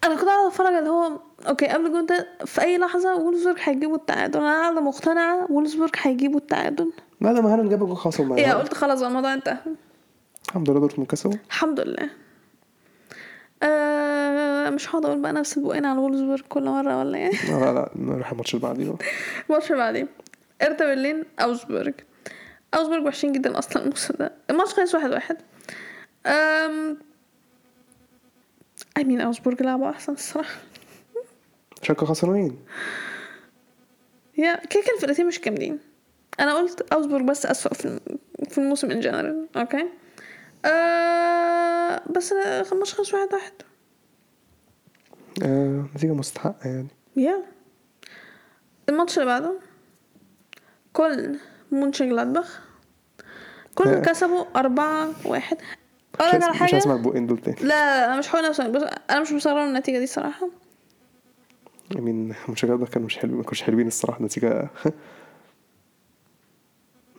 أنا 0.04 0.16
كنت 0.16 0.26
قاعدة 0.26 0.48
أتفرج 0.48 0.74
اللي 0.74 0.90
هو 0.90 1.12
okay 1.48 1.66
قبل 1.68 1.86
الجول 1.86 2.06
ده 2.06 2.28
في 2.46 2.62
أي 2.62 2.78
لحظة 2.78 3.16
وولفسبورج 3.16 3.58
هيجيبوا 3.64 3.96
التعادل. 3.96 4.40
أنا 4.40 4.62
قاعدة 4.62 4.82
مقتنعة 4.82 5.52
وولفسبورج 5.52 5.92
هيجيبوا 6.02 6.40
التعادل. 6.40 6.92
لا 7.22 7.30
لما 7.30 7.54
هالاند 7.54 7.70
جاب 7.70 7.84
الجول 7.84 7.98
خلاص 7.98 8.20
yeah 8.20 8.54
قلت 8.54 8.74
خلاص 8.74 9.02
الموضوع 9.02 9.34
انتهى. 9.34 9.58
الحمد 10.50 10.70
لله 10.70 10.80
دورتموند 10.80 11.12
كسبوا. 11.12 11.34
الحمد 11.48 11.80
لله. 11.80 12.10
آه 13.64 14.70
مش 14.70 14.90
هقعد 14.90 15.06
أقول 15.06 15.22
بقى 15.22 15.34
نفس 15.34 15.58
البقين 15.58 15.86
على 15.86 16.00
وولفسبورج 16.00 16.42
كل 16.42 16.64
مرة 16.64 17.00
ولا 17.00 17.18
إيه؟ 17.18 17.32
لا 17.52 17.60
لا 17.60 17.74
لا 17.74 17.92
نروح 17.96 18.32
الماتش 18.32 18.56
اللي 18.56 18.68
بعديه 18.68 18.96
الماتش 19.50 19.72
اللي 19.72 19.84
بعديه. 19.84 20.08
هيرتا 20.62 20.86
برلين 20.86 21.24
اوزبورج 21.40 21.94
اوزبورج 22.74 23.06
وحشين 23.06 23.32
جدا 23.32 23.60
أصلا 23.60 23.84
الموسم 23.84 24.14
ده. 24.20 24.32
الماتش 24.50 24.74
خلص 24.74 24.96
واحد 24.96 25.12
واحد. 25.12 25.38
أم... 26.26 26.98
I 28.98 29.04
mean 29.04 29.22
اوزبورج 29.22 29.64
لعبوا 29.64 29.90
أحسن 29.90 30.14
الصراحة. 30.14 30.56
كانوا 31.82 32.06
خسرانين. 32.06 32.60
yeah 34.38 34.56
كده 34.56 34.84
كده 34.84 34.96
الفرقتين 34.96 35.28
مش 35.28 35.40
كاملين. 35.42 35.80
أنا 36.40 36.54
قلت 36.56 36.82
اوزبورغ 36.94 37.24
بس 37.24 37.46
أسوأ 37.46 37.74
في 37.74 38.00
في 38.50 38.58
الموسم 38.58 38.92
in 38.92 39.00
general 39.00 39.48
okay؟ 39.58 39.88
آه 40.66 42.02
بس 42.16 42.32
الماتش 42.72 42.94
خلص 42.94 43.14
واحد 43.14 43.34
واحد. 43.34 43.52
آه 45.44 45.86
نتيجة 45.96 46.12
مستحقة 46.14 46.68
يعني. 46.70 46.88
يا 47.16 47.44
الماتش 48.90 49.16
اللي 49.20 49.26
بعده 49.26 49.54
كل 50.94 51.40
مونشن 51.72 52.10
جلادباخ 52.10 52.62
كل 53.76 53.90
آه. 53.90 54.00
كسبوا 54.02 54.46
أربعة 54.56 55.10
واحد. 55.26 55.58
أقول 56.20 56.30
لك 56.30 56.44
على 56.44 56.46
هس- 56.46 56.50
مش 56.56 56.60
حاجة؟ 56.60 56.76
هسمع 56.78 56.96
البقين 56.96 57.28
دول 57.28 57.38
تاني. 57.38 57.58
لا 57.62 58.06
أنا 58.06 58.18
مش 58.20 58.36
هقول 58.36 58.50
نفسي 58.50 58.68
بس 58.72 58.84
أنا 59.10 59.20
مش 59.20 59.32
مستغربة 59.32 59.62
من 59.64 59.68
النتيجة 59.70 60.00
دي 60.00 60.08
صراحة 60.08 60.50
I 61.94 61.98
mean 61.98 62.36
المنشجات 62.46 62.80
ده 62.80 62.86
كانوا 62.86 63.06
مش 63.06 63.18
حلوين 63.18 63.38
ما 63.38 63.44
كانوش 63.44 63.62
حلوين 63.64 63.88
الصراحة 63.88 64.24
نتيجة 64.24 64.70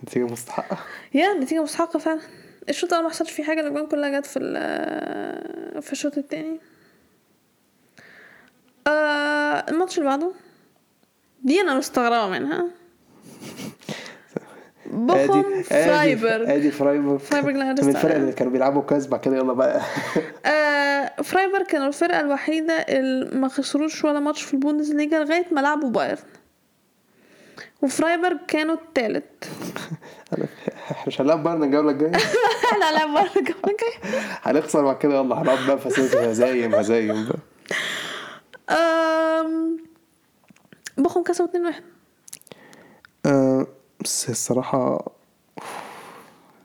نتيجة 0.04 0.24
مستحقة. 0.24 0.78
يا 1.14 1.32
النتيجة 1.32 1.62
مستحقة 1.62 1.98
فعلا. 1.98 2.20
الشوط 2.68 2.90
الأول 2.90 3.04
ما 3.04 3.10
حصلش 3.10 3.30
فيه 3.30 3.44
حاجة 3.44 3.60
الأجوان 3.60 3.86
كلها 3.86 4.20
جت 4.20 4.26
في 4.26 4.38
ال- 4.38 5.82
في 5.82 5.92
الشوط 5.92 6.18
التاني. 6.18 6.60
آه 8.86 9.64
الماتش 9.70 9.98
اللي 9.98 10.08
بعده. 10.08 10.32
دي 11.42 11.60
أنا 11.60 11.74
مستغربة 11.74 12.28
منها. 12.28 12.66
بوخم 14.92 15.62
فرايبرج 15.62 16.48
آدي 16.50 16.70
فرايبورغ 16.70 17.18
لا 17.56 17.72
من 17.82 17.88
الفرق 17.88 18.14
اللي 18.14 18.32
كانوا 18.32 18.52
بيلعبوا 18.52 18.82
كاس 18.82 19.06
بعد 19.06 19.20
كده 19.20 19.36
يلا 19.36 19.52
بقى. 19.52 19.80
آه 20.46 21.22
فرايبرج 21.22 21.66
كانوا 21.66 21.86
الفرقة 21.88 22.20
الوحيدة 22.20 22.72
اللي 22.74 23.38
ما 23.38 23.48
خسروش 23.48 24.04
ولا 24.04 24.20
ماتش 24.20 24.42
في 24.42 24.54
البوندسليجا 24.54 25.18
لغاية 25.24 25.46
ما 25.52 25.60
لعبوا 25.60 25.90
بايرن. 25.90 26.18
وفرايبرج 27.82 28.38
كانوا 28.48 28.74
التالت. 28.74 29.44
إحنا 30.32 30.46
مش 31.06 31.20
هنلعب 31.20 31.42
بايرن 31.42 31.62
الجولة 31.62 31.90
الجاية؟ 31.90 32.12
إحنا 32.72 32.90
لعب 32.98 33.14
بايرن 33.14 33.30
الجولة 33.36 33.60
الجاية. 33.66 34.20
هنخسر 34.42 34.84
بعد 34.84 34.98
كده 34.98 35.14
يلا 35.14 35.42
هنقعد 35.42 35.66
بقى 35.66 35.78
فساد 35.78 36.16
هزايم 36.16 36.74
هزايم 36.74 37.28
بقى. 37.28 37.38
آم، 38.76 39.76
بوخم 40.98 41.22
كسبوا 41.22 41.48
2 41.48 41.66
1 41.66 41.82
آه، 43.26 43.66
بس 44.00 44.30
الصراحة 44.30 45.10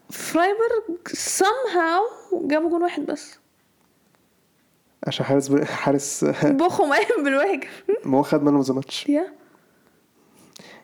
فرايبرج 0.09 1.07
somehow 1.13 2.35
جابوا 2.47 2.69
جون 2.69 2.83
واحد 2.83 3.05
بس. 3.05 3.39
عشان 5.07 5.25
حارس 5.25 5.55
حارس 5.65 6.25
بوخم 6.43 6.93
قايم 6.93 7.23
بالواجب. 7.23 7.63
ما 8.05 8.17
هو 8.17 8.23
خد 8.23 8.43
man 8.43 8.61
of 8.63 8.67
the 8.67 8.73
match. 8.73 9.09
yeah 9.09 9.33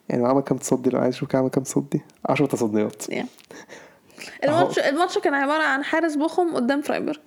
يعني 0.09 0.27
عمل 0.27 0.41
كام 0.41 0.57
تصدي 0.57 0.89
لو 0.89 0.99
عايز 0.99 1.15
أشوف 1.15 1.35
عمل 1.35 1.49
كام 1.49 1.63
تصدي؟ 1.63 2.01
10 2.25 2.45
تصديات. 2.45 3.09
yeah 3.09 3.25
الماتش 4.43 4.79
الماتش 4.79 5.17
كان 5.17 5.33
عبارة 5.33 5.63
عن 5.63 5.83
حارس 5.83 6.15
بوخم 6.15 6.55
قدام 6.55 6.81
فرايبرج 6.81 7.19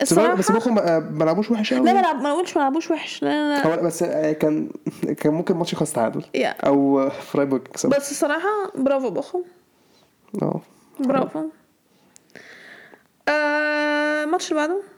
بس 0.00 0.12
الصراحة 0.12 0.34
بس 0.34 0.52
بوخم 0.52 0.74
ما 0.74 0.98
ما 0.98 1.24
لعبوش 1.24 1.50
وحش 1.50 1.74
قوي 1.74 1.86
لا 1.86 1.92
ما 1.92 2.00
لعب 2.00 2.16
ما 2.22 2.44
لعبوش 2.56 2.90
وحش. 2.90 3.22
لا 3.22 3.48
لا 3.48 3.66
هو 3.66 3.82
بس 3.82 4.02
آه، 4.02 4.32
كان 4.32 4.70
كان 5.18 5.34
ممكن 5.34 5.54
الماتش 5.54 5.72
يخلص 5.72 5.92
تعادل. 5.92 6.24
أو 6.36 7.10
فرايبورغ 7.10 7.62
يكسب. 7.62 7.88
بس 7.88 8.10
الصراحة 8.10 8.48
برافو 8.74 9.10
بوخم 9.10 9.42
أه. 10.42 10.60
برافو. 11.00 11.44
آه، 13.28 14.24
الماتش 14.24 14.52
اللي 14.52 14.60
بعده؟ 14.60 14.93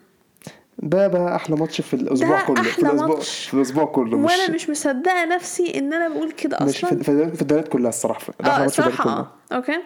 ده 0.79 1.09
بقى 1.09 1.37
أحلى 1.37 1.57
ماتش 1.57 1.81
في 1.81 1.95
الأسبوع 1.95 2.41
ده 2.41 2.47
كله 2.47 2.63
في 2.63 2.71
أحلى 2.71 2.89
الأسبوع 2.89 3.07
ماتش. 3.17 3.45
في 3.49 3.55
الأسبوع 3.55 3.85
كله. 3.85 4.19
مش 4.19 4.31
وأنا 4.33 4.51
مش 4.55 4.71
مصدقة 4.71 5.25
نفسي 5.25 5.79
إن 5.79 5.93
أنا 5.93 6.09
بقول 6.09 6.33
كده 6.33 6.59
مش 6.63 6.85
أصلا. 6.85 6.99
في 6.99 7.05
في 7.05 7.37
في 7.37 7.43
الدوريات 7.43 7.69
كلها 7.69 7.89
الصراحة. 7.89 8.33
ده 8.41 8.51
أحلى 8.51 8.57
آه 8.57 8.65
ماتش 8.65 8.75
في 8.81 8.87
الدوريات 8.87 9.03
كلها 9.03 9.33
آه 9.53 9.57
okay. 9.57 9.79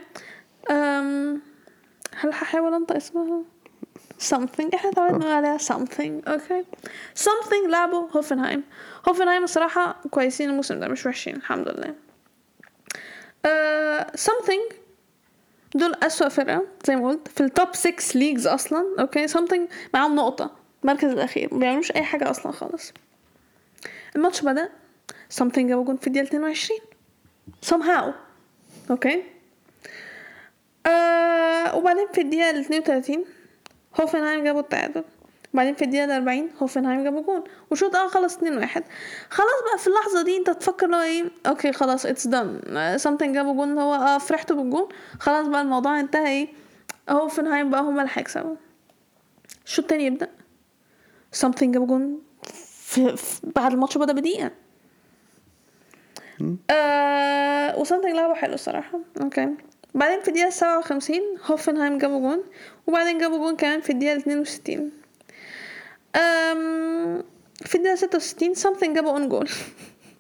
أم... 0.70 1.41
هل 2.16 2.28
هحاول 2.32 2.74
أنطق 2.74 2.97
اسمها؟ 2.97 3.43
Something. 4.30 4.74
إحنا 4.74 4.91
تعودنا 4.91 5.34
عليها. 5.34 5.59
Something. 5.59 6.28
okay. 6.28 6.64
Something 7.18 7.68
لعبوا 7.70 8.09
هوفنهايم 8.16 8.62
هوفنهايم 9.09 9.45
الصراحة 9.45 10.01
كويسين 10.11 10.51
الموسم 10.51 10.80
ده 10.80 10.88
مش 10.88 11.07
وحشين 11.07 11.36
الحمد 11.36 11.68
لله. 11.68 11.95
uh, 13.47 14.07
something. 14.20 14.74
دول 15.74 15.95
أسوأ 16.03 16.28
فرقة 16.28 16.62
زي 16.86 16.97
ما 16.97 17.09
قلت 17.09 17.28
في 17.28 17.41
ال 17.41 17.47
top 17.47 17.68
6 17.74 17.93
leagues 18.18 18.47
أصلا. 18.47 18.84
okay. 19.01 19.28
Something 19.28 19.61
معاهم 19.95 20.16
نقطة. 20.16 20.60
المركز 20.85 21.11
الأخير 21.11 21.49
ما 21.55 21.59
بيعملوش 21.59 21.93
أي 21.93 22.03
حاجة 22.03 22.31
أصلا 22.31 22.53
خالص. 22.53 22.93
الماتش 24.16 24.41
بدأ 24.43 24.68
something 25.41 25.59
جابوا 25.59 25.85
جون 25.85 25.97
في 25.97 26.07
الدقيقة 26.07 26.26
22 26.26 26.81
somehow. 27.66 28.05
okay 28.91 29.22
آه 30.87 31.76
وبعدين 31.76 32.07
في 32.12 32.20
الدقيقة 32.20 32.51
ال 32.51 32.59
32 32.61 33.24
هوفنهايم 34.01 34.45
جابوا 34.45 34.61
التعادل. 34.61 35.05
بعدين 35.55 35.74
في 35.74 35.85
الدقيقة 35.85 36.16
40 36.16 36.51
هوفنهايم 36.62 37.05
جابوا 37.05 37.22
جون. 37.22 37.45
وشوط 37.70 37.97
آه 37.97 38.09
خلص 38.09 38.37
2 38.37 38.59
1 38.59 38.85
خلاص 39.31 39.51
بقى 39.70 39.78
في 39.78 39.87
اللحظة 39.87 40.22
دي 40.22 40.37
أنت 40.37 40.51
تفكر 40.51 40.87
هو 40.97 41.01
إيه؟ 41.01 41.24
okay 41.47 41.72
خلاص 41.72 42.07
it's 42.07 42.26
done 42.26 42.61
something 42.99 43.35
جابوا 43.35 43.55
جون 43.55 43.78
هو 43.78 43.95
آه 43.95 44.18
فرحتوا 44.18 44.57
بالجون. 44.57 44.89
خلاص 45.20 45.47
بقى 45.47 45.62
الموضوع 45.62 46.01
انتهى 46.01 46.28
إيه؟ 46.28 46.49
هوفنهايم 47.11 47.70
بقى 47.70 47.81
هما 47.81 48.03
اللي 48.03 48.12
هيكسبوا. 48.14 48.57
الشوط 49.66 49.85
التاني 49.85 50.07
يبدأ. 50.07 50.28
something 51.33 51.74
جابوا 51.74 51.87
جون 51.87 52.22
في, 52.83 53.16
بعد 53.57 53.72
الماتش 53.72 53.99
بدأ 53.99 54.12
بدقيقة. 54.12 54.51
آه 56.70 57.78
و 57.78 57.82
something 57.82 58.14
لعبوا 58.14 58.35
حلو 58.35 58.55
الصراحة. 58.55 59.01
okay. 59.20 59.49
بعدين 59.95 60.20
في 60.20 60.28
الدقيقة 60.28 60.51
57 60.51 61.20
هوفنهايم 61.47 61.99
جابوا 61.99 62.20
جون. 62.20 62.43
وبعدين 62.87 63.18
جابوا 63.18 63.39
جون 63.39 63.57
كمان 63.57 63.81
في 63.81 63.91
الدقيقة 63.91 64.16
62 64.16 64.91
أم 66.16 67.22
في 67.64 67.74
الدقيقة 67.74 67.95
66 67.97 68.55
something 68.55 68.95
جابوا 68.95 69.11
own 69.11 69.28
goal. 69.28 69.49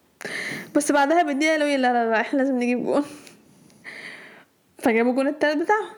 بس 0.74 0.92
بعدها 0.92 1.22
بالدقيقة 1.22 1.52
قالوا 1.52 1.76
لا 1.76 1.92
لا 1.92 2.10
لا 2.10 2.20
إحنا 2.20 2.38
لازم 2.38 2.56
نجيب 2.56 2.84
جول. 2.84 3.04
فجابوا 4.78 5.10
الجون 5.10 5.26
التالت 5.26 5.62
بتاعهم. 5.62 5.94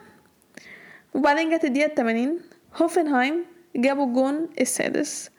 وبعدين 1.13 1.57
جت 1.57 1.65
الدقيقة 1.65 1.95
80 1.95 2.39
هوفنهايم 2.75 3.45
جابوا 3.75 4.05
الجون 4.05 4.49
السادس. 4.61 5.29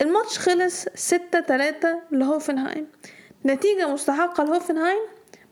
الماتش 0.00 0.38
خلص 0.38 0.86
ستة 0.94 1.40
تلاتة 1.40 1.98
لهوفنهايم. 2.12 2.86
نتيجة 3.46 3.88
مستحقة 3.88 4.44
لهوفنهايم 4.44 4.98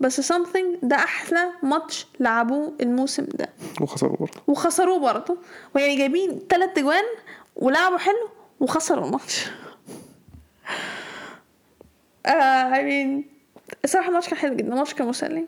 بس 0.00 0.32
something 0.32 0.78
ده 0.82 0.96
أحلى 0.96 1.50
ماتش 1.62 2.06
لعبوه 2.20 2.72
الموسم 2.80 3.24
ده. 3.34 3.48
وخسروا 3.80 4.16
برضه. 4.16 4.40
وخسروه 4.46 4.98
برضه. 4.98 5.38
ويعني 5.74 5.96
جايبين 5.96 6.48
تلات 6.48 6.78
اجوان 6.78 7.04
ولعبوا 7.56 7.98
حلو 7.98 8.28
وخسروا 8.60 9.06
الماتش. 9.06 9.46
آه 12.26 12.72
I 12.72 12.76
mean 12.76 13.24
الصراحة 13.84 14.08
الماتش 14.08 14.28
كان 14.28 14.38
حلو 14.38 14.56
جدا 14.56 14.72
الماتش 14.72 14.94
كان 14.94 15.06
مسلي. 15.08 15.46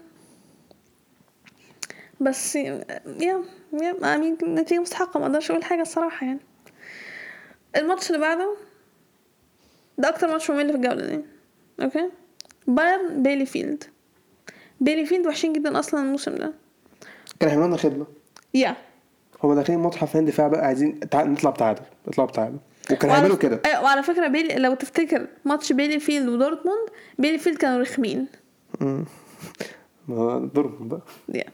بس 2.20 2.57
yeah 2.57 2.85
yeah 3.21 3.45
I 4.03 4.18
mean 4.20 4.45
نتيجة 4.45 4.81
مستحقة 4.81 5.20
ما 5.20 5.26
أقدرش 5.26 5.51
أقول 5.51 5.64
حاجة 5.64 5.83
الصراحة 5.83 6.26
يعني. 6.26 6.41
الماتش 7.77 8.11
اللي 8.11 8.21
بعده؟ 8.21 8.57
ده 9.99 10.09
أكتر 10.09 10.29
ماتش 10.29 10.51
ممل 10.51 10.71
في 10.71 10.77
الجولة 10.77 11.07
دي. 11.07 11.21
okay؟ 11.83 12.11
بايرن 12.66 13.23
بيليفيلد. 13.23 13.85
بيليفيلد 14.81 15.27
وحشين 15.27 15.53
جدا 15.53 15.79
أصلا 15.79 16.01
الموسم 16.01 16.35
ده. 16.35 16.53
كان 17.41 17.49
هيعملوا 17.49 17.68
لنا 17.68 17.77
خدمة. 17.77 18.07
yeah 18.55 18.77
هما 19.45 19.55
داخلين 19.55 19.79
الماتش 19.79 19.97
حرفيا 19.97 20.21
دفاع 20.21 20.49
بقى؟ 20.49 20.66
عايزين 20.66 21.01
تع... 21.01 21.23
نطلع 21.23 21.51
بتعادل. 21.51 21.83
نطلع 22.09 22.25
بتعادل. 22.25 22.59
وعلى 22.91 23.12
هيعملوا 23.12 23.37
كده. 23.37 23.61
أيوة، 23.66 23.83
وعلى 23.83 24.03
فكرة 24.03 24.29
بيلي 24.29 24.55
لو 24.55 24.75
تفتكر 24.75 25.27
ماتش 25.45 25.73
بيليفيلد 25.73 26.29
ودورتموند 26.29 26.89
بيليفيلد 27.18 27.57
كانوا 27.57 27.81
رخمين. 27.81 28.27
ما 30.09 30.51
ضربهم 30.55 30.89
بقى. 30.89 31.01
دي 31.29 31.45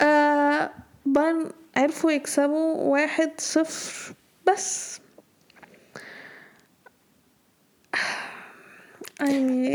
آه 0.00 0.70
بايرن 1.06 1.50
عرفوا 1.76 2.10
يكسبوا 2.10 2.74
واحد 2.74 3.30
صفر 3.38 4.14
بس. 4.46 5.00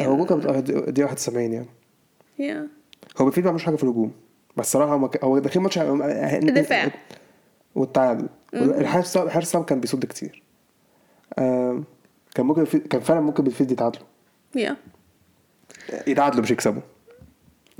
هو 0.05 0.25
جون 0.25 0.41
كان 0.41 0.63
دي 0.93 1.03
71 1.03 1.53
يعني. 1.53 1.67
يا 2.39 2.67
هو 3.17 3.25
بيفيد 3.25 3.43
ما 3.43 3.49
عملوش 3.49 3.63
حاجة 3.65 3.75
في 3.75 3.83
الهجوم 3.83 4.11
بس 4.57 4.71
صراحة 4.71 4.93
هو 4.93 5.09
هو 5.23 5.39
داخلين 5.39 5.63
ماتش 5.63 5.77
الدفاع. 5.77 6.91
والتعادل. 7.75 8.27
الحارس 8.53 9.17
الحارس 9.17 9.57
كان 9.57 9.79
بيصد 9.79 10.05
كتير. 10.05 10.43
كان 11.37 12.45
ممكن 12.45 12.65
كان 12.79 13.01
فعلا 13.01 13.19
ممكن 13.21 13.43
بالفيد 13.43 13.71
يتعادلوا. 13.71 14.05
يا 14.55 14.77
يتعادلوا 16.07 16.43
مش 16.43 16.51
يكسبوا. 16.51 16.81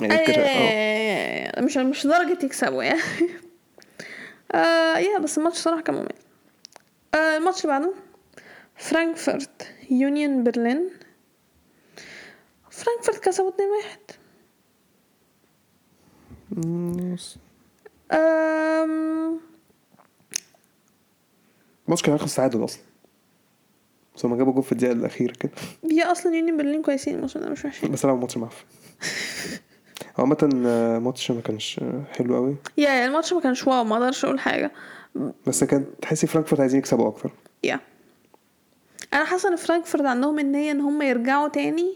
يعني 0.02 0.18
أي- 0.26 1.62
مش 1.62 1.78
مش 1.78 2.08
درجة 2.08 2.46
يكسبوا 2.46 2.84
يعني. 2.84 3.02
آه 4.56 4.98
yeah 4.98 5.20
بس 5.20 5.38
الماتش 5.38 5.58
صراحة 5.58 5.82
كان 5.82 5.96
ممل. 5.96 6.08
آه 7.16 7.38
الماتش 7.38 7.66
اللي 7.66 7.80
بعده. 7.80 7.94
فرانكفورت 8.76 9.68
يونيون 9.92 10.44
برلين. 10.44 10.90
فرانكفورت 12.84 13.20
كسبوا 13.20 13.50
2 13.50 13.70
واحد. 13.70 14.00
الماتش 21.86 22.02
كان 22.04 22.14
هيخلص 22.14 22.36
تعادل 22.36 22.64
أصلا. 22.64 22.82
بس 24.16 24.26
هما 24.26 24.38
جابوا 24.38 24.54
جول 24.54 24.64
في 24.64 24.72
الدقيقة 24.72 24.94
الأخيرة 24.94 25.34
كده. 25.34 25.52
هي 25.92 26.04
أصلا 26.04 26.36
يونيون 26.36 26.58
برلين 26.58 26.82
كويسين 26.82 27.16
الموسم 27.16 27.40
ده 27.40 27.50
مش 27.50 27.66
وحشين. 27.66 27.92
بس 27.92 28.06
لعبوا 28.06 28.20
ماتش 28.22 28.38
معفن. 28.38 28.66
هو 30.20 30.24
عامة 30.24 30.62
آه، 30.66 31.00
ماتش 31.00 31.32
ما 31.32 31.42
كانش 31.42 31.80
آه، 31.84 32.04
حلو 32.12 32.36
قوي 32.36 32.56
yeah 32.78 32.90
yeah 32.90 33.06
الماتش 33.06 33.34
ما 33.34 33.42
كانش 33.42 33.68
wow 33.68 33.84
ما 33.84 33.96
أقدرش 33.96 34.26
أقول 34.26 34.40
حاجة. 34.40 34.72
بس 35.48 35.64
كان 35.64 35.86
تحسي 36.02 36.28
فرانكفورت 36.28 36.62
عايزين 36.62 36.80
يكسبوا 36.80 37.08
أكتر. 37.08 37.32
yeah. 37.64 37.80
أنا 39.14 39.26
حاسة 39.26 39.50
إن 39.50 39.56
فرانكفورت 39.56 40.06
عندهم 40.06 40.40
النية 40.40 40.72
إن 40.72 40.82
هم 40.82 41.02
يرجعوا 41.02 41.48
تاني. 41.48 41.94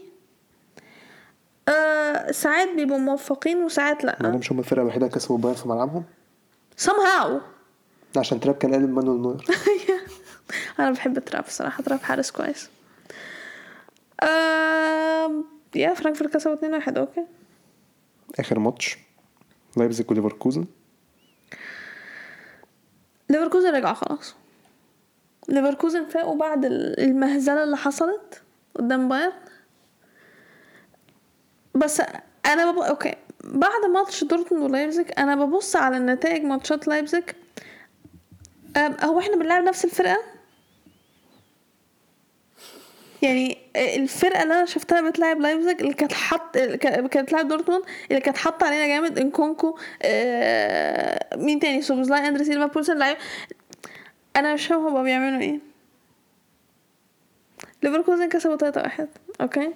أه 1.68 2.30
ساعات 2.32 2.68
بيبقوا 2.76 2.98
موفقين 2.98 3.62
وساعات 3.64 4.04
ما 4.04 4.10
لا 4.20 4.30
مش 4.30 4.52
هم 4.52 4.58
الفرقة 4.58 4.82
الوحيدة 4.82 5.06
اللي 5.06 5.16
كسبوا 5.16 5.38
بايرن 5.38 5.56
في 5.56 5.68
ملعبهم؟ 5.68 6.04
Somehow. 6.84 7.30
عشان 8.16 8.40
تراب 8.40 8.54
كان 8.54 8.72
قالب 8.72 8.90
مانويل 8.90 9.20
نوير. 9.22 9.44
أنا 10.78 10.90
بحب 10.90 11.18
تراب 11.18 11.44
الصراحه 11.46 11.82
تراب 11.82 12.00
حارس 12.00 12.30
كويس. 12.30 12.70
yeah 15.74 15.94
فرانكفورت 15.94 16.34
كسبوا 16.34 16.54
2 16.54 16.74
1 16.74 16.98
okay. 16.98 17.24
آخر 18.40 18.58
ماتش. 18.58 18.98
لايبزيج 19.76 20.10
وليفركوزن. 20.10 20.64
ليفركوزن 23.30 23.74
رجع 23.74 23.92
خلاص. 23.94 24.34
ليفركوزن 25.48 26.04
فاقوا 26.08 26.36
بعد 26.36 26.64
ال- 26.64 27.00
المهزلة 27.00 27.64
اللي 27.64 27.76
حصلت 27.76 28.42
قدام 28.74 29.08
بايرن. 29.08 29.32
بس 31.76 32.02
أنا 32.46 32.70
بب... 32.72 32.78
okay. 32.78 33.14
بعد 33.44 33.84
ماتش 33.94 34.24
دورتموند 34.24 34.64
ولايبزيج 34.64 35.06
أنا 35.18 35.44
ببص 35.44 35.76
على 35.76 35.96
النتائج 35.96 36.42
ماتشات 36.42 36.88
لايبزيج. 36.88 37.24
هو 38.76 39.18
إحنا 39.18 39.36
بنلعب 39.36 39.62
نفس 39.62 39.84
الفرقة؟ 39.84 40.22
يعني 43.22 43.58
الفرقة 43.76 44.42
اللي 44.42 44.54
أنا 44.54 44.64
شفتها 44.64 45.10
بتلعب 45.10 45.40
لايبزيج 45.40 45.80
اللي 45.80 45.94
كانت 45.94 46.12
حط 46.12 46.56
اللي 46.56 46.78
كانت 46.78 47.16
بتلعب 47.18 47.48
دورتموند 47.48 47.84
اللي 48.10 48.20
كانت 48.20 48.36
حاطة 48.36 48.66
علينا 48.66 48.86
جامد 48.86 49.18
نكونكو 49.18 49.78
آه... 50.02 51.36
مين 51.36 51.60
تاني؟ 51.60 51.82
سوبوزلاي 51.82 52.28
أندري 52.28 52.44
سيلفا 52.44 52.66
بولسن 52.66 52.98
لعيب. 52.98 53.16
أنا 54.36 54.54
مش 54.54 54.66
فاهم 54.66 54.86
هما 54.86 55.02
بيعملوا 55.02 55.40
إيه. 55.40 55.60
ليفركوزن 57.82 58.28
كسبوا 58.28 58.56
3 58.56 58.80
1 58.82 59.08
okay. 59.40 59.72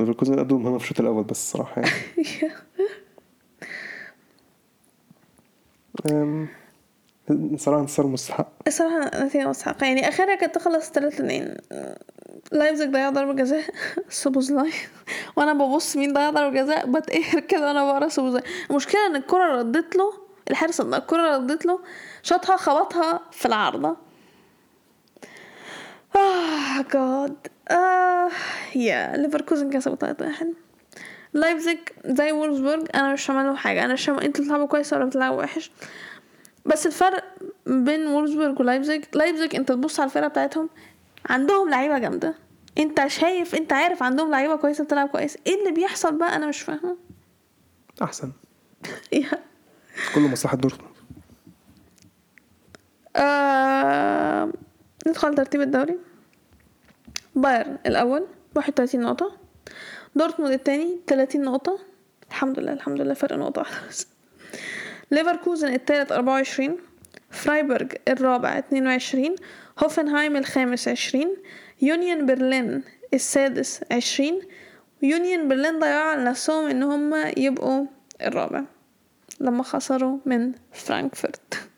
ليفركوزن 0.00 0.38
أدوا 0.38 0.58
مهمة 0.58 0.78
في 0.78 0.84
الشوط 0.84 1.00
الأول 1.00 1.24
بس 1.24 1.30
الصراحة 1.42 1.82
يعني. 1.82 1.92
أم، 6.10 6.48
صراحة 7.56 7.80
انتصار 7.80 8.06
مستحق. 8.06 8.48
الصراحة 8.66 9.24
نتيجة 9.24 9.48
مستحقة. 9.48 9.86
يعني 9.86 10.08
آخرها 10.08 10.34
كانت 10.34 10.54
تخلص 10.54 10.90
3 10.90 11.08
2 11.14 11.56
لايبزيج 12.52 12.88
ضيع 12.90 13.10
ضربة 13.10 13.32
جزاء. 13.32 13.62
سوبوزلاي 14.10 14.72
وأنا 15.36 15.52
ببص 15.52 15.96
مين 15.96 16.12
ضيع 16.12 16.30
ضربة 16.30 16.62
جزاء. 16.62 16.86
بتقهر 16.86 17.40
كده 17.40 17.66
وأنا 17.66 17.92
بقرا 17.92 18.08
سوبوزلاي 18.08 18.42
المشكلة 18.70 19.06
إن 19.06 19.16
الكرة 19.16 19.58
ردت 19.58 19.96
له 19.96 20.12
الحارس 20.50 20.80
ده 20.80 20.96
الكرة 20.96 21.36
ردت 21.36 21.66
له 21.66 21.80
شاطها 22.22 22.56
خبطها 22.56 23.20
في 23.32 23.46
العارضة. 23.46 23.96
oh 26.16 26.35
God 26.35 26.63
آه 26.63 26.82
yeah 26.92 29.16
ليفركوزن 29.16 29.70
كسبوا 29.70 29.96
3 29.96 30.26
1 30.26 30.54
لايبزيج 31.32 31.78
زي 32.06 32.32
وولفسبورج 32.32 32.88
أنا 32.94 33.12
مش 33.12 33.30
له 33.30 33.56
حاجة. 33.56 33.84
أنا 33.84 33.92
مش 33.92 34.08
إنتوا 34.08 34.44
بتلعبوا 34.44 34.66
كويس 34.66 34.92
ولا 34.92 35.04
بتلعبوا 35.04 35.42
وحش. 35.42 35.70
بس 36.66 36.86
الفرق 36.86 37.24
بين 37.66 38.06
وولفسبورج 38.06 38.60
ولايبزيج 38.60 39.04
لايبزيج 39.14 39.56
أنت 39.56 39.68
تبص 39.68 40.00
على 40.00 40.08
الفرقة 40.08 40.28
بتاعتهم 40.28 40.68
عندهم 41.26 41.70
لعيبة 41.70 41.98
جامدة. 41.98 42.34
أنت 42.78 43.06
شايف 43.06 43.54
أنت 43.54 43.72
عارف 43.72 44.02
عندهم 44.02 44.30
لعيبة 44.30 44.56
كويسة 44.56 44.84
بتلعب 44.84 45.08
كويس. 45.08 45.38
إيه 45.46 45.60
اللي 45.60 45.72
بيحصل 45.72 46.18
بقى؟ 46.18 46.36
أنا 46.36 46.46
مش 46.46 46.60
فاهمة. 46.60 46.96
أحسن. 48.02 48.32
yeah. 49.12 49.30
كل 50.14 50.20
مصلحة 50.20 50.56
دورتموند. 50.56 50.96
آه... 53.16 54.52
ندخل 55.06 55.34
ترتيب 55.34 55.60
الدوري. 55.60 55.98
بايرن 57.34 57.78
الأول. 57.86 58.26
واحد 58.56 58.72
وتلاتين 58.72 59.00
نقطة. 59.00 59.36
دورتموند 60.14 60.52
التاني 60.52 61.00
تلاتين 61.06 61.42
نقطة. 61.42 61.78
الحمد 62.28 62.60
لله 62.60 62.72
الحمد 62.72 63.00
لله 63.00 63.14
فرق 63.14 63.36
نقطة 63.36 63.60
واحدة 63.60 63.88
بس. 63.88 64.06
ليفركوزن 65.10 65.74
التالت 65.74 66.12
أربعة 66.12 66.32
وعشرين. 66.32 66.76
فرايبورج 67.30 67.92
الرابع 68.08 68.58
اتنين 68.58 68.86
وعشرين. 68.86 69.34
هوفنهايم 69.78 70.36
الخامس 70.36 70.88
عشرين. 70.88 71.36
يونيون 71.82 72.26
برلين 72.26 72.82
السادس 73.14 73.80
عشرين. 73.90 74.40
يونيون 75.02 75.48
برلين 75.48 75.78
ضيعوا 75.78 76.10
على 76.10 76.24
نفسهم 76.24 76.68
إن 76.68 76.82
هم 76.82 77.14
يبقوا 77.36 77.86
الرابع 78.22 78.62
لما 79.40 79.62
خسروا 79.62 80.18
من 80.26 80.52
فرانكفورت. 80.72 81.68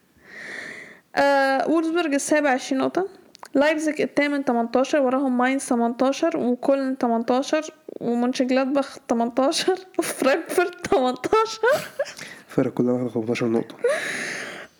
آه 1.16 1.70
وولفسبورج 1.70 2.14
السابع 2.14 2.51
عشرين 2.51 2.81
نقطة. 2.81 3.09
لايبزيج 3.55 4.01
الثامن 4.01 4.43
18 4.43 5.01
وراهم 5.01 5.39
ماينز 5.39 5.62
18 5.62 6.36
وكولن 6.36 6.97
18 7.01 7.74
ومونشنجلادباخ 8.01 8.99
18 9.09 9.74
وفرانكفورت 9.99 10.86
18 10.86 11.61
الفرق 12.49 12.72
كلها 12.72 12.93
واخدة 12.93 13.09
15 13.09 13.47
نقطة. 13.47 13.74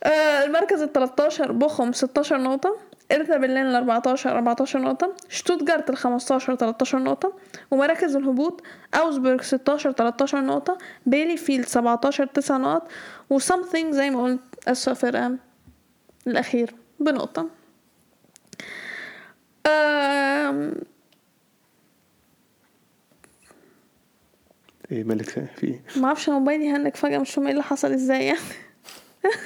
آه 0.05 0.45
المركز 0.45 0.83
ال 0.83 0.93
13 0.93 1.53
بوخم 1.53 1.93
16 1.93 2.39
نقطة. 2.39 2.77
هيرتا 3.12 3.37
برلين 3.37 3.67
ال 3.67 3.75
14 3.75 4.31
14 4.31 4.79
نقطة. 4.79 5.15
شتوتجارت 5.29 5.91
ال 5.91 5.97
15 5.97 6.55
13 6.55 6.99
نقطة. 6.99 7.33
ومراكز 7.71 8.17
الهبوط 8.17 8.63
أوجسبورج 8.95 9.43
16 9.43 9.93
13 9.93 10.41
نقطة. 10.41 10.79
بيليفيلد 11.07 11.66
17 11.67 12.27
9 12.27 12.59
نقط. 12.59 12.89
و 13.31 13.37
something 13.37 13.95
زي 13.95 14.11
ما 14.11 14.23
قلت 14.23 14.71
فرقة 14.79 15.37
الأخير 16.27 16.75
بنقطة. 17.01 17.58
إيه 24.93 25.05
مالك 25.05 25.29
في 25.31 25.49
إيه؟ 25.64 25.83
ما 25.97 26.07
أعرفش 26.07 26.29
أنا 26.29 26.39
موبايلي 26.39 26.71
هنك 26.71 26.97
فجأة 26.97 27.19
مش 27.19 27.31
فاهمة 27.31 27.47
إيه 27.47 27.53
اللي 27.53 27.62
حصل 27.62 27.93
إزاي 27.93 28.27
يعني؟ 28.27 28.39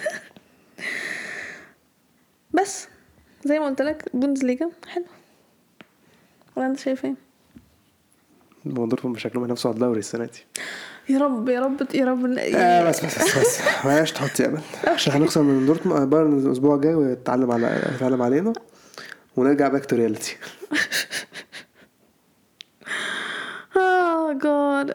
بس 2.61 2.89
زي 3.45 3.59
ما 3.59 3.67
قلت 3.67 3.83
لك 3.83 4.05
بوندسليجا 4.15 4.71
حلو. 4.89 5.05
ولا 6.57 6.67
أنت 6.67 6.79
شايف 6.79 7.05
إيه؟ 7.05 7.15
دورتموند 8.65 9.19
شكلهم 9.19 9.43
هينافسوا 9.45 9.71
على 9.71 9.75
الدوري 9.77 9.99
السنة 9.99 10.25
دي. 10.25 10.45
يا 11.09 11.19
رب 11.19 11.49
يا 11.49 11.61
رب 11.61 11.87
يا 11.95 12.05
رب. 12.05 12.27
آه 12.39 12.89
بس 12.89 13.05
بس 13.05 13.19
بس 13.19 13.39
بس. 13.39 13.61
بلاش 13.85 14.13
تحطي 14.13 14.47
أمل. 14.47 14.61
عشان 14.87 15.13
هنخسر 15.13 15.43
من 15.43 15.67
دورتموند 15.67 16.11
بايرن 16.11 16.39
الأسبوع 16.39 16.75
الجاي 16.75 16.95
ويتعلم 16.95 17.51
على 17.53 17.91
يتعلم 17.95 18.23
علينا. 18.23 18.53
ونرجع 19.37 19.69
back 19.69 19.87
to 19.87 19.97
reality 19.97 20.37
oh 23.77 24.33
God 24.33 24.95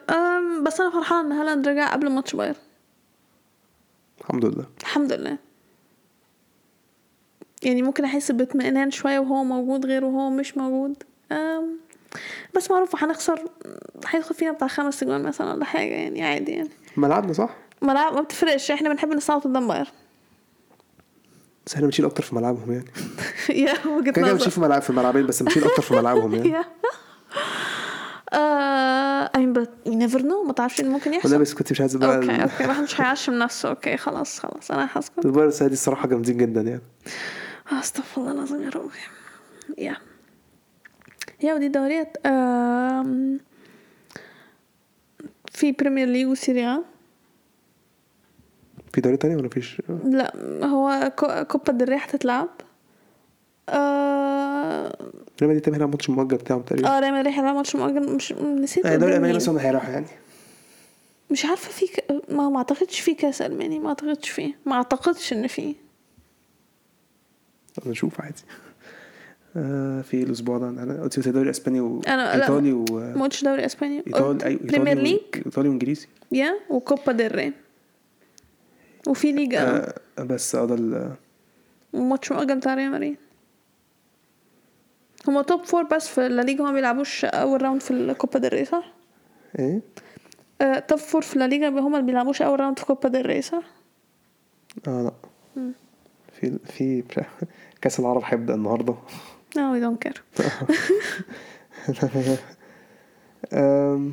بس 0.62 0.80
أنا 0.80 0.90
فرحانة 0.90 1.20
إن 1.20 1.32
هالاند 1.32 1.68
رجع 1.68 1.92
قبل 1.92 2.10
ماتش 2.10 2.36
بايرن. 2.36 2.54
الحمد 4.20 4.44
لله. 4.44 4.66
الحمد 4.80 5.12
لله. 5.12 5.38
يعني 7.62 7.82
ممكن 7.82 8.04
أحس 8.04 8.32
باطمئنان 8.32 8.90
شوية 8.90 9.18
وهو 9.18 9.44
موجود 9.44 9.86
غير 9.86 10.04
وهو 10.04 10.30
مش 10.30 10.56
موجود. 10.56 11.02
أم 11.32 11.76
بس 12.56 12.70
معروف 12.70 13.04
هنخسر 13.04 13.42
هيدخل 14.06 14.34
فينا 14.34 14.52
بتاع 14.52 14.68
خمس 14.68 15.02
اجوان 15.02 15.22
مثلا 15.22 15.52
ولا 15.52 15.64
حاجة 15.64 15.90
يعني 15.92 16.24
عادي 16.24 16.52
يعني. 16.52 16.70
ملعبنا 16.96 17.32
صح؟ 17.32 17.56
ملعب 17.82 18.14
ما 18.14 18.20
بتفرقش 18.20 18.70
إحنا 18.70 18.88
بنحب 18.88 19.08
نصعد 19.08 19.40
قدام 19.40 19.68
بايرن. 19.68 19.86
بس 21.68 21.74
إحنا 21.74 21.86
بنشيل 21.86 22.04
أكتر 22.04 22.22
في 22.22 22.34
ملعبهم 22.34 22.72
يعني. 22.72 22.84
يا 23.64 23.86
وجهة 23.86 24.02
كده 24.02 24.12
كده 24.12 24.22
نظر 24.26 24.32
بنشيل 24.34 24.50
في 24.50 24.60
ملعب 24.60 24.82
في 24.82 24.92
ملعبين 24.92 25.26
بس 25.26 25.42
بنشيل 25.42 25.64
أكتر 25.64 25.82
في 25.82 25.94
ملعبهم 25.94 26.34
يعني. 26.34 26.54
آه 28.32 29.26
I 29.26 29.38
mean 29.38 29.52
but 29.58 29.68
you 29.90 29.94
never 29.94 30.18
know. 30.22 30.46
ما 30.46 30.52
تعرفش 30.56 30.80
اللي 30.80 30.90
ممكن 30.90 31.14
يحصل. 31.14 31.38
بس 31.38 31.54
كنت 31.54 31.72
مش 31.72 31.80
عايز 31.80 31.96
بقى 31.96 32.16
okay 32.16 32.42
okay 32.42 32.66
ما 32.66 32.80
مش 32.80 32.94
هيعشم 33.00 33.34
نفسه. 33.34 33.68
okay 33.68 33.96
خلاص 33.96 34.38
خلاص 34.38 34.70
أنا 34.70 34.88
هسكت. 34.92 35.24
البايرن 35.26 35.48
السنة 35.48 35.68
دي 35.68 35.74
الصراحة 35.74 36.08
جامدين 36.08 36.36
جدا 36.36 36.60
يعني. 36.60 36.82
أستغفر 37.72 38.20
الله 38.20 38.32
العظيم 38.32 38.62
يا 38.62 38.68
رب. 38.70 38.90
yeah. 39.78 39.96
yeah 41.42 41.54
ودي 41.54 41.68
دوريات 41.68 42.16
في 45.52 45.72
بريمير 45.72 46.08
ليج 46.08 46.26
وسيريا. 46.26 46.82
في 48.98 49.02
دوري 49.02 49.16
تاني 49.16 49.36
ولا 49.36 49.46
مفيش؟ 49.46 49.82
لا 50.04 50.32
هو 50.66 51.12
كو- 51.18 51.44
كوبا 51.44 51.72
ديل 51.72 51.86
ري 51.86 51.96
هتتلعب. 51.96 52.48
آه 53.68 54.96
ريال 55.42 55.50
مدريد 55.54 55.74
هيلعب 55.74 55.90
ماتش 55.90 56.08
المؤجل 56.08 56.36
بتاعهم 56.36 56.62
تقريبا. 56.62 56.88
آه 56.96 57.00
ريال 57.00 57.14
مدريد 57.14 57.34
هيلعب 57.34 57.54
ماتش 57.54 57.76
مؤجل. 57.76 58.14
مش 58.16 58.32
نسيت 58.32 58.86
آه، 58.86 58.96
الالماني 58.96 59.22
مين. 59.22 59.36
بس 59.36 59.48
هم 59.48 59.58
هيروحوا 59.58 59.90
يعني. 59.90 60.06
مش 61.30 61.44
عارفة 61.44 61.70
في 61.70 61.86
ك... 61.86 62.04
ما 62.32 62.48
ما 62.48 62.58
أعتقدش 62.58 63.00
في 63.00 63.14
كأس 63.14 63.42
ألماني 63.42 63.78
ما 63.78 63.88
أعتقدش 63.88 64.28
فيه 64.30 64.54
ما 64.66 64.74
أعتقدش 64.74 65.32
إن 65.32 65.46
فيه 65.46 65.74
طب 67.74 67.88
نشوف 67.88 68.20
عادي. 68.20 68.42
آه 69.56 70.00
في 70.02 70.22
الأسبوع 70.22 70.58
ده. 70.58 70.68
أنا 70.68 71.02
قلت 71.02 71.14
أنا- 72.06 72.08
لا. 72.08 72.36
وايطالي 72.38 72.72
و 72.72 72.84
ماتش 73.16 73.44
دوري 73.44 73.66
إسباني. 73.66 74.02
إيطالي 74.06 74.44
أيوه 74.44 74.60
بريمير 74.64 74.98
ليج 74.98 75.20
إيطالي 75.46 75.68
وإنجليزي. 75.68 76.06
yeah 76.32 76.54
وكوبا 76.70 77.12
ديل 77.12 77.34
ري. 77.34 77.52
وفي 79.06 79.32
ليجا. 79.32 79.60
آه 80.18 80.22
بس 80.22 80.54
آه 80.54 80.64
ده 80.66 80.74
ال- 80.74 81.14
وماتش 81.92 82.32
مؤجل 82.32 82.56
بتاع 82.56 82.74
ريال 82.74 82.90
مدريد. 82.90 83.16
هما 85.28 85.42
top 85.42 85.64
four 85.64 85.82
بس 85.82 86.08
في 86.08 86.26
الليجا 86.26 86.64
هما 86.64 86.72
بيلعبوش 86.72 87.24
أول 87.24 87.62
round 87.62 87.82
في 87.82 87.90
الكوبا 87.90 88.38
ديل 88.38 88.52
ري 88.52 88.64
صح؟ 88.64 88.92
إيه؟ 89.58 89.80
آه 90.60 90.78
top 90.78 90.98
four 90.98 91.22
في 91.22 91.36
الليجا 91.36 91.68
هما 91.68 91.96
اللي 91.98 92.06
بيلعبوش 92.06 92.42
أول 92.42 92.60
round 92.60 92.78
في 92.78 92.84
كوبا 92.84 93.08
ديل 93.08 93.26
ري 93.26 93.42
صح؟ 93.42 93.62
آه 94.88 95.12
لا. 95.56 95.72
في 96.32 96.58
في 96.64 97.02
كأس 97.82 98.00
العرب 98.00 98.22
هيبدا 98.24 98.54
النهارده. 98.54 98.94
No 99.56 99.60
we 99.74 99.80
don't 99.84 100.08
care. 100.08 100.20
أم، 103.52 104.12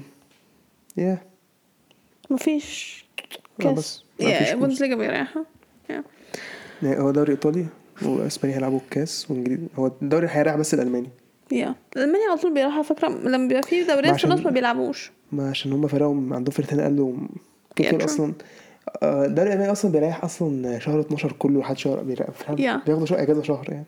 يا 0.98 1.18
مفيش. 2.30 3.05
كاس. 3.60 3.74
بس 3.74 4.04
يا. 4.20 4.56
بوندسليجا 4.56 4.96
بيريحوا 4.96 5.44
يا. 5.90 6.04
هو 6.84 7.12
دوري 7.12 7.32
إيطالي 7.32 7.66
وإسبانيا 8.06 8.56
هيلعبوا 8.56 8.80
الكاس 8.80 9.32
وانجليزي 9.32 9.68
هو 9.80 9.88
الدوري 10.02 10.28
هيريح 10.30 10.56
بس 10.56 10.74
الألماني. 10.74 11.10
يا. 11.52 11.76
ألمانيا 11.98 12.30
على 12.30 12.40
طول 12.40 12.54
بيروح 12.54 12.74
على 12.74 12.84
فكرة. 12.84 13.08
لما 13.10 13.48
بيبقى 13.48 13.64
في 13.64 13.84
دوريات 13.84 14.16
في 14.16 14.24
النص 14.24 14.40
ما 14.40 14.52
بيلعبوش. 14.52 15.12
ما 15.32 15.50
عشان 15.50 15.74
هم 15.74 15.88
فرقهم 15.88 16.34
عندهم 16.34 16.52
فرقتين 16.52 16.80
أقل 16.80 17.18
true. 17.82 18.04
أصلا. 18.04 18.34
آه، 19.04 19.26
الدوري 19.26 19.50
الألماني 19.50 19.72
أصلا 19.72 19.92
بيريح 19.92 20.24
أصلا 20.24 20.80
شهر 20.80 21.00
12 21.00 21.32
كله 21.32 21.60
لحد 21.60 21.78
شهر. 21.78 22.04
بياخدوا 22.86 23.06
شهر 23.06 23.22
اجازه 23.22 23.44
شهر 23.44 23.66
يعني. 23.70 23.86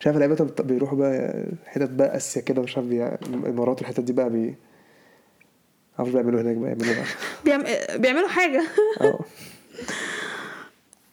مش 0.00 0.06
عارف 0.06 0.16
اللعيبة 0.16 0.62
بيروحوا 0.62 0.98
بقى 0.98 1.44
حتت 1.66 1.90
بقى 1.90 2.16
آسيا 2.16 2.42
كده 2.42 2.62
مش 2.62 2.76
عارف 2.78 2.88
الامارات 3.26 3.78
والحتت 3.78 4.00
دي 4.00 4.12
بقى 4.12 4.30
بي 4.30 4.54
عارف 5.98 6.12
بيعملوا 6.12 6.40
هناك 6.40 6.56
بقى 6.56 6.68
يعملوا 6.70 6.94
بقى. 6.94 7.04
بيعم... 7.44 7.64
بيعملوا 8.00 8.28
حاجة. 8.28 8.62
آه. 9.00 9.20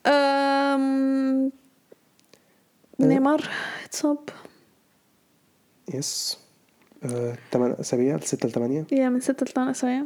نيمار 3.00 3.50
اتصاب 3.86 4.18
yes 5.94 6.40
آه، 7.04 7.36
تمن 7.52 7.72
اسابيع 7.80 8.20
6 8.20 8.50
ل 8.50 8.52
8 8.52 8.86
yeah 8.92 9.10
من 9.10 9.20
ستة 9.20 9.44
لثمان 9.44 9.68
اسابيع 9.70 10.04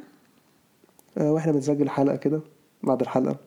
آه، 1.18 1.32
وإحنا 1.32 1.52
بنسجل 1.52 1.90
حلقة 1.90 2.16
كده 2.16 2.42
بعد 2.84 3.02
الحلقة. 3.02 3.38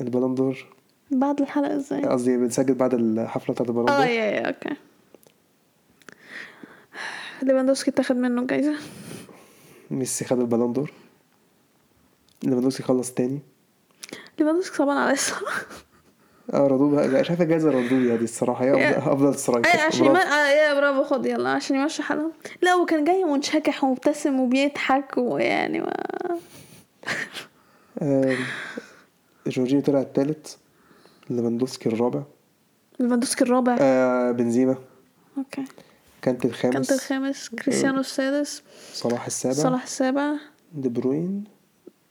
البالون 0.00 0.34
دور. 0.34 0.66
بعد 1.10 1.40
الحلقة 1.40 1.76
إزاي؟ 1.76 2.02
قصدي 2.02 2.36
بنسجل 2.36 2.74
بعد 2.74 2.94
الحفلة 2.94 3.54
بتاعت 3.54 3.68
البالون 3.68 3.88
آه 3.90 3.96
دور. 3.96 4.06
yeah 4.06 4.24
yeah 4.24 4.46
okay 4.48 4.76
ليفاندوسكي 7.42 7.90
اتاخد 7.90 8.16
منه 8.16 8.42
الجايزه 8.42 8.74
ميسي 9.90 10.24
خد 10.24 10.40
البالون 10.40 10.72
دور. 10.72 10.92
ليفاندوسكي 12.42 12.82
خلص 12.82 13.10
تاني. 13.12 13.40
ليفاندوسكي 14.38 14.76
صعبان 14.76 14.96
على 14.96 15.12
الصراحة. 15.12 15.66
آه 16.54 16.90
بقى 16.90 17.24
شايفة 17.24 17.44
جايزة 17.44 17.70
ترضية 17.70 18.16
دي 18.16 18.24
الصراحة. 18.24 18.64
هي 18.64 18.68
yeah. 18.68 18.98
أفضل 18.98 19.34
striker 19.34 19.68
أي 19.68 19.80
عشان. 19.80 20.08
برافو. 20.08 20.28
آه 20.28 20.48
yeah 20.48 20.74
برافو 20.74 21.04
خد 21.04 21.26
يلا 21.26 21.48
عشان 21.48 21.76
يمشي 21.76 22.02
حالهم. 22.02 22.32
لا 22.62 22.74
وكان 22.74 23.04
جاي 23.04 23.24
منشكح 23.24 23.84
ومبتسم 23.84 24.40
وبيضحك 24.40 25.14
ويعني 25.16 25.80
ما 25.80 25.92
جورجينيو 29.46 29.82
طلع 29.82 30.00
التالت. 30.00 30.58
ليفاندوسكي 31.30 31.88
الرابع. 31.88 32.22
ليفاندوسكي 33.00 33.44
الرابع. 33.44 33.76
آه 33.80 34.30
بنزيما. 34.30 34.76
okay. 35.38 35.64
كانت 36.22 36.44
الخامس. 36.44 36.74
كانت 36.74 36.92
الخامس 36.92 37.48
كريستيانو 37.48 38.00
السادس 38.00 38.62
صلاح 38.92 39.26
السابع. 39.26 39.54
صلاح 39.54 39.82
السابع. 39.82 40.34
دي 40.74 40.88
بروين. 40.88 41.44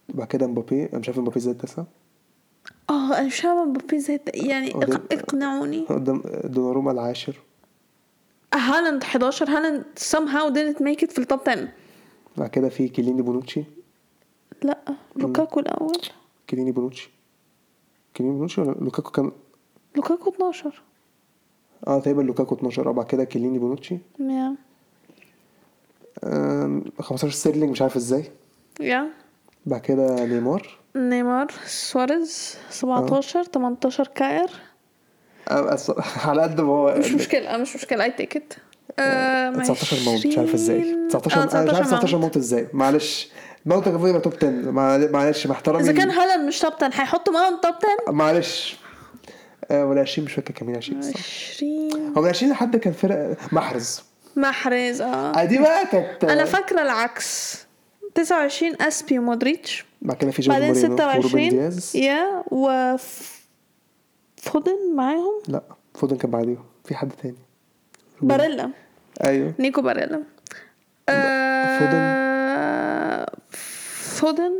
بعد 0.09 0.27
كده 0.27 0.47
مبابي. 0.47 0.85
أنا 0.85 0.99
مش 0.99 1.09
عارف 1.09 1.19
مبابي 1.19 1.37
إزاي 1.37 1.53
التاسع 1.53 1.83
آه 2.89 3.17
أنا 3.17 3.27
مش 3.27 3.45
عارفة 3.45 3.65
مبابي 3.65 3.97
إزاي 3.97 4.19
يعني 4.33 4.71
اقنعوني. 5.11 5.85
قدام 5.85 6.23
دوناروما 6.43 6.91
العاشر. 6.91 7.35
هالاند 8.53 9.03
11 9.03 9.49
هالاند 9.49 9.83
somehow 9.99 10.53
didn't 10.53 10.81
make 10.83 11.05
it 11.05 11.11
في 11.11 11.19
ال 11.19 11.24
top 11.24 11.39
10 11.47 11.69
بعد 12.37 12.49
كده 12.49 12.69
في 12.69 12.87
كيليني 12.87 13.21
بونوتشي. 13.21 13.63
لا 14.63 14.79
لوكاكو 15.15 15.59
الأول. 15.59 16.01
كيليني 16.47 16.71
بونوتشي. 16.71 17.09
كيليني 18.13 18.35
بونوتشي 18.35 18.61
ولا 18.61 18.71
لوكاكو 18.71 19.11
كان 19.11 19.31
لوكاكو 19.95 20.29
12 20.29 20.81
آه 21.87 21.99
تقريبا 21.99 22.21
لوكاكو 22.21 22.55
12 22.55 22.89
آه 22.89 22.91
بعد 22.91 23.05
كده 23.05 23.23
كيليني 23.23 23.59
بونوتشي. 23.59 23.97
يا. 24.19 24.55
آم، 26.23 26.83
15 26.99 27.29
ستيرلينج 27.33 27.69
مش 27.71 27.81
عارف 27.81 27.95
إزاي. 27.95 28.23
yeah. 28.79 29.07
بعد 29.65 29.81
كده 29.81 30.25
نيمار. 30.25 30.77
نيمار 30.95 31.47
سواريز 31.65 32.55
17 32.69 33.43
18 33.43 34.07
كاير. 34.07 34.47
آه، 35.49 35.75
أص- 35.75 36.27
على 36.27 36.41
قد 36.41 36.61
ما 36.61 36.67
هو 36.73 36.95
مش 36.97 37.11
مشكلة 37.11 37.57
مش 37.57 37.75
مشكلة 37.75 38.03
اي 38.03 38.11
تيك 38.11 38.35
ات 38.37 38.53
19 38.97 39.97
موت 40.11 40.27
مش 40.27 40.37
عارف 40.37 40.53
إزاي. 40.53 41.07
19 41.09 41.37
آه 41.37 41.43
أنا 41.43 41.45
مش 41.45 41.53
عارف 41.55 41.69
19 41.69 41.85
19 41.97 42.17
موت 42.17 42.37
إزاي. 42.37 42.67
معلش 42.73 43.29
موت 43.65 43.83
كان 43.83 43.89
المفروض 43.93 44.09
يبقى 44.09 44.21
توب 44.21 44.33
10 44.33 44.71
مع- 44.71 44.97
معلش 44.97 45.47
مع 45.47 45.55
احترامي 45.55 45.83
اذا 45.83 45.91
كان 45.93 46.11
هالاند 46.11 46.47
مش 46.47 46.59
توب 46.59 46.73
10 46.73 46.87
هيحطوا 47.01 47.33
معاهم 47.33 47.57
توب 47.61 47.73
10 48.05 48.11
معلش. 48.11 48.77
آه، 49.71 49.85
ولا 49.85 50.01
20 50.01 50.25
مش 50.25 50.33
فاكر 50.33 50.53
كان 50.53 50.67
مين 50.67 50.75
20 50.77 50.99
الصراحة. 50.99 51.19
20 51.19 52.13
هو 52.17 52.21
من 52.21 52.29
20 52.29 52.51
لحد 52.51 52.75
كان 52.75 52.93
فرق 52.93 53.37
محرز. 53.51 54.01
محرز 54.35 55.01
آه. 55.01 55.41
آه، 55.41 55.45
دي 55.45 55.57
بقى 55.57 55.85
كانت 55.91 56.23
أنا 56.23 56.45
فاكرة 56.45 56.81
العكس. 56.81 57.57
29 58.15 58.75
أسبي 58.81 59.19
ومودريتش 59.19 59.85
بعد 60.01 60.17
كده 60.17 60.31
في 60.31 60.41
جورج 60.41 60.59
بعدين 60.59 60.73
مورينو 60.89 60.95
وروبن 60.95 61.21
26 61.21 61.49
دياز. 61.49 61.95
يا 61.95 62.43
و 62.51 62.95
فودن 64.37 64.95
معاهم؟ 64.95 65.41
لا 65.47 65.63
فودن 65.95 66.17
كان 66.17 66.31
بعديهم. 66.31 66.63
في 66.85 66.95
حد 66.95 67.11
تاني. 67.23 67.35
باريلا. 68.21 68.69
أيوه. 69.23 69.53
نيكو 69.59 69.81
باريلا. 69.81 70.23
آه 71.09 73.25
فودن. 74.15 74.51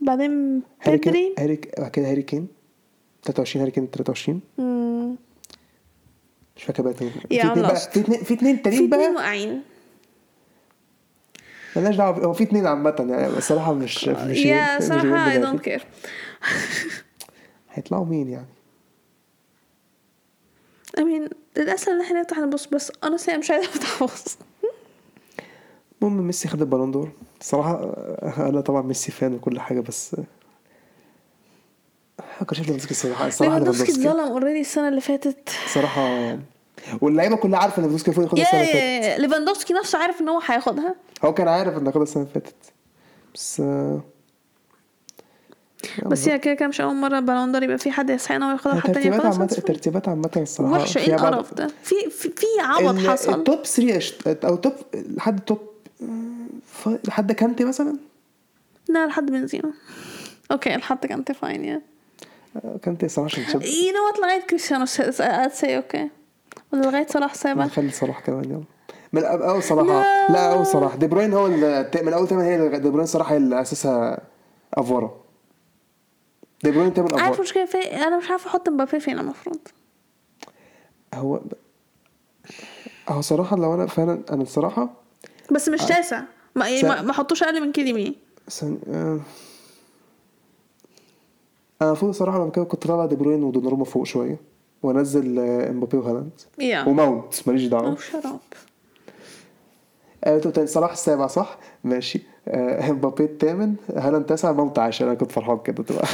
بعدين 0.00 0.62
هاري 0.82 0.98
كين 0.98 1.12
بيدري. 1.12 1.34
هاري 1.38 1.60
بعد 1.78 1.90
كده 1.90 2.10
هاري 2.10 2.22
كين. 2.22 2.48
23 3.24 3.60
هاري 3.62 3.70
كين 3.70 3.86
23 3.86 4.40
مم. 4.58 5.16
مش 6.56 6.62
فاكر 6.64 6.82
بقى 6.82 6.92
تاني 6.94 7.10
في 7.10 7.18
اتنين 7.24 7.62
بقى. 7.62 7.76
في 7.76 8.00
اتنين 8.00 8.24
في 8.24 8.34
اتنين 8.34 8.56
في 8.56 8.62
تانيين 8.62 8.84
اتنين 8.84 8.90
بقى 8.90 9.10
واقعين 9.14 9.62
مالناش 11.76 11.96
دعوة 11.96 12.24
هو 12.24 12.32
في 12.32 12.44
اتنين 12.44 12.66
عامة 12.66 12.94
يعني 13.10 13.26
الصراحة 13.26 13.72
مش 13.74 14.08
مش 14.28 14.38
يا 14.38 14.80
صراحة 14.80 15.30
don't 15.32 15.36
دماغي. 15.36 15.78
care 15.78 15.82
هيطلعوا 17.72 18.04
مين 18.04 18.28
يعني؟ 18.28 18.46
I 20.96 21.00
mean 21.00 21.32
الأسهل 21.56 21.94
إن 21.94 22.00
إحنا 22.00 22.20
نفتح 22.20 22.38
نبص 22.38 22.66
بس 22.66 22.92
أنا 23.04 23.16
ساعة 23.16 23.36
مش 23.36 23.50
عايزة 23.50 23.68
أفتح 23.68 24.02
أبص 24.02 24.38
المهم 26.02 26.26
ميسي 26.26 26.48
خد 26.48 26.60
البالون 26.60 26.90
دور 26.90 27.12
الصراحة 27.40 27.84
أنا 28.48 28.60
طبعا 28.60 28.82
ميسي 28.82 29.12
fan 29.12 29.34
وكل 29.34 29.60
حاجة 29.60 29.80
بس 29.80 30.16
ليفاندوسكي 32.58 32.90
الصراحة. 32.90 33.26
الصراحة 33.26 33.58
ليفاندوسكي 33.58 33.84
ليفاندوسكي 33.92 34.10
اتظلم 34.20 34.32
already 34.32 34.60
السنة 34.60 34.88
اللي 34.88 35.00
فاتت. 35.00 35.48
الصراحة 35.66 36.00
يعني 36.02 36.40
واللعيبة 37.00 37.36
كلها 37.36 37.58
عارفة 37.58 37.76
إن 37.78 37.82
ليفاندوسكي 37.82 38.10
المفروض 38.10 38.38
ياخدها 38.38 38.54
yeah 38.60 38.62
السنة 38.62 38.80
اللي 38.82 39.08
فاتت. 39.08 39.20
ليفاندوسكي 39.20 39.74
نفسه 39.74 39.98
عارف 39.98 40.20
إن 40.20 40.28
هو 40.28 40.40
هياخدها. 40.46 40.94
هو 41.24 41.34
كان 41.34 41.48
عارف 41.48 41.76
إنه 41.78 41.86
ياخدها 41.86 42.02
السنة 42.02 42.22
اللي 42.22 42.34
فاتت. 42.34 42.54
بس 43.34 43.60
آه، 43.60 44.00
بس 46.06 46.28
هي 46.28 46.38
كده 46.38 46.54
كده 46.54 46.68
مش 46.68 46.80
أول 46.80 46.94
مرة 46.94 47.20
بالون 47.20 47.52
دور 47.52 47.62
يبقى 47.62 47.78
في 47.78 47.90
حد 47.92 48.10
يستحق 48.10 48.34
إن 48.34 48.42
هو 48.42 48.50
ياخدها 48.50 48.74
وحد 48.74 48.92
تاني 48.92 49.06
الترتيبات 49.08 49.34
صح؟ 49.52 49.58
الترتيبات 49.58 50.08
عامة 50.08 50.30
الصراحة 50.36 50.72
وحشة. 50.72 50.98
إيه 50.98 51.14
القرف 51.14 51.54
ده؟ 51.54 51.66
في 51.82 51.94
في, 52.10 52.28
ال- 53.00 53.08
حصل. 53.10 53.34
ال 53.34 53.41
top 53.41 53.62
3 53.62 54.48
أو 54.48 54.56
top 54.56 54.72
لحد 54.94 55.40
top 55.40 55.58
لحد 57.04 57.32
كانتي 57.32 57.64
مثلا؟ 57.64 57.96
لا 58.88 59.06
لحد 59.06 59.26
بنزيما. 59.26 59.70
okay 60.50 60.70
لحد 60.76 61.06
كانت 61.06 61.32
fine 61.32 61.64
yeah 61.64 61.82
كانتي 62.82 63.08
صراحة 63.08 63.26
عشان 63.26 63.46
تشوف 63.46 63.62
you 63.62 63.92
no 63.92 64.06
wait 64.06 64.18
لغاية 64.18 64.40
كريستيانو 64.40 64.86
see 64.86 65.76
okay. 65.76 66.10
ولا 66.72 66.82
لغاية 66.82 67.06
صلاح 67.06 67.34
سابع 67.34 67.64
نخلي 67.64 67.90
صلاح 67.90 68.20
كمان 68.20 68.44
يلا. 68.44 68.64
من 69.12 69.24
أول 69.24 69.62
صلاح. 69.62 69.86
آه. 69.88 70.32
لا 70.32 70.52
أول 70.52 70.66
صلاح. 70.66 70.94
دي 70.94 71.06
بروين 71.06 71.32
هو 71.34 71.48
من 72.02 72.12
أول 72.12 72.28
ثمان 72.28 72.44
هي 72.44 72.78
دي 72.78 72.90
بروين 72.90 73.06
صراحة 73.06 73.32
هي 73.32 73.36
اللي 73.36 73.60
أساسها 73.60 74.18
أفورة. 74.74 75.24
دي 76.64 76.70
بروين 76.70 76.94
تعمل 76.94 77.08
عارف 77.14 77.22
افوره 77.30 77.42
مشكلة 77.42 77.64
في 77.64 77.78
أنا 77.78 78.18
مش 78.18 78.30
عارفة 78.30 78.50
أحط 78.50 78.68
مبابي 78.68 79.00
فين 79.00 79.18
المفروض. 79.18 79.58
هو 81.14 81.40
اهو 83.10 83.20
صراحة 83.20 83.56
لو 83.56 83.74
أنا 83.74 83.86
فعلا 83.86 84.22
أنا 84.30 84.42
الصراحة 84.42 84.90
بس 85.52 85.68
مش 85.68 85.80
تاسع. 85.84 86.22
ما 86.54 86.68
يعني 86.68 86.88
ما, 86.88 87.02
ما 87.02 87.12
حطوش 87.12 87.42
أقل 87.42 87.60
من 87.60 87.72
كيليني 87.72 88.16
ثانية 88.50 88.78
آه. 88.88 89.20
أنا 91.82 91.90
المفروض 91.90 92.08
الصراحة 92.08 92.38
لما 92.38 92.50
كده 92.50 92.64
كنت 92.64 92.86
طالع 92.86 93.06
دي 93.06 93.16
بروين 93.16 93.42
ودوناروما 93.42 93.84
فوق 93.84 94.06
شوية 94.06 94.40
وأنزل 94.82 95.38
آه، 95.38 95.70
إمبابي 95.70 95.96
وهالاند. 95.96 96.30
يا 96.58 96.88
وماونت 96.88 97.34
ماليش 97.48 97.62
أو 97.64 97.68
دعوة 97.68 97.96
شراب 97.96 98.40
آه، 100.24 100.36
أنتوا 100.36 100.50
تاني 100.50 100.66
صلاح 100.66 100.90
السابع 100.92 101.26
صح؟ 101.26 101.58
ماشي. 101.84 102.22
آه، 102.48 102.90
إمبابي 102.90 103.24
الثامن 103.24 103.74
هالاند 103.96 104.24
تاسع 104.26 104.52
ماونت 104.52 104.78
عاشر. 104.78 105.06
أنا 105.06 105.14
كنت 105.14 105.32
فرحان 105.32 105.58
كده 105.64 105.82
تبقى 105.82 106.04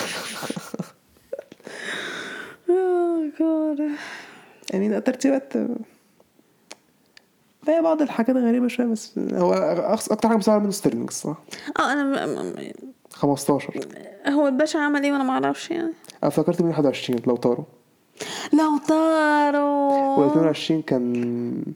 جاد 3.39 3.91
يعني 4.73 5.01
ترتيبات 5.01 5.57
آه، 5.57 5.69
فيها 7.65 7.81
بعض 7.81 8.03
الحاجات 8.03 8.37
غريبة 8.37 8.69
شوية 8.69 8.87
بس 8.87 9.19
هو 9.19 9.53
أكتر 10.11 10.29
حاجة 10.29 10.37
مساعدة 10.39 10.63
منه 10.63 10.71
ستيرلينج 10.71 11.09
الصراحة 11.09 11.43
آه 11.81 11.95
م- 11.95 12.53
15 13.17 13.81
هو 14.29 14.49
الباشا 14.49 14.79
عمل 14.79 15.03
إيه 15.05 15.13
وأنا 15.13 15.25
ما 15.25 15.31
أعرفش 15.33 15.71
يعني؟ 15.71 15.93
أنا 16.23 16.31
فكرت 16.31 16.63
من 16.63 16.69
21 16.69 17.21
لو 17.27 17.37
طاروا 17.37 17.65
لو 18.53 18.79
طاروا 18.89 20.17
و 20.19 20.27
22 20.31 20.83
كان 20.83 21.75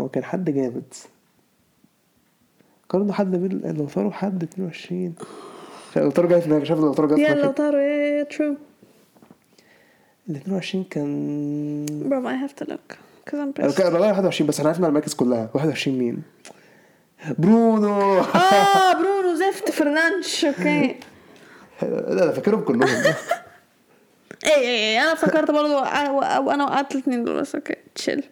هو 0.00 0.08
كان 0.08 0.24
حد 0.24 0.50
جامد. 0.50 0.94
قارنوا 2.88 3.12
حد 3.12 3.30
بين 3.36 3.76
لو 3.76 3.86
طاروا 3.86 4.10
حد 4.10 4.42
22 4.42 5.14
لو 5.96 6.10
طاروا 6.10 6.30
جاي 6.30 6.40
في 6.40 6.48
دماغي 6.48 6.66
شايف 6.66 6.80
لو 6.80 6.92
طاروا 6.94 7.16
جاي 7.16 7.26
في 7.26 7.32
لو 7.34 7.38
دماغي؟ 7.38 7.52
طاروا 7.52 7.80
يا 7.80 8.22
ترو 8.24 8.56
ال 10.30 10.36
22 10.36 10.84
كان 10.84 11.86
برافو 11.90 12.28
I 12.28 12.48
have 12.48 12.54
to 12.64 12.68
look 12.70 12.94
cause 13.30 13.32
I'm 13.34 13.60
أنا 13.60 13.70
pissed 13.70 13.78
كان 13.78 13.92
والله 13.92 14.08
21 14.08 14.48
بس 14.48 14.60
أنا 14.60 14.68
عارف 14.68 14.84
المراكز 14.84 15.14
كلها. 15.14 15.50
21 15.54 15.98
مين؟ 15.98 16.22
برونو 17.38 18.18
آه 18.20 18.92
برونو 18.92 19.34
زفت 19.34 19.70
فرناندش 19.70 20.44
أوكي 20.44 20.96
لا 21.82 22.24
أنا 22.24 22.32
فاكرهم 22.32 22.60
كلهم. 22.60 22.88
اي 24.46 24.54
اي 24.54 24.66
اي 24.66 25.02
أنا 25.02 25.12
افتكرت 25.12 25.50
برضو 25.50 25.78
أو 25.78 26.50
أنا 26.50 26.64
وقعت 26.64 26.94
الاثنين 26.94 27.24
دول 27.24 27.40
بس 27.40 27.54
أوكي 27.54 27.76
تشيل 27.94 28.24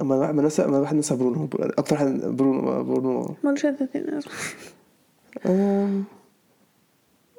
أما 0.00 0.32
ما 0.32 0.42
نسى 0.42 0.66
ما 0.66 0.76
الواحد 0.76 0.96
نسى 0.96 1.16
برونو 1.16 1.48
أكتر 1.60 1.96
حد 1.96 2.06
برونو 2.06 2.84
برونو. 2.84 3.36
مالوش 3.44 3.64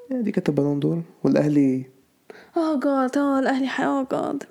يعني 0.09 0.23
دي 0.23 0.31
كانت 0.31 0.49
البالون 0.49 0.79
دور. 0.79 1.01
والأهلي. 1.23 1.85
اوه 2.57 2.79
جاد 2.79 3.17
آه 3.17 3.39
الأهلي 3.39 3.67
حي 3.67 3.85
اوه 3.85 4.07
جاد 4.11 4.43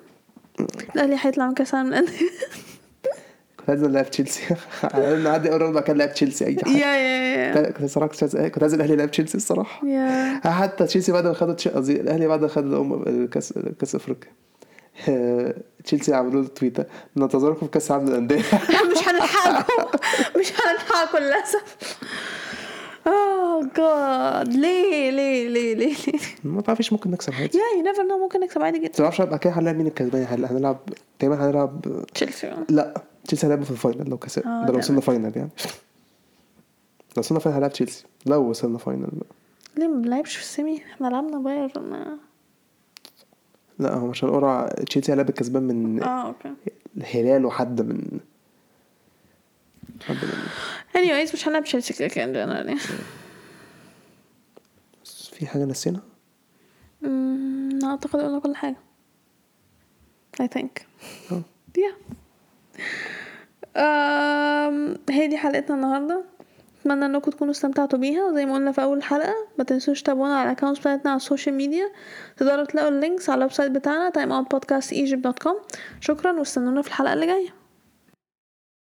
الأهلي 0.95 1.17
هيطلع 1.21 1.47
من 1.47 1.55
كاس 1.55 1.75
العالم 1.75 1.89
للانديه 1.89 2.13
عايز 3.69 3.83
العب 3.83 4.11
تشيلسي. 4.11 4.55
نعدي 5.25 5.53
اول 5.53 5.61
ربع 5.63 5.81
كان 5.81 5.97
لعب 5.99 6.13
تشيلسي 6.15 6.47
أي 6.47 6.57
حاجة. 6.65 6.77
يا 6.77 6.97
يا 6.97 7.57
يا 7.67 7.71
كنت 7.71 7.87
صراحة 7.91 8.09
كنت 8.09 8.63
عايز 8.63 8.75
الأهلي 8.75 8.93
يلعب 8.93 9.11
تشيلسي 9.11 9.37
الصراحة. 9.37 9.81
حتى 10.51 10.87
تشيلسي 10.87 11.13
بعد 11.13 11.27
ما 11.27 11.53
تش- 11.53 11.69
قصدي 11.69 12.01
الأهلي 12.01 12.27
بعد 12.27 12.41
ما 12.43 12.49
خد 12.49 13.29
كاس 13.33 13.55
كاس 13.81 13.95
أفريقيا. 13.95 14.31
تشيلسي 15.85 16.15
عملوا 16.15 16.43
له 16.43 16.49
تويته 16.49 16.85
ننتظركم 17.17 17.67
في 17.67 17.73
كاس 17.73 17.91
العالم 17.91 18.09
للأندية. 18.09 18.39
مش 18.93 19.09
هنلحقكم. 19.09 19.99
مش 20.41 20.53
هنلحقكم 20.53 21.19
للأسف. 21.25 21.97
اوه 23.07 23.69
جاد 23.77 24.49
ليه 24.55 25.11
ليه 25.11 25.49
ليه 25.49 25.75
ليه 25.75 25.95
ليه؟ 26.07 26.19
ما 26.45 26.61
تعرفيش 26.63 26.93
ممكن 26.93 27.11
نكسب 27.11 27.33
عادي. 27.33 27.59
yeah 27.59 27.79
you 27.79 27.83
never 27.85 28.03
know 28.03 28.19
ممكن 28.19 28.41
نكسب 28.41 28.63
عادي 28.63 28.79
جدا. 28.79 28.89
ما 28.89 28.95
تعرفش 28.95 29.21
بعد 29.21 29.39
كده 29.39 29.53
هنلعب 29.53 29.77
مين 29.77 29.87
الكسبان؟ 29.87 30.27
هنلعب 30.51 30.79
تقريبا 31.19 31.47
هنلعب 31.47 32.05
تشيلسي. 32.15 32.53
لا. 32.69 32.95
تشيلسي 33.25 33.47
هيلعبوا 33.47 33.65
في 33.65 33.71
ال 33.71 33.77
final 33.77 34.11
لو 34.11 34.19
كسب. 34.19 34.43
آه، 34.47 34.67
ده 34.67 34.73
لو 34.73 34.79
وصلنا 34.79 35.01
final 35.01 35.33
يعني. 35.37 35.51
لو 37.17 37.19
وصلنا 37.19 37.41
final 37.41 37.57
هنلعب 37.57 37.73
تشيلسي. 37.73 38.05
لو 38.27 38.43
وصلنا 38.51 38.79
final 38.79 39.07
بقى. 39.13 39.27
ليه 39.77 39.89
ما 39.89 40.01
بنلعبش 40.01 40.37
في 40.37 40.43
ال 40.43 40.48
semi؟ 40.48 40.77
إحنا 40.85 41.07
لعبنا 41.07 41.39
بايرن 41.39 42.19
لا 43.79 43.95
هو 43.95 44.11
عشان 44.11 44.31
قرعة 44.31 44.69
تشيلسي 44.85 45.13
هيلعب 45.13 45.29
الكسبان 45.29 45.63
من 45.63 46.03
آه 46.03 46.27
okay. 46.27 46.55
الهلال 46.97 47.45
وحد 47.47 47.81
من 47.83 48.21
حد 50.03 50.15
من 50.17 50.47
anyways 50.97 51.33
مش 51.33 51.49
هنلعب 51.49 51.65
تشيلسي 51.65 51.95
كده 51.95 52.09
كده 52.09 52.27
generally 52.27 52.75
بس 55.05 55.29
في 55.29 55.47
حاجة 55.47 55.65
نسينا؟ 55.65 56.01
أمم، 57.05 57.79
أعتقد 57.85 58.21
قلنا 58.21 58.39
كل 58.39 58.57
حاجة. 58.57 58.77
I 60.43 60.47
think. 60.59 60.83
آه. 61.33 61.43
Yeah. 61.79 61.95
هي 65.11 65.27
دي 65.27 65.37
حلقتنا 65.37 65.77
النهاردة. 65.77 66.25
أتمنى 66.81 67.07
إنكم 67.07 67.31
تكونوا 67.31 67.53
استمتعتوا 67.53 67.99
بيها 67.99 68.25
وزي 68.25 68.47
ما 68.47 68.55
قلنا 68.55 68.73
في 68.73 68.83
أول 68.83 69.03
حلقة 69.03 69.35
ما 69.59 69.65
تنسوش 69.65 70.03
تابعونا 70.03 70.37
على 70.37 70.51
ال 70.51 70.54
accounts 70.54 70.81
بتاعتنا 70.81 71.11
على 71.11 71.17
ال 71.17 71.22
social 71.22 71.55
media. 71.55 71.91
تقدروا 72.37 72.65
تلاقوا 72.65 72.89
ال 72.89 72.96
links 72.96 73.31
على 73.31 73.39
ال 73.39 73.53
website 73.53 73.71
بتاعنا 73.71 74.11
timeoutpodcastegypt.com 74.11 75.55
شكرا 76.01 76.33
واستنونا 76.33 76.83
في 76.83 76.89
الحلقة 76.89 77.13
اللي 77.13 77.27
جاية. 77.27 77.64